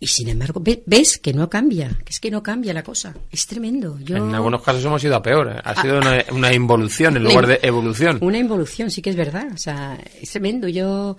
y 0.05 0.07
sin 0.07 0.28
embargo, 0.28 0.62
ves 0.84 1.18
que 1.18 1.32
no 1.32 1.48
cambia, 1.48 1.98
que 2.05 2.12
es 2.12 2.20
que 2.20 2.30
no 2.30 2.42
cambia 2.42 2.74
la 2.74 2.82
cosa. 2.82 3.14
Es 3.30 3.46
tremendo. 3.46 3.98
Yo... 4.00 4.16
En 4.16 4.34
algunos 4.34 4.61
casos 4.61 4.84
hemos 4.84 5.02
ido 5.02 5.16
a 5.16 5.22
peor. 5.22 5.48
¿eh? 5.48 5.61
Ha 5.64 5.70
ah, 5.70 5.80
sido 5.80 6.00
una, 6.32 6.52
involución 6.52 7.16
en 7.16 7.24
lugar 7.24 7.46
de 7.46 7.59
evolución. 7.62 8.18
Una 8.20 8.38
involución, 8.38 8.90
sí 8.90 9.00
que 9.00 9.09
es 9.11 9.16
verdad. 9.16 9.48
O 9.55 9.57
sea, 9.57 9.98
es 10.20 10.30
tremendo. 10.30 10.68
Yo, 10.68 11.16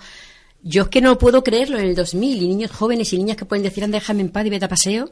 yo 0.62 0.84
es 0.84 0.90
que 0.90 1.02
no 1.02 1.18
puedo 1.18 1.44
creerlo 1.44 1.80
en 1.80 1.86
el 1.86 1.96
2000 1.96 2.44
y 2.44 2.48
niños 2.48 2.72
jóvenes 2.72 3.12
y 3.14 3.18
niñas 3.18 3.38
que 3.38 3.46
pueden 3.46 3.64
decir, 3.64 3.88
déjame 3.88 4.22
en 4.22 4.30
paz 4.30 4.46
y 4.46 4.50
vete 4.52 4.66
a 4.66 4.70
paseo. 4.70 5.12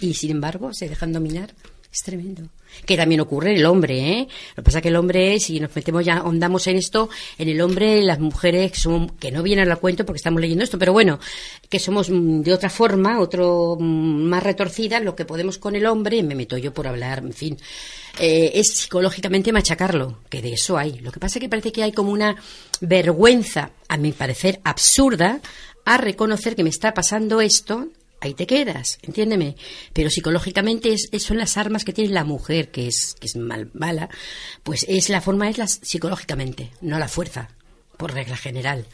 Y 0.00 0.14
sin 0.14 0.30
embargo, 0.30 0.72
se 0.72 0.88
dejan 0.88 1.12
dominar. 1.12 1.52
Es 1.92 2.02
tremendo. 2.04 2.48
Que 2.86 2.96
también 2.96 3.20
ocurre 3.20 3.50
en 3.50 3.56
el 3.56 3.66
hombre, 3.66 3.98
¿eh? 3.98 4.28
Lo 4.50 4.62
que 4.62 4.62
pasa 4.62 4.78
es 4.78 4.82
que 4.82 4.90
el 4.90 4.96
hombre, 4.96 5.40
si 5.40 5.58
nos 5.58 5.74
metemos 5.74 6.04
ya, 6.04 6.22
ondamos 6.22 6.68
en 6.68 6.76
esto, 6.76 7.10
en 7.36 7.48
el 7.48 7.60
hombre, 7.60 8.00
las 8.02 8.20
mujeres 8.20 8.70
que, 8.70 8.78
son, 8.78 9.08
que 9.10 9.32
no 9.32 9.42
vienen 9.42 9.68
al 9.68 9.80
cuento 9.80 10.06
porque 10.06 10.18
estamos 10.18 10.40
leyendo 10.40 10.62
esto, 10.62 10.78
pero 10.78 10.92
bueno, 10.92 11.18
que 11.68 11.80
somos 11.80 12.08
mm, 12.08 12.42
de 12.42 12.52
otra 12.52 12.70
forma, 12.70 13.18
otro 13.18 13.76
mm, 13.78 14.22
más 14.22 14.40
retorcida, 14.44 15.00
lo 15.00 15.16
que 15.16 15.24
podemos 15.24 15.58
con 15.58 15.74
el 15.74 15.84
hombre, 15.84 16.22
me 16.22 16.36
meto 16.36 16.56
yo 16.56 16.72
por 16.72 16.86
hablar, 16.86 17.18
en 17.18 17.32
fin, 17.32 17.58
eh, 18.20 18.52
es 18.54 18.72
psicológicamente 18.72 19.50
machacarlo, 19.50 20.20
que 20.28 20.42
de 20.42 20.52
eso 20.52 20.78
hay. 20.78 21.00
Lo 21.00 21.10
que 21.10 21.18
pasa 21.18 21.38
es 21.38 21.40
que 21.40 21.48
parece 21.48 21.72
que 21.72 21.82
hay 21.82 21.90
como 21.90 22.12
una 22.12 22.36
vergüenza, 22.80 23.72
a 23.88 23.96
mi 23.96 24.12
parecer 24.12 24.60
absurda, 24.62 25.40
a 25.84 25.96
reconocer 25.96 26.54
que 26.54 26.62
me 26.62 26.70
está 26.70 26.94
pasando 26.94 27.40
esto 27.40 27.88
ahí 28.20 28.34
te 28.34 28.46
quedas, 28.46 28.98
entiéndeme. 29.02 29.56
Pero 29.92 30.10
psicológicamente 30.10 30.92
es, 30.92 31.22
son 31.22 31.38
las 31.38 31.56
armas 31.56 31.84
que 31.84 31.92
tiene 31.92 32.12
la 32.12 32.24
mujer, 32.24 32.70
que 32.70 32.86
es, 32.86 33.16
que 33.18 33.26
es 33.26 33.36
mal, 33.36 33.70
mala, 33.72 34.08
pues 34.62 34.86
es 34.88 35.08
la 35.08 35.20
forma, 35.20 35.48
es 35.48 35.58
la, 35.58 35.66
psicológicamente, 35.66 36.70
no 36.80 36.98
la 36.98 37.08
fuerza, 37.08 37.48
por 37.96 38.12
regla 38.12 38.36
general. 38.36 38.86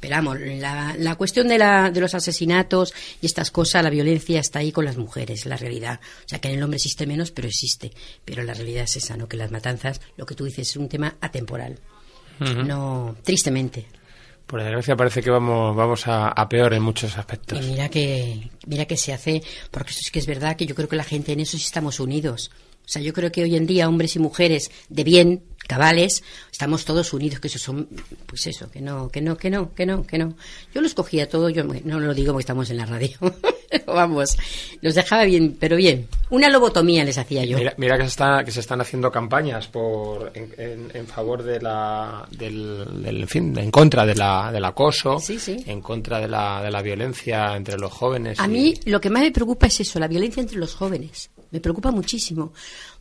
Pero 0.00 0.16
vamos, 0.16 0.40
la, 0.40 0.96
la 0.98 1.14
cuestión 1.16 1.46
de, 1.48 1.58
la, 1.58 1.90
de 1.90 2.00
los 2.00 2.14
asesinatos 2.14 2.94
y 3.20 3.26
estas 3.26 3.50
cosas, 3.50 3.84
la 3.84 3.90
violencia 3.90 4.40
está 4.40 4.60
ahí 4.60 4.72
con 4.72 4.86
las 4.86 4.96
mujeres, 4.96 5.44
la 5.44 5.58
realidad. 5.58 6.00
O 6.24 6.28
sea, 6.28 6.40
que 6.40 6.48
en 6.48 6.56
el 6.56 6.62
hombre 6.62 6.78
existe 6.78 7.06
menos, 7.06 7.30
pero 7.30 7.48
existe. 7.48 7.92
Pero 8.24 8.42
la 8.42 8.54
realidad 8.54 8.84
es 8.84 8.96
esa, 8.96 9.18
¿no? 9.18 9.28
Que 9.28 9.36
las 9.36 9.50
matanzas, 9.50 10.00
lo 10.16 10.24
que 10.24 10.34
tú 10.34 10.46
dices, 10.46 10.70
es 10.70 10.76
un 10.76 10.88
tema 10.88 11.16
atemporal. 11.20 11.78
No, 12.40 13.16
tristemente. 13.22 13.86
Por 14.50 14.60
desgracia 14.60 14.96
parece 14.96 15.22
que 15.22 15.30
vamos, 15.30 15.76
vamos 15.76 16.08
a, 16.08 16.48
peor 16.48 16.74
en 16.74 16.82
muchos 16.82 17.16
aspectos. 17.16 17.64
Y 17.64 17.70
mira 17.70 17.88
que, 17.88 18.50
mira 18.66 18.84
que 18.84 18.96
se 18.96 19.12
hace, 19.12 19.44
porque 19.70 19.92
eso 19.92 20.00
sí 20.02 20.10
que 20.10 20.18
es 20.18 20.26
verdad 20.26 20.56
que 20.56 20.66
yo 20.66 20.74
creo 20.74 20.88
que 20.88 20.96
la 20.96 21.04
gente 21.04 21.30
en 21.30 21.38
eso 21.38 21.56
sí 21.56 21.62
estamos 21.62 22.00
unidos. 22.00 22.50
O 22.84 22.88
sea, 22.88 23.00
yo 23.00 23.12
creo 23.12 23.30
que 23.30 23.44
hoy 23.44 23.54
en 23.54 23.64
día 23.68 23.88
hombres 23.88 24.16
y 24.16 24.18
mujeres 24.18 24.72
de 24.88 25.04
bien, 25.04 25.44
cabales, 25.68 26.24
estamos 26.50 26.84
todos 26.84 27.12
unidos, 27.12 27.38
que 27.38 27.46
eso 27.46 27.60
son, 27.60 27.86
pues 28.26 28.44
eso, 28.48 28.68
que 28.72 28.80
no, 28.80 29.08
que 29.08 29.20
no, 29.20 29.36
que 29.36 29.50
no, 29.50 29.72
que 29.72 29.86
no, 29.86 30.04
que 30.04 30.18
no. 30.18 30.34
Yo 30.74 30.80
los 30.80 30.94
cogía 30.94 31.28
todo, 31.28 31.48
yo 31.48 31.62
no 31.62 32.00
lo 32.00 32.12
digo 32.12 32.32
porque 32.32 32.42
estamos 32.42 32.70
en 32.70 32.78
la 32.78 32.86
radio. 32.86 33.18
Vamos, 33.86 34.36
los 34.80 34.94
dejaba 34.94 35.24
bien, 35.24 35.56
pero 35.58 35.76
bien. 35.76 36.08
Una 36.30 36.48
lobotomía 36.48 37.04
les 37.04 37.18
hacía 37.18 37.44
yo. 37.44 37.58
Mira, 37.76 37.96
que, 37.96 38.04
se 38.04 38.08
está, 38.08 38.44
que 38.44 38.50
se 38.50 38.60
están 38.60 38.80
haciendo 38.80 39.10
campañas 39.10 39.68
por 39.68 40.32
en, 40.34 41.06
favor 41.06 41.42
de 41.42 41.60
la, 41.60 42.26
del, 42.30 43.04
en 43.04 43.28
fin, 43.28 43.58
en 43.58 43.70
contra 43.70 44.06
de 44.06 44.14
la, 44.14 44.50
del 44.52 44.64
acoso, 44.64 45.18
en 45.46 45.80
contra 45.80 46.20
de 46.20 46.28
la, 46.28 46.62
de 46.62 46.70
la 46.70 46.82
violencia 46.82 47.56
entre 47.56 47.78
los 47.78 47.92
jóvenes. 47.92 48.38
A 48.38 48.46
mí 48.46 48.74
lo 48.86 49.00
que 49.00 49.10
más 49.10 49.22
me 49.22 49.32
preocupa 49.32 49.66
es 49.66 49.80
eso, 49.80 49.98
la 49.98 50.08
violencia 50.08 50.40
entre 50.40 50.58
los 50.58 50.74
jóvenes. 50.74 51.30
Me 51.50 51.60
preocupa 51.60 51.90
muchísimo 51.90 52.52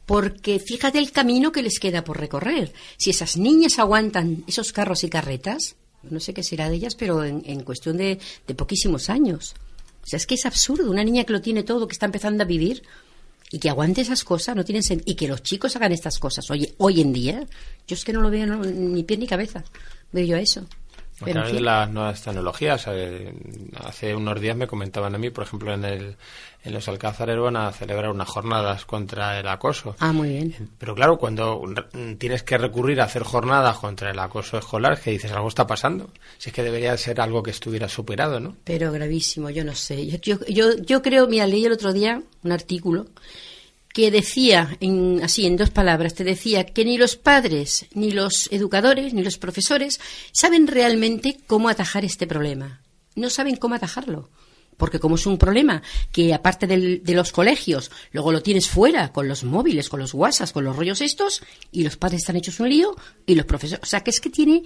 porque 0.05 0.59
fíjate 0.59 0.97
el 0.97 1.11
camino 1.11 1.51
que 1.51 1.61
les 1.61 1.79
queda 1.79 2.03
por 2.03 2.19
recorrer. 2.19 2.73
Si 2.97 3.11
esas 3.11 3.37
niñas 3.37 3.77
aguantan 3.77 4.43
esos 4.47 4.71
carros 4.71 5.03
y 5.03 5.09
carretas, 5.09 5.75
no 6.01 6.19
sé 6.19 6.33
qué 6.33 6.41
será 6.41 6.67
de 6.67 6.77
ellas, 6.77 6.95
pero 6.95 7.23
en, 7.23 7.43
en 7.45 7.61
cuestión 7.61 7.97
de, 7.97 8.17
de, 8.47 8.55
poquísimos 8.55 9.11
años. 9.11 9.53
O 10.03 10.07
sea, 10.07 10.17
es 10.17 10.25
que 10.25 10.35
es 10.35 10.45
absurdo. 10.45 10.89
Una 10.89 11.03
niña 11.03 11.23
que 11.23 11.33
lo 11.33 11.41
tiene 11.41 11.63
todo, 11.63 11.87
que 11.87 11.93
está 11.93 12.05
empezando 12.05 12.43
a 12.43 12.47
vivir 12.47 12.83
y 13.51 13.59
que 13.59 13.69
aguante 13.69 14.01
esas 14.01 14.23
cosas, 14.23 14.55
no 14.55 14.63
tienen 14.63 14.83
Y 15.05 15.15
que 15.15 15.27
los 15.27 15.43
chicos 15.43 15.75
hagan 15.75 15.91
estas 15.91 16.19
cosas 16.19 16.49
hoy, 16.49 16.73
hoy 16.77 17.01
en 17.01 17.13
día, 17.13 17.47
yo 17.87 17.95
es 17.95 18.03
que 18.03 18.13
no 18.13 18.21
lo 18.21 18.29
veo 18.29 18.45
ni 18.45 19.03
pie 19.03 19.17
ni 19.17 19.27
cabeza. 19.27 19.63
Veo 20.11 20.25
yo 20.25 20.37
eso. 20.37 20.67
A 21.21 21.25
través 21.25 21.53
de 21.53 21.61
las 21.61 21.89
nuevas 21.89 22.21
tecnologías. 22.21 22.85
Eh, 22.87 23.33
hace 23.83 24.15
unos 24.15 24.39
días 24.39 24.55
me 24.55 24.67
comentaban 24.67 25.15
a 25.15 25.17
mí, 25.17 25.29
por 25.29 25.43
ejemplo, 25.43 25.73
en, 25.73 25.83
el, 25.83 26.15
en 26.63 26.73
los 26.73 26.87
Alcázares 26.87 27.37
van 27.37 27.57
a 27.57 27.71
celebrar 27.71 28.11
unas 28.11 28.27
jornadas 28.27 28.85
contra 28.85 29.39
el 29.39 29.47
acoso. 29.47 29.95
Ah, 29.99 30.13
muy 30.13 30.29
bien. 30.29 30.69
Pero 30.77 30.95
claro, 30.95 31.17
cuando 31.17 31.61
tienes 32.17 32.43
que 32.43 32.57
recurrir 32.57 33.01
a 33.01 33.05
hacer 33.05 33.23
jornadas 33.23 33.77
contra 33.77 34.11
el 34.11 34.19
acoso 34.19 34.57
escolar, 34.57 34.99
que 34.99 35.11
dices, 35.11 35.31
algo 35.31 35.47
está 35.47 35.67
pasando. 35.67 36.09
Si 36.37 36.49
es 36.49 36.55
que 36.55 36.63
debería 36.63 36.95
ser 36.97 37.19
algo 37.21 37.43
que 37.43 37.51
estuviera 37.51 37.89
superado, 37.89 38.39
¿no? 38.39 38.55
Pero 38.63 38.91
gravísimo, 38.91 39.49
yo 39.49 39.63
no 39.63 39.75
sé. 39.75 40.07
Yo, 40.07 40.37
yo, 40.47 40.77
yo, 40.77 41.01
creo, 41.01 41.27
mira, 41.27 41.47
leí 41.47 41.65
el 41.65 41.73
otro 41.73 41.93
día 41.93 42.21
un 42.43 42.51
artículo 42.51 43.07
que 43.93 44.11
decía, 44.11 44.77
en, 44.79 45.21
así 45.23 45.45
en 45.45 45.57
dos 45.57 45.71
palabras, 45.71 46.13
te 46.13 46.23
decía 46.23 46.65
que 46.65 46.85
ni 46.85 46.97
los 46.97 47.15
padres, 47.15 47.87
ni 47.93 48.11
los 48.11 48.47
educadores, 48.51 49.13
ni 49.13 49.23
los 49.23 49.37
profesores 49.37 49.99
saben 50.31 50.67
realmente 50.67 51.37
cómo 51.47 51.69
atajar 51.69 52.05
este 52.05 52.27
problema. 52.27 52.81
No 53.15 53.29
saben 53.29 53.55
cómo 53.55 53.75
atajarlo. 53.75 54.29
Porque 54.77 54.99
como 54.99 55.15
es 55.15 55.25
un 55.25 55.37
problema 55.37 55.83
que 56.09 56.33
aparte 56.33 56.65
de 56.65 57.13
los 57.13 57.33
colegios, 57.33 57.91
luego 58.13 58.31
lo 58.31 58.41
tienes 58.41 58.69
fuera, 58.69 59.11
con 59.11 59.27
los 59.27 59.43
móviles, 59.43 59.89
con 59.89 59.99
los 59.99 60.13
WhatsApp, 60.13 60.51
con 60.51 60.63
los 60.63 60.77
rollos 60.77 61.01
estos, 61.01 61.41
y 61.69 61.83
los 61.83 61.97
padres 61.97 62.21
están 62.21 62.37
hechos 62.37 62.61
un 62.61 62.69
lío, 62.69 62.95
y 63.25 63.35
los 63.35 63.45
profesores. 63.45 63.83
O 63.83 63.85
sea, 63.85 63.99
que 64.01 64.11
es 64.11 64.21
que 64.21 64.29
tiene 64.29 64.63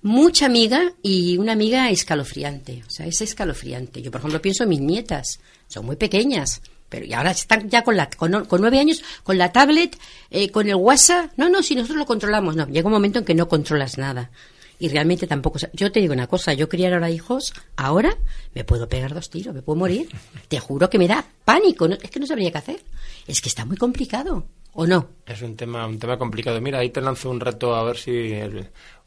mucha 0.00 0.46
amiga 0.46 0.94
y 1.02 1.36
una 1.36 1.52
amiga 1.52 1.90
escalofriante. 1.90 2.82
O 2.86 2.90
sea, 2.90 3.06
es 3.06 3.20
escalofriante. 3.20 4.00
Yo, 4.00 4.10
por 4.10 4.20
ejemplo, 4.20 4.40
pienso 4.40 4.62
en 4.62 4.70
mis 4.70 4.80
nietas. 4.80 5.40
Son 5.68 5.84
muy 5.84 5.96
pequeñas 5.96 6.62
pero 6.90 7.06
y 7.06 7.14
ahora 7.14 7.30
están 7.30 7.70
ya 7.70 7.82
con 7.82 7.96
la 7.96 8.10
con, 8.10 8.46
nueve 8.60 8.78
años 8.78 9.02
con 9.22 9.38
la 9.38 9.52
tablet 9.52 9.96
eh, 10.30 10.50
con 10.50 10.68
el 10.68 10.74
WhatsApp. 10.74 11.30
No 11.36 11.48
no 11.48 11.62
si 11.62 11.74
nosotros 11.74 11.98
lo 11.98 12.04
controlamos. 12.04 12.56
No 12.56 12.66
llega 12.66 12.86
un 12.86 12.92
momento 12.92 13.20
en 13.20 13.24
que 13.24 13.34
no 13.34 13.48
controlas 13.48 13.96
nada. 13.96 14.30
Y 14.78 14.88
realmente 14.88 15.26
tampoco 15.26 15.58
yo 15.72 15.92
te 15.92 16.00
digo 16.00 16.12
una 16.12 16.26
cosa 16.26 16.52
yo 16.54 16.68
criar 16.68 16.94
ahora 16.94 17.10
hijos 17.10 17.52
ahora 17.76 18.16
me 18.54 18.64
puedo 18.64 18.88
pegar 18.88 19.14
dos 19.14 19.30
tiros 19.30 19.54
me 19.54 19.62
puedo 19.62 19.78
morir. 19.78 20.08
Te 20.48 20.58
juro 20.58 20.90
que 20.90 20.98
me 20.98 21.08
da 21.08 21.24
pánico 21.44 21.86
es 21.86 22.10
que 22.10 22.20
no 22.20 22.26
sabría 22.26 22.50
qué 22.50 22.58
hacer. 22.58 22.84
Es 23.26 23.40
que 23.40 23.48
está 23.48 23.64
muy 23.64 23.76
complicado 23.76 24.46
o 24.72 24.86
no 24.86 25.08
es 25.26 25.40
un 25.42 25.56
tema 25.56 25.86
un 25.86 25.98
tema 25.98 26.18
complicado. 26.18 26.60
Mira 26.60 26.80
ahí 26.80 26.90
te 26.90 27.00
lanzo 27.00 27.30
un 27.30 27.40
reto 27.40 27.74
a 27.74 27.84
ver 27.84 27.96
si 27.96 28.10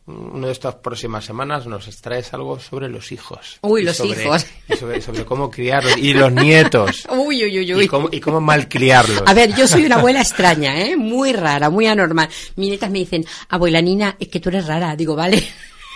una 0.06 0.48
de 0.48 0.54
estas 0.54 0.76
próximas 0.76 1.24
semanas 1.24 1.66
nos 1.66 1.88
extraes 1.88 2.34
algo 2.34 2.60
sobre 2.60 2.90
los 2.90 3.12
hijos. 3.12 3.60
Uy, 3.62 3.84
los 3.84 4.00
hijos. 4.02 4.46
Y 4.68 4.76
sobre, 4.76 5.02
sobre, 5.02 5.24
cómo 5.24 5.50
criarlos. 5.50 5.98
Y 5.98 6.14
los 6.14 6.32
nietos. 6.32 7.08
Uy, 7.10 7.44
uy, 7.46 7.60
uy, 7.60 7.74
uy. 7.74 7.84
Y 7.86 7.88
cómo, 7.88 8.10
y 8.12 8.20
cómo 8.20 8.42
malcriarlos. 8.42 9.24
A 9.26 9.34
ver, 9.34 9.56
yo 9.56 9.68
soy 9.68 9.86
una 9.86 9.96
abuela 9.96 10.22
extraña, 10.22 10.82
¿eh? 10.82 10.98
Muy 10.98 11.32
rara, 11.32 11.70
muy 11.70 11.88
anormal. 11.88 12.28
Mis 12.56 12.70
nietas 12.70 12.92
me 12.92 13.00
dicen, 13.00 13.26
abuela 13.50 13.82
Nina, 13.82 14.18
es 14.20 14.28
que 14.28 14.40
tú 14.40 14.50
eres 14.50 14.68
rara. 14.68 14.96
Digo, 14.96 15.16
vale. 15.16 15.42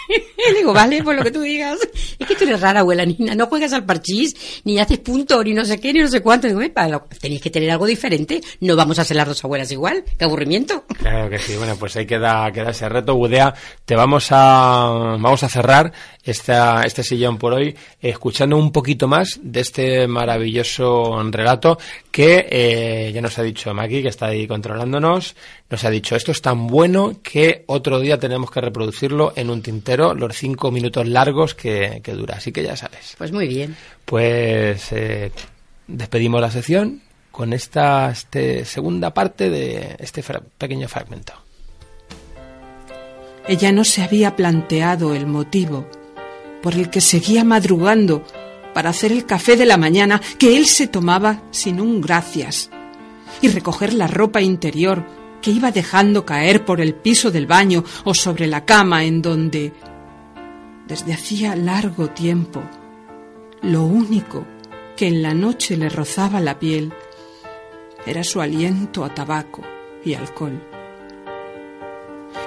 digo, 0.58 0.74
vale, 0.74 1.04
pues 1.04 1.18
lo 1.18 1.24
que 1.24 1.32
tú 1.32 1.42
digas. 1.42 1.80
Es 2.18 2.28
que 2.28 2.36
tú 2.36 2.44
eres 2.44 2.62
rara, 2.62 2.82
abuela 2.82 3.06
Nina. 3.06 3.36
No 3.36 3.48
juegas 3.48 3.74
al 3.74 3.86
parchís, 3.86 4.62
ni 4.64 4.80
haces 4.80 5.00
punto, 5.00 5.44
ni 5.44 5.54
no 5.54 5.66
sé 5.66 5.80
qué, 5.80 5.94
ni 5.94 6.00
no 6.00 6.08
sé 6.08 6.22
cuánto. 6.22 6.48
Digo, 6.48 6.62
tenéis 7.20 7.42
que 7.42 7.50
tener 7.50 7.72
algo 7.72 7.86
diferente. 7.86 8.42
No 8.62 8.76
vamos 8.76 9.00
a 9.00 9.04
ser 9.04 9.18
las 9.18 9.28
dos 9.28 9.44
abuelas 9.44 9.72
igual. 9.72 10.04
Qué 10.18 10.26
aburrimiento. 10.26 10.86
Claro 11.00 11.30
que 11.30 11.40
sí. 11.40 11.56
Bueno, 11.58 11.76
pues 11.78 11.96
ahí 11.96 12.06
queda, 12.06 12.52
queda 12.52 12.72
ese 12.72 12.90
reto. 12.90 13.16
Budea, 13.16 13.54
te 13.86 13.96
vamos 13.96 14.28
a, 14.32 15.18
vamos 15.20 15.44
a 15.44 15.50
cerrar 15.50 15.92
esta, 16.28 16.84
este 16.84 17.04
sillón 17.04 17.38
por 17.38 17.54
hoy 17.54 17.76
escuchando 18.02 18.58
un 18.58 18.72
poquito 18.72 19.08
más 19.08 19.40
de 19.42 19.62
este 19.62 20.08
maravilloso 20.08 21.24
relato 21.32 21.80
que 22.12 22.48
eh, 22.50 23.12
ya 23.14 23.22
nos 23.22 23.40
ha 23.40 23.44
dicho 23.44 23.74
Maki, 23.74 24.02
que 24.02 24.10
está 24.10 24.28
ahí 24.28 24.46
controlándonos. 24.46 25.36
Nos 25.70 25.84
ha 25.86 25.90
dicho, 25.90 26.16
esto 26.16 26.32
es 26.32 26.42
tan 26.42 26.68
bueno 26.68 27.20
que 27.24 27.64
otro 27.68 28.00
día 28.00 28.20
tenemos 28.20 28.52
que 28.52 28.60
reproducirlo 28.60 29.32
en 29.36 29.50
un 29.50 29.62
tintero 29.62 30.14
los 30.14 30.36
cinco 30.36 30.70
minutos 30.70 31.08
largos 31.08 31.56
que, 31.56 32.02
dura. 32.06 32.36
Así 32.36 32.52
que 32.52 32.64
ya 32.64 32.76
sabes. 32.76 33.16
Pues 33.18 33.32
muy 33.32 33.48
bien. 33.48 33.76
Pues 34.04 34.92
eh, 34.92 35.32
despedimos 35.88 36.42
la 36.42 36.52
sección 36.52 37.02
con 37.32 37.54
esta 37.54 38.12
este, 38.12 38.66
segunda 38.66 39.14
parte 39.14 39.50
de 39.50 39.96
este 40.00 40.24
pequeño 40.58 40.90
fragmento. 40.90 41.34
Ella 43.48 43.72
no 43.72 43.86
se 43.86 44.02
había 44.02 44.36
planteado 44.36 45.16
el 45.16 45.26
motivo 45.26 45.88
por 46.62 46.74
el 46.74 46.90
que 46.90 47.02
seguía 47.02 47.44
madrugando 47.44 48.24
para 48.74 48.92
hacer 48.92 49.12
el 49.12 49.26
café 49.26 49.58
de 49.58 49.66
la 49.66 49.78
mañana 49.78 50.22
que 50.38 50.56
él 50.56 50.66
se 50.68 50.88
tomaba 50.88 51.42
sin 51.52 51.82
un 51.82 52.00
gracias 52.00 52.70
y 53.42 53.48
recoger 53.48 53.94
la 53.94 54.08
ropa 54.08 54.42
interior 54.42 55.04
que 55.42 55.52
iba 55.52 55.72
dejando 55.72 56.26
caer 56.26 56.66
por 56.66 56.82
el 56.82 56.94
piso 56.94 57.32
del 57.32 57.48
baño 57.48 57.84
o 58.04 58.14
sobre 58.14 58.48
la 58.48 58.66
cama 58.66 59.04
en 59.04 59.22
donde, 59.22 59.74
desde 60.88 61.14
hacía 61.14 61.56
largo 61.56 62.10
tiempo, 62.10 62.62
lo 63.62 63.84
único 63.84 64.46
que 64.96 65.08
en 65.08 65.22
la 65.22 65.34
noche 65.34 65.78
le 65.78 65.90
rozaba 65.90 66.40
la 66.40 66.60
piel 66.60 66.94
era 68.06 68.24
su 68.24 68.42
aliento 68.42 69.04
a 69.04 69.14
tabaco 69.14 69.62
y 70.04 70.14
alcohol. 70.14 70.62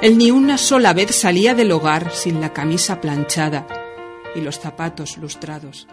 Él 0.01 0.17
ni 0.17 0.31
una 0.31 0.57
sola 0.59 0.93
vez 0.93 1.15
salía 1.15 1.55
del 1.55 1.73
hogar 1.73 2.13
sin 2.13 2.41
la 2.41 2.53
camisa 2.53 3.01
planchada 3.01 3.67
y 4.35 4.41
los 4.41 4.59
zapatos 4.59 5.17
lustrados. 5.19 5.87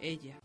Ella. 0.00 0.40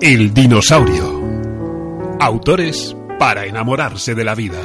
El 0.00 0.32
dinosaurio. 0.32 1.20
Autores 2.20 2.96
para 3.18 3.46
enamorarse 3.46 4.14
de 4.14 4.24
la 4.24 4.34
vida. 4.34 4.60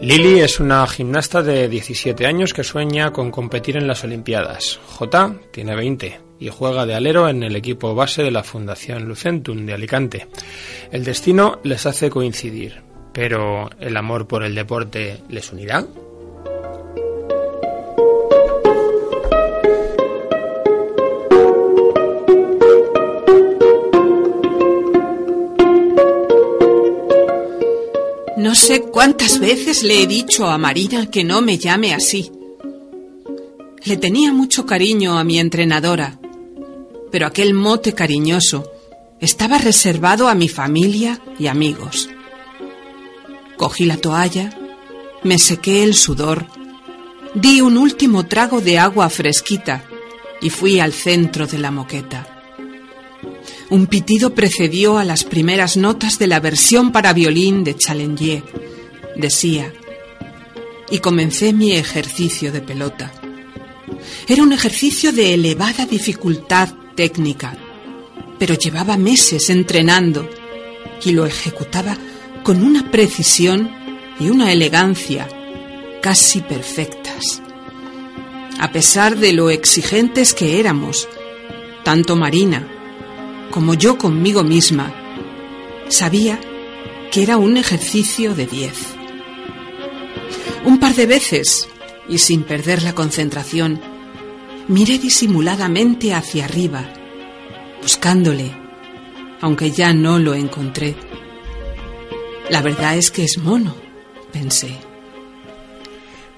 Lily 0.00 0.40
es 0.40 0.60
una 0.60 0.86
gimnasta 0.86 1.42
de 1.42 1.68
17 1.68 2.26
años 2.26 2.54
que 2.54 2.64
sueña 2.64 3.12
con 3.12 3.30
competir 3.30 3.76
en 3.76 3.86
las 3.86 4.02
Olimpiadas. 4.02 4.80
J 4.86 5.34
tiene 5.52 5.76
20 5.76 6.20
y 6.38 6.48
juega 6.48 6.86
de 6.86 6.94
alero 6.94 7.28
en 7.28 7.42
el 7.42 7.54
equipo 7.54 7.94
base 7.94 8.22
de 8.22 8.30
la 8.30 8.42
Fundación 8.42 9.04
Lucentum 9.04 9.66
de 9.66 9.74
Alicante. 9.74 10.26
El 10.90 11.04
destino 11.04 11.58
les 11.64 11.84
hace 11.84 12.08
coincidir, 12.08 12.82
pero 13.12 13.70
¿el 13.80 13.96
amor 13.96 14.26
por 14.26 14.42
el 14.42 14.54
deporte 14.54 15.20
les 15.28 15.52
unirá? 15.52 15.84
No 28.36 28.54
sé 28.54 28.82
cuántas 28.82 29.38
veces 29.38 29.82
le 29.82 30.02
he 30.02 30.06
dicho 30.06 30.46
a 30.48 30.58
Marina 30.58 31.10
que 31.10 31.24
no 31.24 31.40
me 31.40 31.58
llame 31.58 31.94
así. 31.94 32.32
Le 33.84 33.96
tenía 33.96 34.32
mucho 34.32 34.66
cariño 34.66 35.18
a 35.18 35.24
mi 35.24 35.38
entrenadora, 35.38 36.18
pero 37.12 37.26
aquel 37.26 37.54
mote 37.54 37.92
cariñoso 37.92 38.70
estaba 39.20 39.58
reservado 39.58 40.28
a 40.28 40.34
mi 40.34 40.48
familia 40.48 41.20
y 41.38 41.46
amigos. 41.46 42.08
Cogí 43.60 43.84
la 43.84 43.98
toalla, 43.98 44.56
me 45.22 45.38
sequé 45.38 45.82
el 45.82 45.94
sudor, 45.94 46.46
di 47.34 47.60
un 47.60 47.76
último 47.76 48.24
trago 48.24 48.62
de 48.62 48.78
agua 48.78 49.10
fresquita 49.10 49.84
y 50.40 50.48
fui 50.48 50.80
al 50.80 50.94
centro 50.94 51.46
de 51.46 51.58
la 51.58 51.70
moqueta. 51.70 52.26
Un 53.68 53.86
pitido 53.86 54.34
precedió 54.34 54.96
a 54.96 55.04
las 55.04 55.24
primeras 55.24 55.76
notas 55.76 56.18
de 56.18 56.26
la 56.26 56.40
versión 56.40 56.90
para 56.90 57.12
violín 57.12 57.62
de 57.62 57.76
Challenger, 57.76 58.42
decía, 59.16 59.70
y 60.90 61.00
comencé 61.00 61.52
mi 61.52 61.72
ejercicio 61.72 62.52
de 62.52 62.62
pelota. 62.62 63.12
Era 64.26 64.42
un 64.42 64.54
ejercicio 64.54 65.12
de 65.12 65.34
elevada 65.34 65.84
dificultad 65.84 66.70
técnica, 66.94 67.58
pero 68.38 68.54
llevaba 68.54 68.96
meses 68.96 69.50
entrenando 69.50 70.26
y 71.04 71.12
lo 71.12 71.26
ejecutaba 71.26 71.98
con 72.50 72.64
una 72.64 72.90
precisión 72.90 73.70
y 74.18 74.28
una 74.28 74.50
elegancia 74.50 75.28
casi 76.02 76.40
perfectas. 76.40 77.40
A 78.58 78.72
pesar 78.72 79.16
de 79.18 79.32
lo 79.32 79.50
exigentes 79.50 80.34
que 80.34 80.58
éramos, 80.58 81.06
tanto 81.84 82.16
Marina 82.16 82.66
como 83.52 83.74
yo 83.74 83.96
conmigo 83.96 84.42
misma, 84.42 84.92
sabía 85.90 86.40
que 87.12 87.22
era 87.22 87.36
un 87.36 87.56
ejercicio 87.56 88.34
de 88.34 88.46
diez. 88.46 88.96
Un 90.64 90.80
par 90.80 90.96
de 90.96 91.06
veces, 91.06 91.68
y 92.08 92.18
sin 92.18 92.42
perder 92.42 92.82
la 92.82 92.96
concentración, 92.96 93.80
miré 94.66 94.98
disimuladamente 94.98 96.14
hacia 96.14 96.46
arriba, 96.46 96.84
buscándole, 97.80 98.50
aunque 99.40 99.70
ya 99.70 99.92
no 99.92 100.18
lo 100.18 100.34
encontré. 100.34 100.96
La 102.50 102.62
verdad 102.62 102.96
es 102.96 103.12
que 103.12 103.22
es 103.22 103.38
mono, 103.38 103.76
pensé. 104.32 104.70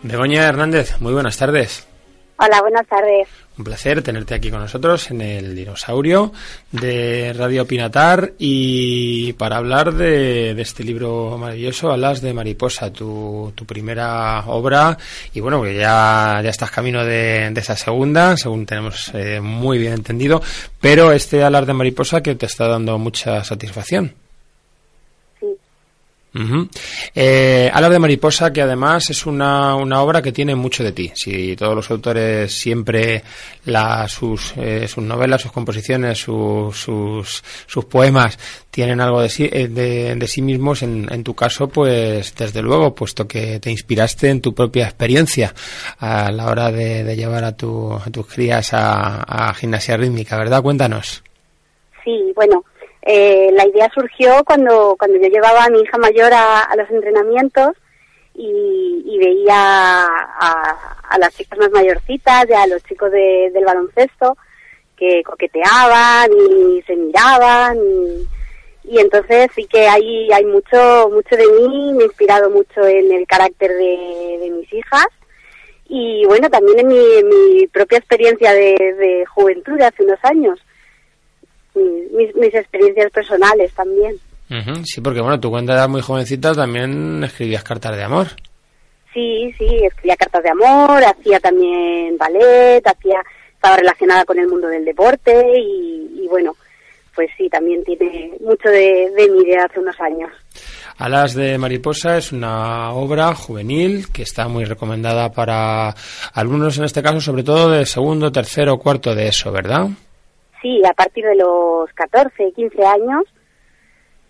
Begoña 0.02 0.46
Hernández, 0.46 1.00
muy 1.00 1.14
buenas 1.14 1.38
tardes. 1.38 1.86
Hola, 2.36 2.60
buenas 2.60 2.86
tardes. 2.86 3.28
Un 3.56 3.64
placer 3.64 4.02
tenerte 4.02 4.34
aquí 4.34 4.50
con 4.50 4.60
nosotros 4.60 5.10
en 5.10 5.22
el 5.22 5.56
dinosaurio 5.56 6.30
de 6.70 7.32
Radio 7.32 7.66
Pinatar 7.66 8.32
y 8.38 9.32
para 9.34 9.56
hablar 9.56 9.94
de, 9.94 10.50
este 10.60 10.84
libro 10.84 11.38
maravilloso, 11.38 11.90
Alas 11.90 12.20
de 12.20 12.34
Mariposa, 12.34 12.92
tu, 12.92 13.50
tu 13.54 13.64
primera 13.64 14.44
obra 14.48 14.98
y 15.32 15.40
bueno, 15.40 15.62
que 15.62 15.76
ya, 15.76 16.40
ya 16.44 16.50
estás 16.50 16.70
camino 16.70 17.06
de, 17.06 17.54
esa 17.56 17.74
segunda, 17.74 18.36
según 18.36 18.66
tenemos 18.66 19.12
eh, 19.14 19.40
muy 19.40 19.78
bien 19.78 19.94
entendido, 19.94 20.42
pero 20.78 21.10
este 21.10 21.42
Alas 21.42 21.66
de 21.66 21.72
Mariposa 21.72 22.22
que 22.22 22.34
te 22.34 22.44
está 22.44 22.68
dando 22.68 22.98
mucha 22.98 23.42
satisfacción. 23.44 24.21
Uh 26.34 26.68
de 27.14 27.98
Mariposa, 27.98 28.52
que 28.52 28.62
además 28.62 29.10
es 29.10 29.26
una, 29.26 29.76
una, 29.76 30.02
obra 30.02 30.22
que 30.22 30.32
tiene 30.32 30.54
mucho 30.54 30.82
de 30.82 30.92
ti. 30.92 31.12
Si 31.14 31.54
todos 31.56 31.74
los 31.74 31.90
autores 31.90 32.52
siempre 32.52 33.22
la, 33.66 34.08
sus, 34.08 34.54
eh, 34.56 34.88
novelas, 34.96 35.42
sus 35.42 35.52
composiciones, 35.52 36.18
sus, 36.18 36.74
sus, 36.76 37.84
poemas 37.84 38.38
tienen 38.70 39.00
algo 39.00 39.20
de 39.20 39.28
sí, 39.28 39.48
eh, 39.52 39.68
de, 39.68 40.26
sí 40.26 40.40
mismos, 40.40 40.82
en, 40.82 41.06
en, 41.12 41.22
tu 41.22 41.34
caso, 41.34 41.68
pues 41.68 42.34
desde 42.34 42.62
luego, 42.62 42.94
puesto 42.94 43.28
que 43.28 43.60
te 43.60 43.70
inspiraste 43.70 44.30
en 44.30 44.40
tu 44.40 44.54
propia 44.54 44.84
experiencia 44.84 45.54
a 45.98 46.30
la 46.32 46.46
hora 46.46 46.72
de, 46.72 47.14
llevar 47.14 47.44
a, 47.44 47.54
tu, 47.54 47.92
a 47.92 48.10
tus 48.10 48.26
crías 48.26 48.72
a, 48.72 49.22
a 49.22 49.54
gimnasia 49.54 49.96
rítmica, 49.96 50.38
¿verdad? 50.38 50.62
Cuéntanos. 50.62 51.22
Sí, 52.04 52.32
bueno, 52.34 52.64
eh, 53.04 53.50
la 53.52 53.66
idea 53.66 53.90
surgió 53.92 54.44
cuando, 54.44 54.94
cuando 54.96 55.18
yo 55.18 55.28
llevaba 55.28 55.64
a 55.64 55.70
mi 55.70 55.80
hija 55.80 55.98
mayor 55.98 56.32
a, 56.32 56.68
los 56.76 56.88
entrenamientos 56.88 57.70
y, 58.34 59.18
veía 59.18 59.54
a, 59.54 61.18
las 61.18 61.36
chicas 61.36 61.58
más 61.58 61.70
mayorcitas 61.70 62.48
y 62.48 62.52
a 62.52 62.66
los 62.66 62.82
chicos 62.84 63.10
del 63.12 63.64
baloncesto 63.64 64.36
que 64.96 65.22
coqueteaban 65.22 66.30
y 66.32 66.82
se 66.82 66.96
miraban 66.96 67.78
y, 68.84 68.98
entonces 68.98 69.48
sí 69.54 69.66
que 69.66 69.86
hay, 69.86 70.32
hay 70.32 70.44
mucho, 70.44 71.08
mucho 71.12 71.36
de 71.36 71.46
mí, 71.46 71.92
me 71.92 72.02
he 72.02 72.06
inspirado 72.06 72.50
mucho 72.50 72.84
en 72.84 73.12
el 73.12 73.26
carácter 73.26 73.72
de, 73.74 74.50
mis 74.50 74.72
hijas 74.72 75.06
y 75.88 76.24
bueno, 76.26 76.48
también 76.50 76.80
en 76.80 76.88
mi, 77.28 77.66
propia 77.68 77.98
experiencia 77.98 78.52
de, 78.52 78.94
de 78.98 79.24
juventud 79.26 79.76
de 79.78 79.86
hace 79.86 80.04
unos 80.04 80.18
años 80.24 80.58
mis, 81.74 82.34
mis 82.34 82.54
experiencias 82.54 83.10
personales 83.10 83.72
también. 83.72 84.16
Sí, 84.84 85.00
porque 85.00 85.20
bueno, 85.20 85.40
tú 85.40 85.50
cuando 85.50 85.72
eras 85.72 85.88
muy 85.88 86.02
jovencita 86.02 86.54
también 86.54 87.24
escribías 87.24 87.64
cartas 87.64 87.96
de 87.96 88.04
amor. 88.04 88.26
Sí, 89.14 89.52
sí, 89.58 89.66
escribía 89.82 90.16
cartas 90.16 90.42
de 90.42 90.50
amor, 90.50 91.02
hacía 91.04 91.40
también 91.40 92.16
ballet, 92.18 92.86
hacía, 92.86 93.22
estaba 93.54 93.76
relacionada 93.76 94.24
con 94.24 94.38
el 94.38 94.48
mundo 94.48 94.68
del 94.68 94.84
deporte 94.84 95.42
y, 95.58 96.26
bueno, 96.28 96.54
pues 97.14 97.30
sí, 97.36 97.48
también 97.48 97.84
tiene 97.84 98.32
mucho 98.40 98.68
de, 98.68 99.10
de 99.16 99.28
mi 99.30 99.42
idea 99.42 99.64
hace 99.64 99.80
unos 99.80 99.98
años. 100.00 100.30
Alas 100.98 101.34
de 101.34 101.58
Mariposa 101.58 102.18
es 102.18 102.32
una 102.32 102.92
obra 102.92 103.34
juvenil 103.34 104.10
que 104.12 104.22
está 104.22 104.48
muy 104.48 104.64
recomendada 104.64 105.32
para 105.32 105.94
alumnos, 106.32 106.78
en 106.78 106.84
este 106.84 107.02
caso, 107.02 107.20
sobre 107.20 107.42
todo 107.42 107.70
de 107.70 107.86
segundo, 107.86 108.32
tercero, 108.32 108.78
cuarto 108.78 109.14
de 109.14 109.28
eso, 109.28 109.50
¿verdad? 109.52 109.88
Sí, 110.62 110.80
a 110.88 110.94
partir 110.94 111.24
de 111.24 111.36
los 111.36 111.92
14, 111.92 112.52
15 112.52 112.86
años, 112.86 113.24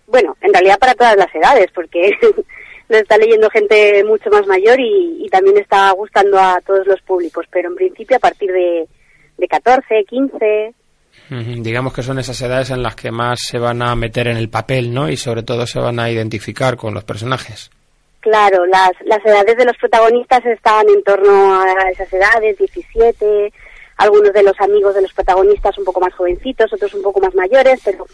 bueno, 0.07 0.35
en 0.41 0.53
realidad 0.53 0.79
para 0.79 0.95
todas 0.95 1.15
las 1.15 1.33
edades, 1.33 1.67
porque 1.73 2.11
lo 2.89 2.97
está 2.97 3.17
leyendo 3.17 3.49
gente 3.49 4.03
mucho 4.03 4.29
más 4.29 4.45
mayor 4.47 4.79
y, 4.79 5.27
también 5.31 5.57
está 5.57 5.89
gustando 5.93 6.37
a 6.37 6.61
todos 6.61 6.85
los 6.85 7.01
públicos, 7.01 7.43
pero 7.49 7.69
en 7.69 7.75
principio 7.75 8.17
a 8.17 8.19
partir 8.19 8.51
de, 8.51 8.87
de 9.35 9.47
14, 9.47 10.05
15. 10.07 10.73
Digamos 11.29 11.91
que 11.91 12.03
son 12.03 12.19
esas 12.19 12.39
edades 12.43 12.69
en 12.69 12.83
las 12.83 12.95
que 12.95 13.09
más 13.09 13.39
se 13.41 13.57
van 13.57 13.81
a 13.81 13.95
meter 13.95 14.27
en 14.27 14.37
el 14.37 14.49
papel, 14.49 14.93
¿no? 14.93 15.09
Y 15.09 15.17
sobre 15.17 15.41
todo 15.41 15.65
se 15.65 15.79
van 15.79 15.99
a 15.99 16.11
identificar 16.11 16.77
con 16.77 16.93
los 16.93 17.03
personajes. 17.03 17.71
Claro, 18.19 18.65
las, 18.67 18.91
las 19.05 19.25
edades 19.25 19.57
de 19.57 19.65
los 19.65 19.75
protagonistas 19.77 20.45
están 20.45 20.87
en 20.87 21.03
torno 21.03 21.61
a 21.61 21.89
esas 21.91 22.13
edades, 22.13 22.57
17, 22.59 23.51
algunos 24.03 24.33
de 24.33 24.43
los 24.43 24.59
amigos 24.59 24.93
de 24.95 25.01
los 25.01 25.13
protagonistas 25.13 25.77
un 25.77 25.85
poco 25.85 26.01
más 26.01 26.13
jovencitos, 26.13 26.71
otros 26.73 26.93
un 26.93 27.01
poco 27.01 27.21
más 27.21 27.33
mayores, 27.33 27.79
pero 27.83 28.05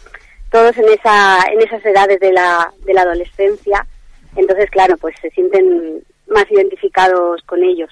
todos 0.50 0.76
en 0.78 0.88
esa 0.88 1.44
en 1.52 1.60
esas 1.60 1.84
edades 1.84 2.20
de 2.20 2.32
la 2.32 2.72
de 2.84 2.94
la 2.94 3.02
adolescencia. 3.02 3.86
Entonces, 4.36 4.70
claro, 4.70 4.96
pues 4.96 5.14
se 5.20 5.30
sienten 5.30 6.04
más 6.28 6.48
identificados 6.50 7.42
con 7.42 7.62
ellos. 7.64 7.90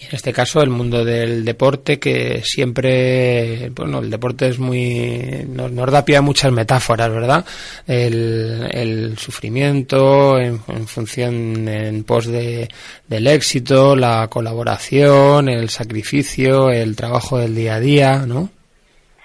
Y 0.00 0.04
en 0.04 0.14
este 0.14 0.32
caso 0.32 0.62
el 0.62 0.70
mundo 0.70 1.04
del 1.04 1.44
deporte 1.44 1.98
que 1.98 2.40
siempre, 2.44 3.68
bueno, 3.70 3.98
el 3.98 4.08
deporte 4.08 4.46
es 4.46 4.60
muy, 4.60 5.44
nos, 5.48 5.90
da 5.90 6.04
pie 6.04 6.18
a 6.18 6.22
muchas 6.22 6.52
metáforas, 6.52 7.10
¿verdad? 7.10 7.44
El, 7.84 9.18
sufrimiento 9.18 10.38
en, 10.38 10.60
función, 10.86 11.66
en 11.66 12.04
pos 12.04 12.26
de, 12.28 12.68
del 13.08 13.26
éxito, 13.26 13.96
la 13.96 14.28
colaboración, 14.28 15.48
el 15.48 15.68
sacrificio, 15.68 16.70
el 16.70 16.94
trabajo 16.94 17.38
del 17.38 17.56
día 17.56 17.74
a 17.74 17.80
día, 17.80 18.18
¿no? 18.24 18.50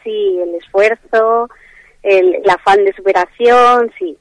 Sí, 0.03 0.39
el 0.41 0.55
esfuerzo, 0.55 1.49
el, 2.01 2.34
el 2.34 2.49
afán 2.49 2.84
de 2.84 2.93
superación, 2.93 3.91
sí. 3.99 4.17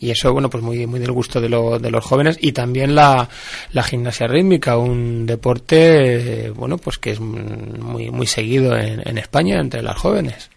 Y 0.00 0.10
eso, 0.10 0.32
bueno, 0.32 0.48
pues 0.50 0.62
muy, 0.62 0.86
muy 0.86 1.00
del 1.00 1.12
gusto 1.12 1.40
de, 1.40 1.48
de 1.48 1.90
los 1.90 2.04
jóvenes 2.04 2.38
y 2.40 2.52
también 2.52 2.94
la, 2.94 3.28
la 3.72 3.82
gimnasia 3.82 4.26
rítmica, 4.26 4.76
un 4.76 5.26
deporte, 5.26 6.50
bueno, 6.54 6.78
pues 6.78 6.98
que 6.98 7.10
es 7.10 7.20
muy, 7.20 8.10
muy 8.10 8.26
seguido 8.26 8.76
en, 8.76 9.06
en 9.06 9.18
España 9.18 9.60
entre 9.60 9.82
las 9.82 9.96
jóvenes. 9.96 10.50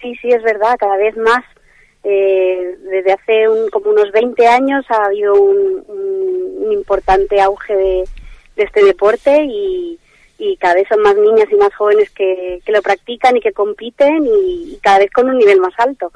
Sí, 0.00 0.14
sí, 0.20 0.28
es 0.28 0.42
verdad, 0.42 0.76
cada 0.78 0.96
vez 0.96 1.16
más. 1.16 1.44
Eh, 2.04 2.76
desde 2.88 3.12
hace 3.12 3.48
un, 3.48 3.68
como 3.70 3.90
unos 3.90 4.12
20 4.12 4.46
años 4.46 4.84
ha 4.90 5.06
habido 5.06 5.34
un, 5.34 5.82
un, 5.88 6.72
importante 6.72 7.40
auge 7.40 7.74
de, 7.74 8.04
de 8.54 8.62
este 8.62 8.84
deporte 8.84 9.44
y, 9.44 9.98
y 10.38 10.56
cada 10.58 10.74
vez 10.74 10.86
son 10.88 11.02
más 11.02 11.16
niñas 11.16 11.48
y 11.50 11.56
más 11.56 11.74
jóvenes 11.74 12.10
que, 12.10 12.60
que 12.64 12.72
lo 12.72 12.80
practican 12.82 13.36
y 13.36 13.40
que 13.40 13.52
compiten 13.52 14.24
y 14.24 14.78
cada 14.82 14.98
vez 14.98 15.10
con 15.10 15.28
un 15.28 15.38
nivel 15.38 15.60
más 15.60 15.74
alto. 15.78 16.12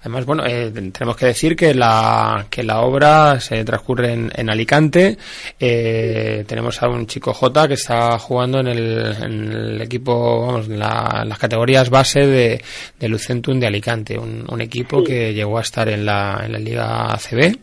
Además, 0.00 0.24
bueno, 0.24 0.44
eh, 0.46 0.70
tenemos 0.92 1.16
que 1.16 1.26
decir 1.26 1.56
que 1.56 1.74
la, 1.74 2.46
que 2.48 2.62
la 2.62 2.80
obra 2.82 3.40
se 3.40 3.64
transcurre 3.64 4.12
en, 4.12 4.50
Alicante. 4.50 5.18
Eh, 5.58 6.44
tenemos 6.46 6.80
a 6.82 6.88
un 6.88 7.06
chico 7.06 7.34
J 7.34 7.66
que 7.66 7.74
está 7.74 8.18
jugando 8.18 8.60
en 8.60 8.68
el, 8.68 9.80
equipo, 9.82 10.46
vamos, 10.46 10.68
en, 10.68 10.78
las 10.78 11.38
categorías 11.38 11.90
base 11.90 12.20
de, 12.20 12.62
de 13.00 13.08
Lucentum 13.08 13.58
de 13.58 13.66
Alicante, 13.66 14.16
un, 14.16 14.60
equipo 14.60 15.04
que 15.04 15.34
llegó 15.34 15.58
a 15.58 15.62
estar 15.62 15.88
en 15.88 16.06
la, 16.06 16.42
en 16.44 16.52
la 16.52 16.58
Liga 16.58 17.12
ACB 17.12 17.56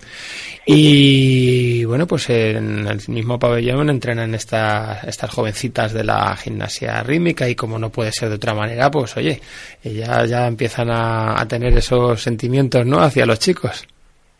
y 0.66 1.84
bueno, 1.84 2.07
pues 2.07 2.30
en 2.30 2.88
el 2.88 3.01
mismo 3.07 3.38
pabellón 3.38 3.89
entrenan 3.89 4.34
estas, 4.34 5.03
estas 5.03 5.30
jovencitas 5.30 5.91
de 5.91 6.05
la 6.05 6.36
gimnasia 6.38 7.03
rítmica 7.03 7.49
y 7.49 7.55
como 7.55 7.78
no 7.78 7.91
puede 7.91 8.14
ser 8.14 8.30
de 8.30 8.36
otra 8.36 8.53
manera, 8.53 8.89
pues 8.89 9.18
oye, 9.18 9.41
ya, 9.84 10.26
ya 10.26 10.47
empiezan 10.47 10.89
a, 10.89 11.39
a 11.39 11.45
tener 11.54 11.78
esos 11.78 12.20
sentimientos, 12.20 12.84
¿no? 12.84 12.99
Hacia 12.99 13.28
los 13.28 13.38
chicos. 13.38 13.88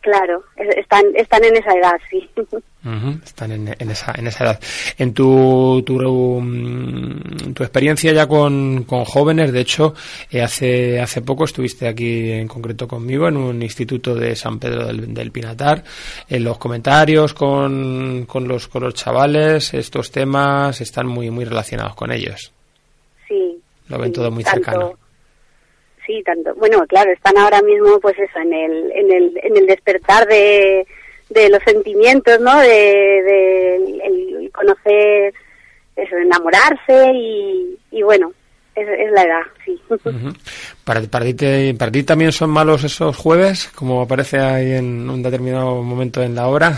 Claro, 0.00 0.42
están, 0.56 1.04
están 1.14 1.44
en 1.44 1.56
esa 1.56 1.72
edad, 1.72 1.92
sí. 2.10 2.28
están 3.24 3.52
en, 3.52 3.68
esa, 3.88 4.12
en 4.18 4.26
esa 4.26 4.44
edad. 4.44 4.60
En 4.98 5.14
tu, 5.14 5.80
tu, 5.86 5.94
mm, 6.40 7.54
tu 7.54 7.62
experiencia 7.62 8.12
ya 8.12 8.26
con, 8.26 8.82
con 8.82 9.04
jóvenes, 9.04 9.52
de 9.52 9.60
hecho, 9.60 9.94
eh, 10.28 10.42
hace, 10.42 11.00
hace 11.00 11.22
poco 11.22 11.44
estuviste 11.44 11.86
aquí 11.86 12.32
en 12.32 12.48
concreto 12.48 12.88
conmigo 12.88 13.28
en 13.28 13.36
un 13.36 13.62
instituto 13.62 14.16
de 14.16 14.34
San 14.34 14.58
Pedro 14.58 14.88
del, 14.88 15.30
Pinatar. 15.30 15.84
En 16.28 16.42
los 16.42 16.58
comentarios 16.58 17.32
con, 17.32 18.26
con, 18.26 18.48
los, 18.48 18.66
con 18.66 18.82
los 18.82 18.94
chavales, 18.94 19.72
estos 19.72 20.10
temas 20.10 20.80
están 20.80 21.06
muy, 21.06 21.30
muy 21.30 21.44
relacionados 21.44 21.94
con 21.94 22.10
ellos. 22.10 22.52
Sí. 23.28 23.56
Lo 23.86 23.98
ven 24.00 24.12
todo 24.12 24.32
muy 24.32 24.42
cercano 24.42 24.98
sí, 26.06 26.22
tanto. 26.24 26.54
Bueno, 26.54 26.84
claro, 26.86 27.10
están 27.12 27.36
ahora 27.38 27.62
mismo, 27.62 28.00
pues 28.00 28.18
eso, 28.18 28.38
en 28.38 28.52
el, 28.52 28.92
en 28.92 29.12
el, 29.12 29.40
en 29.42 29.56
el 29.56 29.66
despertar 29.66 30.26
de, 30.26 30.86
de 31.30 31.48
los 31.48 31.62
sentimientos, 31.62 32.40
¿no? 32.40 32.58
De, 32.60 32.68
de 32.68 33.76
el, 34.04 34.50
conocer, 34.52 35.34
eso, 35.96 36.16
enamorarse 36.16 37.12
y, 37.14 37.78
y 37.90 38.02
bueno, 38.02 38.32
es, 38.74 38.88
es, 38.88 39.12
la 39.12 39.22
edad, 39.22 39.42
sí. 39.64 39.80
¿Para, 40.84 41.02
para, 41.02 41.24
ti 41.24 41.72
¿Para 41.74 41.92
ti 41.92 42.02
también 42.02 42.32
son 42.32 42.50
malos 42.50 42.84
esos 42.84 43.16
jueves, 43.16 43.70
como 43.74 44.02
aparece 44.02 44.38
ahí 44.38 44.72
en 44.72 45.08
un 45.08 45.22
determinado 45.22 45.82
momento 45.82 46.22
en 46.22 46.34
la 46.34 46.48
obra? 46.48 46.76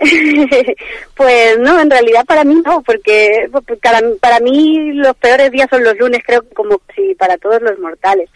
pues 1.16 1.58
no, 1.58 1.80
en 1.80 1.90
realidad 1.90 2.24
para 2.26 2.44
mí 2.44 2.60
no, 2.64 2.82
porque 2.82 3.48
para, 3.82 4.00
para 4.20 4.40
mí 4.40 4.92
los 4.92 5.16
peores 5.16 5.50
días 5.50 5.68
son 5.70 5.84
los 5.84 5.96
lunes, 5.98 6.22
creo 6.24 6.44
como 6.54 6.80
si 6.94 7.14
para 7.14 7.36
todos 7.38 7.60
los 7.62 7.78
mortales. 7.78 8.28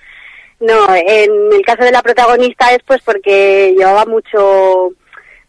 No, 0.61 0.93
en 0.95 1.53
el 1.53 1.63
caso 1.65 1.85
de 1.85 1.93
la 1.93 2.03
protagonista 2.03 2.73
es 2.75 2.83
pues 2.85 3.01
porque 3.03 3.75
llevaba 3.77 4.05
mucho 4.07 4.93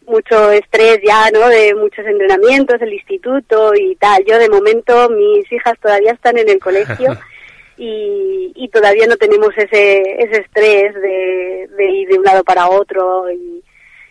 mucho 0.06 0.50
estrés 0.50 1.00
ya, 1.06 1.30
¿no? 1.30 1.48
De 1.48 1.74
muchos 1.74 2.04
entrenamientos, 2.06 2.80
el 2.82 2.92
instituto 2.92 3.72
y 3.74 3.96
tal. 3.96 4.24
Yo 4.24 4.38
de 4.38 4.48
momento 4.48 5.08
mis 5.10 5.50
hijas 5.52 5.78
todavía 5.80 6.12
están 6.12 6.38
en 6.38 6.48
el 6.48 6.58
colegio 6.58 7.16
y, 7.76 8.52
y 8.54 8.68
todavía 8.68 9.06
no 9.06 9.16
tenemos 9.16 9.50
ese 9.56 10.00
ese 10.22 10.42
estrés 10.42 10.94
de, 10.94 11.68
de 11.76 11.84
ir 11.90 12.08
de 12.08 12.18
un 12.18 12.24
lado 12.24 12.44
para 12.44 12.68
otro 12.68 13.30
y, 13.30 13.62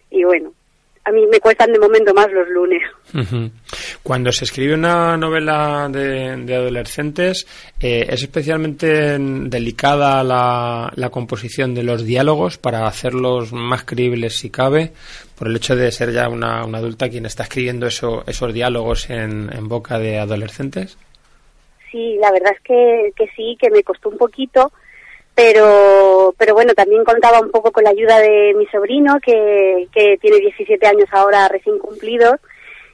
y 0.10 0.24
bueno, 0.24 0.54
a 1.10 1.12
mí 1.12 1.26
me 1.26 1.40
cuestan 1.40 1.74
de 1.74 1.80
momento 1.80 2.14
más 2.14 2.32
los 2.32 2.48
lunes. 2.50 2.82
Cuando 4.04 4.32
se 4.32 4.46
escribe 4.46 4.76
una 4.76 5.18
novela 5.18 5.90
de, 5.90 6.56
adolescentes, 6.56 7.48
eh, 7.80 8.06
¿es 8.08 8.22
especialmente 8.22 9.18
delicada 9.18 10.24
la, 10.24 10.92
la, 10.96 11.10
composición 11.10 11.74
de 11.74 11.84
los 11.84 12.06
diálogos 12.06 12.58
para 12.58 12.86
hacerlos 12.86 13.52
más 13.52 13.84
creíbles 13.84 14.38
si 14.38 14.52
cabe, 14.52 14.92
por 15.36 15.48
el 15.48 15.56
hecho 15.56 15.76
de 15.76 15.92
ser 15.92 16.12
ya 16.12 16.30
una, 16.30 16.64
una 16.64 16.78
adulta 16.78 17.10
quien 17.10 17.26
está 17.26 17.44
escribiendo 17.44 17.88
eso, 17.88 18.24
esos 18.28 18.54
diálogos 18.54 19.10
en, 19.10 19.50
en 19.52 19.68
boca 19.68 19.98
de 19.98 20.20
adolescentes? 20.20 20.98
Sí, 21.92 22.18
la 22.22 22.32
verdad 22.32 22.54
es 22.54 22.62
que, 22.62 23.12
que 23.16 23.28
sí, 23.36 23.58
que 23.60 23.72
me 23.72 23.82
costó 23.82 24.10
un 24.10 24.18
poquito 24.18 24.72
pero 25.40 26.36
pero 26.38 26.54
bueno 26.54 26.74
también 26.74 27.06
contaba 27.06 27.40
un 27.40 27.50
poco 27.50 27.72
con 27.72 27.86
la 27.86 27.92
ayuda 27.92 28.20
de 28.20 28.54
mi 28.58 28.66
sobrino 28.68 29.20
que, 29.22 29.88
tiene 30.20 30.38
17 30.38 30.86
años 30.86 31.08
ahora 31.12 31.48
recién 31.48 31.80
cumplidos 31.80 32.36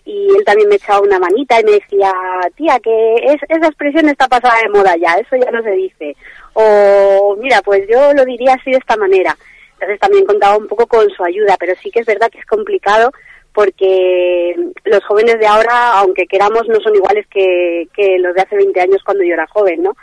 y 0.05 0.27
él 0.37 0.45
también 0.45 0.69
me 0.69 0.75
echaba 0.75 1.01
una 1.01 1.17
manita 1.17 1.59
y 1.59 1.63
me 1.63 1.71
decía 1.71 2.13
tía 2.55 2.79
que 2.79 3.15
es, 3.15 3.41
esa 3.49 3.65
expresión 3.65 4.07
está 4.09 4.27
pasada 4.27 4.59
de 4.61 4.69
moda 4.69 4.95
ya 4.95 5.13
eso 5.15 5.35
ya 5.43 5.49
no 5.49 5.63
se 5.63 5.71
dice 5.71 6.15
o 6.53 7.35
mira 7.39 7.63
pues 7.63 7.81
yo 7.89 8.13
lo 8.13 8.23
diría 8.23 8.53
así 8.53 8.69
de 8.69 8.77
esta 8.77 8.95
manera 8.95 9.35
entonces 9.73 9.99
también 9.99 10.25
contaba 10.25 10.55
un 10.55 10.67
poco 10.67 10.85
con 10.85 11.09
su 11.09 11.23
ayuda 11.23 11.55
pero 11.59 11.73
sí 11.81 11.89
que 11.89 12.01
es 12.01 12.05
verdad 12.05 12.29
que 12.29 12.39
es 12.39 12.45
complicado 12.45 13.11
porque 13.51 14.55
los 14.83 15.03
jóvenes 15.05 15.39
de 15.39 15.47
ahora 15.47 15.97
aunque 15.97 16.27
queramos 16.27 16.67
no 16.67 16.79
son 16.81 16.93
iguales 16.93 17.25
que, 17.31 17.87
que 17.95 18.19
los 18.19 18.35
de 18.35 18.41
hace 18.43 18.55
20 18.55 18.79
años 18.81 19.01
cuando 19.03 19.23
yo 19.23 19.33
era 19.33 19.47
joven 19.47 19.81
no 19.81 19.95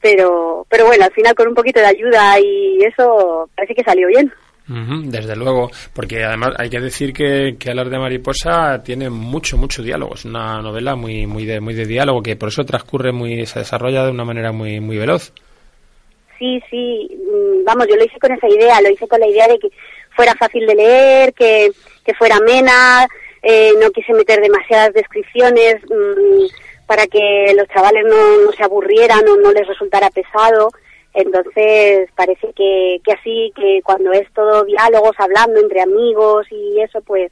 pero 0.00 0.66
pero 0.68 0.86
bueno 0.86 1.04
al 1.04 1.12
final 1.12 1.34
con 1.34 1.48
un 1.48 1.54
poquito 1.54 1.80
de 1.80 1.86
ayuda 1.86 2.38
y 2.40 2.78
eso 2.82 3.48
parece 3.54 3.74
que 3.74 3.84
salió 3.84 4.08
bien 4.08 4.32
desde 5.06 5.34
luego, 5.34 5.70
porque 5.92 6.22
además 6.22 6.50
hay 6.56 6.70
que 6.70 6.78
decir 6.78 7.12
que, 7.12 7.56
que 7.58 7.70
Alar 7.70 7.90
de 7.90 7.98
Mariposa 7.98 8.80
tiene 8.84 9.10
mucho, 9.10 9.56
mucho 9.56 9.82
diálogo. 9.82 10.14
Es 10.14 10.24
una 10.24 10.62
novela 10.62 10.94
muy, 10.94 11.26
muy 11.26 11.44
de, 11.44 11.60
muy 11.60 11.74
de 11.74 11.86
diálogo 11.86 12.22
que 12.22 12.36
por 12.36 12.50
eso 12.50 12.64
transcurre 12.64 13.10
muy, 13.10 13.46
se 13.46 13.58
desarrolla 13.58 14.04
de 14.04 14.12
una 14.12 14.24
manera 14.24 14.52
muy, 14.52 14.78
muy 14.78 14.96
veloz. 14.96 15.32
Sí, 16.38 16.62
sí, 16.70 17.10
mm, 17.10 17.64
vamos, 17.64 17.88
yo 17.88 17.96
lo 17.96 18.04
hice 18.04 18.18
con 18.20 18.30
esa 18.32 18.48
idea, 18.48 18.80
lo 18.80 18.90
hice 18.90 19.08
con 19.08 19.18
la 19.18 19.26
idea 19.26 19.48
de 19.48 19.58
que 19.58 19.68
fuera 20.14 20.34
fácil 20.36 20.64
de 20.66 20.74
leer, 20.76 21.34
que, 21.34 21.72
que 22.04 22.14
fuera 22.14 22.36
amena, 22.36 23.08
eh, 23.42 23.72
no 23.80 23.90
quise 23.90 24.12
meter 24.12 24.40
demasiadas 24.40 24.94
descripciones. 24.94 25.82
Mm, 25.82 26.46
para 26.90 27.06
que 27.06 27.54
los 27.56 27.68
chavales 27.68 28.04
no, 28.04 28.46
no 28.46 28.50
se 28.50 28.64
aburrieran 28.64 29.20
o 29.28 29.36
no 29.36 29.52
les 29.52 29.64
resultara 29.64 30.10
pesado. 30.10 30.72
Entonces 31.14 32.10
parece 32.16 32.52
que, 32.52 33.00
que 33.04 33.12
así, 33.12 33.52
que 33.54 33.80
cuando 33.84 34.10
es 34.10 34.28
todo 34.32 34.64
diálogos, 34.64 35.14
hablando 35.18 35.60
entre 35.60 35.82
amigos 35.82 36.48
y 36.50 36.80
eso, 36.80 37.00
pues 37.02 37.30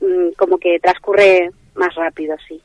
mm, 0.00 0.30
como 0.38 0.56
que 0.56 0.78
transcurre 0.80 1.50
más 1.74 1.94
rápido, 1.94 2.36
sí. 2.48 2.58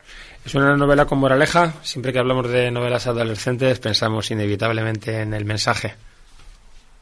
Es 0.45 0.55
una 0.55 0.77
novela 0.77 1.05
con 1.05 1.17
moraleja. 1.17 1.73
Siempre 1.83 2.13
que 2.13 2.19
hablamos 2.19 2.49
de 2.49 2.71
novelas 2.71 3.07
adolescentes 3.07 3.81
pensamos 3.81 4.31
inevitablemente 4.31 5.19
en 5.19 5.33
el 5.33 5.43
mensaje. 5.43 5.95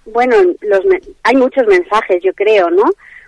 Bueno, 0.05 0.38
los, 0.61 0.82
hay 1.21 1.36
muchos 1.36 1.67
mensajes, 1.67 2.19
yo 2.23 2.34
creo, 2.34 2.71
¿no? 2.71 2.86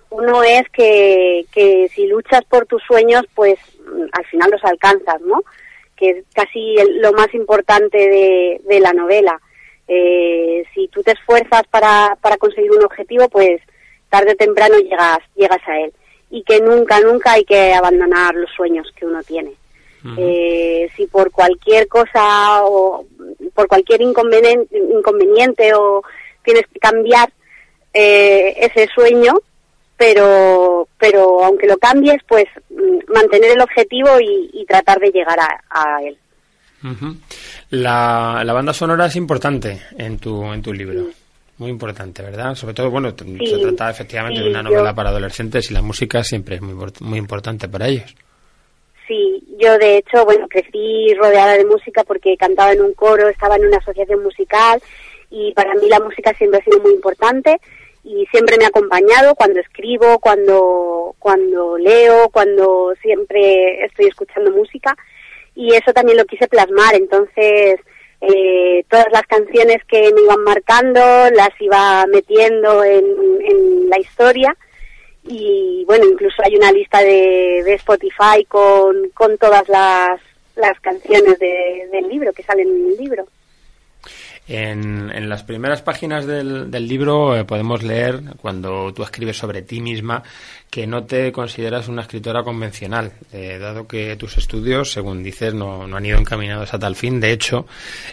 Uno 0.09 0.41
es 0.41 0.67
que, 0.69 1.45
que 1.51 1.87
si 1.93 2.07
luchas 2.07 2.43
por 2.45 2.65
tus 2.65 2.81
sueños, 2.87 3.21
pues 3.35 3.59
mm, 3.85 4.05
al 4.13 4.25
final 4.25 4.49
los 4.49 4.63
alcanzas, 4.63 5.21
¿no? 5.21 5.43
Que 6.01 6.09
es 6.09 6.25
casi 6.33 6.77
lo 6.99 7.13
más 7.13 7.31
importante 7.35 8.59
de, 8.67 8.79
la 8.79 8.91
novela. 8.91 9.39
Eh, 9.87 10.63
si 10.73 10.87
tú 10.87 11.03
te 11.03 11.11
esfuerzas 11.11 11.61
para, 11.69 12.17
para 12.19 12.37
conseguir 12.37 12.71
un 12.71 12.83
objetivo, 12.83 13.29
pues 13.29 13.61
tarde 14.09 14.31
o 14.31 14.35
temprano 14.35 14.79
llegas, 14.79 15.19
llegas 15.35 15.61
a 15.67 15.79
él. 15.79 15.93
Y 16.31 16.41
que 16.41 16.59
nunca, 16.59 16.99
nunca 17.01 17.33
hay 17.33 17.43
que 17.43 17.71
abandonar 17.73 18.33
los 18.33 18.49
sueños 18.51 18.91
que 18.95 19.05
uno 19.05 19.21
tiene. 19.21 19.51
Eh, 20.17 20.89
si 20.95 21.05
por 21.05 21.29
cualquier 21.29 21.87
cosa 21.87 22.65
o 22.65 23.05
por 23.53 23.67
cualquier 23.67 24.01
inconveniente, 24.01 24.75
inconveniente 24.75 25.75
o 25.75 26.01
tienes 26.43 26.65
que 26.73 26.79
cambiar 26.79 27.31
eh, 27.93 28.55
ese 28.57 28.87
sueño, 28.87 29.33
pero, 30.01 30.87
pero 30.97 31.43
aunque 31.43 31.67
lo 31.67 31.77
cambies, 31.77 32.17
pues 32.27 32.45
mm, 32.71 33.13
mantener 33.13 33.51
el 33.51 33.61
objetivo 33.61 34.09
y, 34.19 34.65
tratar 34.67 34.99
de 34.99 35.11
llegar 35.11 35.37
a, 35.69 36.01
él. 36.01 36.17
la, 37.71 38.41
la, 38.43 38.53
banda 38.53 38.73
sonora 38.73 39.07
es 39.07 39.15
importante 39.17 39.81
en 39.97 40.17
tu, 40.17 40.45
en 40.45 40.61
tu 40.61 40.73
libro. 40.73 41.07
Muy 41.57 41.69
importante, 41.69 42.23
¿verdad? 42.23 42.55
Sobre 42.55 42.73
todo, 42.73 42.89
bueno, 42.89 43.09
se 43.11 43.59
trata 43.59 43.91
efectivamente 43.91 44.41
de 44.41 44.49
una 44.49 44.63
novela 44.63 44.95
para 44.95 45.09
adolescentes 45.09 45.69
y 45.69 45.73
la 45.73 45.81
música 45.81 46.23
siempre 46.23 46.55
es 46.55 46.61
muy, 46.61 46.73
muy 47.01 47.19
importante 47.19 47.67
para 47.67 47.87
ellos. 47.87 48.15
Sí, 49.07 49.43
yo 49.59 49.77
de 49.77 49.97
hecho, 49.97 50.23
bueno, 50.23 50.47
crecí 50.47 51.13
rodeada 51.15 51.57
de 51.57 51.65
música 51.65 52.03
porque 52.05 52.37
cantaba 52.37 52.71
en 52.71 52.81
un 52.81 52.93
coro, 52.93 53.27
estaba 53.27 53.57
en 53.57 53.65
una 53.65 53.77
asociación 53.77 54.23
musical 54.23 54.81
y 55.29 55.51
para 55.53 55.75
mí 55.75 55.89
la 55.89 55.99
música 55.99 56.33
siempre 56.33 56.59
ha 56.59 56.63
sido 56.63 56.79
muy 56.79 56.93
importante 56.93 57.59
y 58.03 58.25
siempre 58.31 58.57
me 58.57 58.65
ha 58.65 58.69
acompañado 58.69 59.35
cuando 59.35 59.59
escribo, 59.59 60.19
cuando, 60.19 61.15
cuando 61.19 61.77
leo, 61.77 62.29
cuando 62.29 62.93
siempre 63.01 63.85
estoy 63.85 64.07
escuchando 64.07 64.51
música 64.51 64.95
y 65.55 65.73
eso 65.75 65.93
también 65.93 66.17
lo 66.17 66.25
quise 66.25 66.47
plasmar. 66.47 66.95
Entonces, 66.95 67.79
eh, 68.21 68.85
todas 68.89 69.07
las 69.11 69.23
canciones 69.23 69.83
que 69.85 70.11
me 70.13 70.21
iban 70.21 70.43
marcando 70.43 70.99
las 71.31 71.49
iba 71.59 72.05
metiendo 72.07 72.83
en, 72.83 73.05
en 73.41 73.89
la 73.89 73.99
historia 73.99 74.55
y 75.23 75.83
bueno, 75.85 76.05
incluso 76.05 76.41
hay 76.43 76.55
una 76.55 76.71
lista 76.71 76.99
de, 76.99 77.61
de 77.63 77.73
Spotify 77.75 78.43
con, 78.47 79.09
con 79.13 79.37
todas 79.37 79.67
las, 79.69 80.19
las 80.55 80.79
canciones 80.79 81.37
de, 81.39 81.87
del 81.91 82.07
libro 82.07 82.33
que 82.33 82.43
salen 82.43 82.67
en 82.67 82.91
el 82.91 82.97
libro. 82.97 83.27
En, 84.53 85.29
las 85.29 85.43
primeras 85.43 85.81
páginas 85.81 86.25
del, 86.25 86.69
libro 86.69 87.37
eh, 87.37 87.45
podemos 87.45 87.83
leer, 87.83 88.21
cuando 88.41 88.93
tú 88.93 89.01
escribes 89.01 89.37
sobre 89.37 89.61
ti 89.61 89.79
misma, 89.79 90.23
que 90.71 90.87
no 90.87 91.03
te 91.03 91.33
consideras 91.33 91.89
una 91.89 92.03
escritora 92.03 92.43
convencional, 92.43 93.11
eh, 93.33 93.57
dado 93.59 93.87
que 93.87 94.15
tus 94.15 94.37
estudios, 94.37 94.93
según 94.93 95.21
dices, 95.21 95.53
no, 95.53 95.83
han 95.83 96.05
ido 96.05 96.17
encaminados 96.17 96.73
a 96.73 96.79
tal 96.79 96.95
fin. 96.95 97.19
De 97.19 97.33
hecho, 97.33 97.67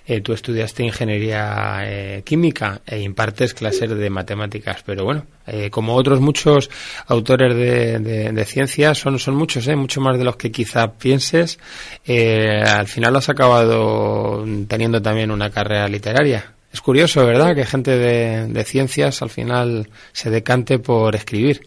eh, 0.09 0.21
tú 0.21 0.33
estudiaste 0.33 0.83
ingeniería 0.83 1.79
eh, 1.85 2.23
química 2.25 2.81
e 2.85 2.99
impartes 2.99 3.55
clases 3.55 3.97
de 3.97 4.11
matemáticas. 4.11 4.83
Pero 4.85 5.05
bueno, 5.05 5.25
como 5.71 5.95
otros 5.95 6.21
muchos 6.21 6.69
autores 7.07 7.55
de, 7.55 8.01
de, 8.33 8.45
ciencias, 8.45 8.99
son, 8.99 9.21
son 9.21 9.37
muchos, 9.37 9.69
mucho 9.69 10.01
más 10.01 10.19
de 10.19 10.25
los 10.25 10.35
que 10.35 10.51
quizá 10.51 10.95
pienses, 10.95 11.61
al 12.07 12.89
final 12.89 13.15
has 13.17 13.29
acabado 13.29 14.45
teniendo 14.67 15.01
también 15.01 15.31
una 15.31 15.51
carrera 15.51 15.87
literaria. 15.87 16.53
Es 16.73 16.81
curioso, 16.81 17.25
¿verdad?, 17.25 17.55
que 17.55 17.65
gente 17.65 17.93
de, 17.97 18.49
de 18.49 18.65
ciencias 18.65 19.23
al 19.23 19.31
final 19.31 19.89
se 20.13 20.29
decante 20.29 20.81
por 20.81 21.15
escribir. 21.15 21.63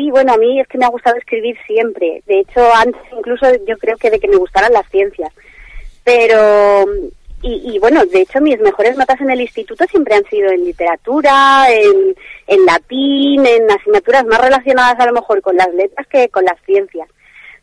Sí, 0.00 0.10
bueno, 0.10 0.32
a 0.32 0.38
mí 0.38 0.58
es 0.58 0.66
que 0.66 0.78
me 0.78 0.86
ha 0.86 0.88
gustado 0.88 1.16
escribir 1.18 1.58
siempre. 1.66 2.22
De 2.24 2.40
hecho, 2.40 2.60
antes 2.74 3.02
incluso 3.14 3.46
yo 3.66 3.76
creo 3.76 3.98
que 3.98 4.08
de 4.08 4.18
que 4.18 4.28
me 4.28 4.36
gustaran 4.36 4.72
las 4.72 4.88
ciencias. 4.88 5.30
Pero, 6.02 6.86
y, 7.42 7.78
bueno, 7.80 8.06
de 8.06 8.22
hecho 8.22 8.40
mis 8.40 8.58
mejores 8.60 8.96
notas 8.96 9.20
en 9.20 9.30
el 9.30 9.42
instituto 9.42 9.84
siempre 9.84 10.14
han 10.14 10.24
sido 10.24 10.50
en 10.50 10.64
literatura, 10.64 11.66
en, 11.70 12.64
latín, 12.64 13.44
en 13.44 13.70
asignaturas 13.70 14.24
más 14.24 14.40
relacionadas 14.40 14.98
a 14.98 15.06
lo 15.06 15.12
mejor 15.12 15.42
con 15.42 15.56
las 15.56 15.72
letras 15.74 16.06
que 16.06 16.30
con 16.30 16.46
las 16.46 16.58
ciencias. 16.64 17.06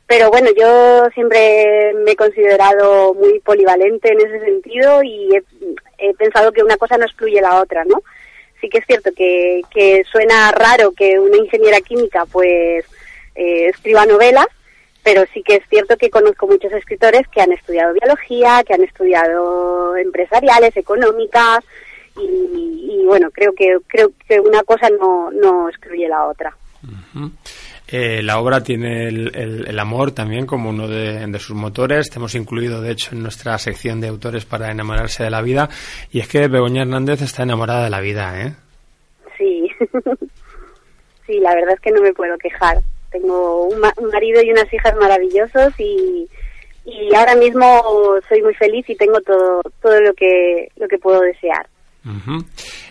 Pero 0.05 0.29
bueno, 0.29 0.49
yo 0.55 1.07
siempre 1.15 1.91
me 2.05 2.11
he 2.11 2.15
considerado 2.15 3.15
muy 3.15 3.39
polivalente 3.39 4.11
en 4.11 4.21
ese 4.21 4.41
sentido 4.41 5.01
y 5.01 5.41
he 5.97 6.13
pensado 6.13 6.51
que 6.51 6.61
una 6.61 6.77
cosa 6.77 6.99
no 6.99 7.05
excluye 7.05 7.41
la 7.41 7.59
otra, 7.59 7.83
¿no? 7.83 8.03
Sí 8.59 8.69
que 8.69 8.79
es 8.79 8.85
cierto 8.85 9.11
que, 9.15 9.61
que 9.71 10.03
suena 10.11 10.51
raro 10.51 10.91
que 10.91 11.19
una 11.19 11.37
ingeniera 11.37 11.79
química 11.81 12.25
pues 12.25 12.85
eh, 13.35 13.67
escriba 13.67 14.05
novelas, 14.05 14.47
pero 15.03 15.23
sí 15.33 15.43
que 15.43 15.55
es 15.55 15.63
cierto 15.69 15.95
que 15.97 16.09
conozco 16.09 16.47
muchos 16.47 16.71
escritores 16.73 17.27
que 17.29 17.41
han 17.41 17.51
estudiado 17.51 17.93
biología, 17.93 18.63
que 18.65 18.73
han 18.73 18.83
estudiado 18.83 19.95
empresariales, 19.95 20.75
económicas, 20.75 21.63
y, 22.19 23.03
bueno, 23.05 23.29
creo 23.31 23.53
que 23.53 23.77
creo 23.87 24.11
que 24.27 24.39
una 24.39 24.63
cosa 24.63 24.89
no, 24.89 25.29
no 25.31 25.69
excluye 25.69 26.07
la 26.07 26.25
otra. 26.25 26.55
Eh, 27.89 28.21
la 28.21 28.39
obra 28.39 28.61
tiene 28.61 29.07
el, 29.07 29.79
amor 29.79 30.11
también 30.11 30.45
como 30.45 30.69
uno 30.69 30.87
de, 30.87 31.39
sus 31.39 31.55
motores. 31.55 32.09
Te 32.09 32.17
hemos 32.17 32.35
incluido, 32.35 32.81
de 32.81 32.91
hecho, 32.91 33.15
en 33.15 33.23
nuestra 33.23 33.57
sección 33.57 34.01
de 34.01 34.09
autores 34.09 34.45
para 34.45 34.71
enamorarse 34.71 35.23
de 35.23 35.29
la 35.29 35.41
vida. 35.41 35.69
Y 36.11 36.19
es 36.19 36.27
que 36.27 36.47
Begoña 36.47 36.81
Hernández 36.81 37.21
está 37.21 37.43
enamorada 37.43 37.85
de 37.85 37.89
la 37.89 38.01
vida, 38.01 38.41
¿eh? 38.41 38.53
Sí. 39.37 39.69
sí, 41.27 41.39
la 41.39 41.55
verdad 41.55 41.75
es 41.75 41.79
que 41.79 41.91
no 41.91 42.01
me 42.01 42.13
puedo 42.13 42.37
quejar. 42.37 42.79
Tengo 43.09 43.67
un, 43.67 43.79
marido 43.79 44.41
y 44.43 44.51
unas 44.51 44.71
hijas 44.73 44.93
maravillosos 44.97 45.73
y, 45.79 46.27
y 46.83 47.15
ahora 47.15 47.35
mismo 47.35 47.65
soy 48.27 48.41
muy 48.41 48.53
feliz 48.55 48.89
y 48.89 48.95
tengo 48.95 49.21
todo, 49.21 49.61
todo 49.81 50.01
lo 50.01 50.13
que, 50.13 50.69
lo 50.75 50.89
que 50.89 50.97
puedo 50.97 51.21
desear. 51.21 51.67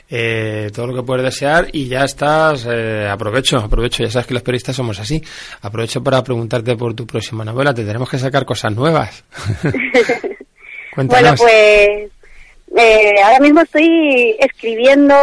Eh, 0.09 0.71
todo 0.73 0.87
lo 0.87 0.95
que 0.95 1.03
puedes 1.03 1.25
desear 1.25 1.67
y 1.73 1.89
ya 1.89 2.05
estás, 2.05 2.65
eh, 2.71 3.09
aprovecho, 3.11 3.59
aprovecho, 3.59 4.05
ya 4.05 4.11
sabes 4.11 4.29
que 4.29 4.35
los 4.35 4.43
periodistas 4.45 4.77
somos 4.77 5.01
así, 5.01 5.21
aprovecho 5.63 6.01
para 6.03 6.23
preguntarte 6.23 6.77
por 6.77 6.95
tu 6.95 7.05
próxima 7.05 7.45
novela, 7.45 7.75
te 7.75 7.85
tenemos 7.85 8.09
que 8.09 8.19
sacar 8.19 8.45
cosas 8.45 8.73
nuevas. 8.73 9.25
bueno, 10.97 11.35
pues 11.37 12.11
eh, 12.77 13.15
ahora 13.25 13.41
mismo 13.41 13.63
estoy 13.63 14.37
escribiendo 14.39 15.17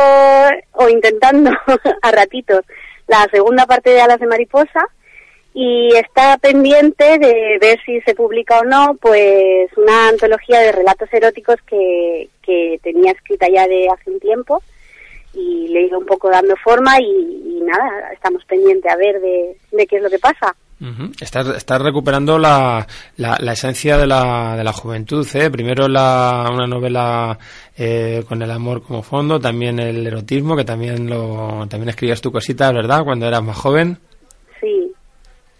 o 0.73 0.89
intentando 0.89 1.51
a 2.01 2.11
ratitos 2.11 2.65
la 3.07 3.25
segunda 3.31 3.65
parte 3.65 3.91
de 3.91 4.01
Alas 4.01 4.19
de 4.19 4.27
Mariposa 4.27 4.81
y 5.53 5.95
está 5.95 6.37
pendiente 6.39 7.19
de 7.19 7.57
ver 7.61 7.79
si 7.85 8.01
se 8.01 8.15
publica 8.15 8.59
o 8.59 8.63
no 8.65 8.97
pues 8.99 9.69
una 9.77 10.09
antología 10.09 10.59
de 10.59 10.71
relatos 10.73 11.07
eróticos 11.13 11.55
que, 11.67 12.27
que 12.41 12.79
tenía 12.83 13.13
escrita 13.13 13.47
ya 13.47 13.65
de 13.67 13.87
hace 13.87 14.09
un 14.09 14.19
tiempo 14.19 14.61
y 15.33 15.67
le 15.67 15.81
he 15.81 15.87
ido 15.87 15.99
un 15.99 16.05
poco 16.05 16.29
dando 16.29 16.55
forma 16.63 16.99
y, 16.99 17.61
nada, 17.61 18.11
estamos 18.13 18.43
pendientes 18.45 18.91
a 18.91 18.97
ver 18.97 19.19
de, 19.19 19.87
qué 19.87 19.97
es 19.97 20.03
lo 20.03 20.09
que 20.09 20.19
pasa. 20.19 20.55
estás, 21.19 21.81
recuperando 21.81 22.37
la, 22.37 22.85
la, 23.17 23.53
esencia 23.53 23.97
de 23.97 24.05
la, 24.05 24.55
de 24.57 24.63
la 24.63 24.73
juventud, 24.73 25.27
¿eh? 25.33 25.49
Primero 25.49 25.87
la, 25.87 26.49
una 26.51 26.67
novela 26.67 27.37
eh, 27.77 28.23
con 28.27 28.41
el 28.41 28.51
amor 28.51 28.83
como 28.83 29.01
fondo, 29.01 29.39
también 29.39 29.79
el 29.79 30.05
erotismo, 30.05 30.55
que 30.55 30.65
también 30.65 31.09
lo 31.09 31.65
también 31.67 31.89
escribías 31.89 32.21
tu 32.21 32.31
cosita, 32.31 32.71
¿verdad? 32.71 33.03
Cuando 33.03 33.25
eras 33.25 33.43
más 33.43 33.57
joven. 33.57 33.97
Sí, 34.59 34.92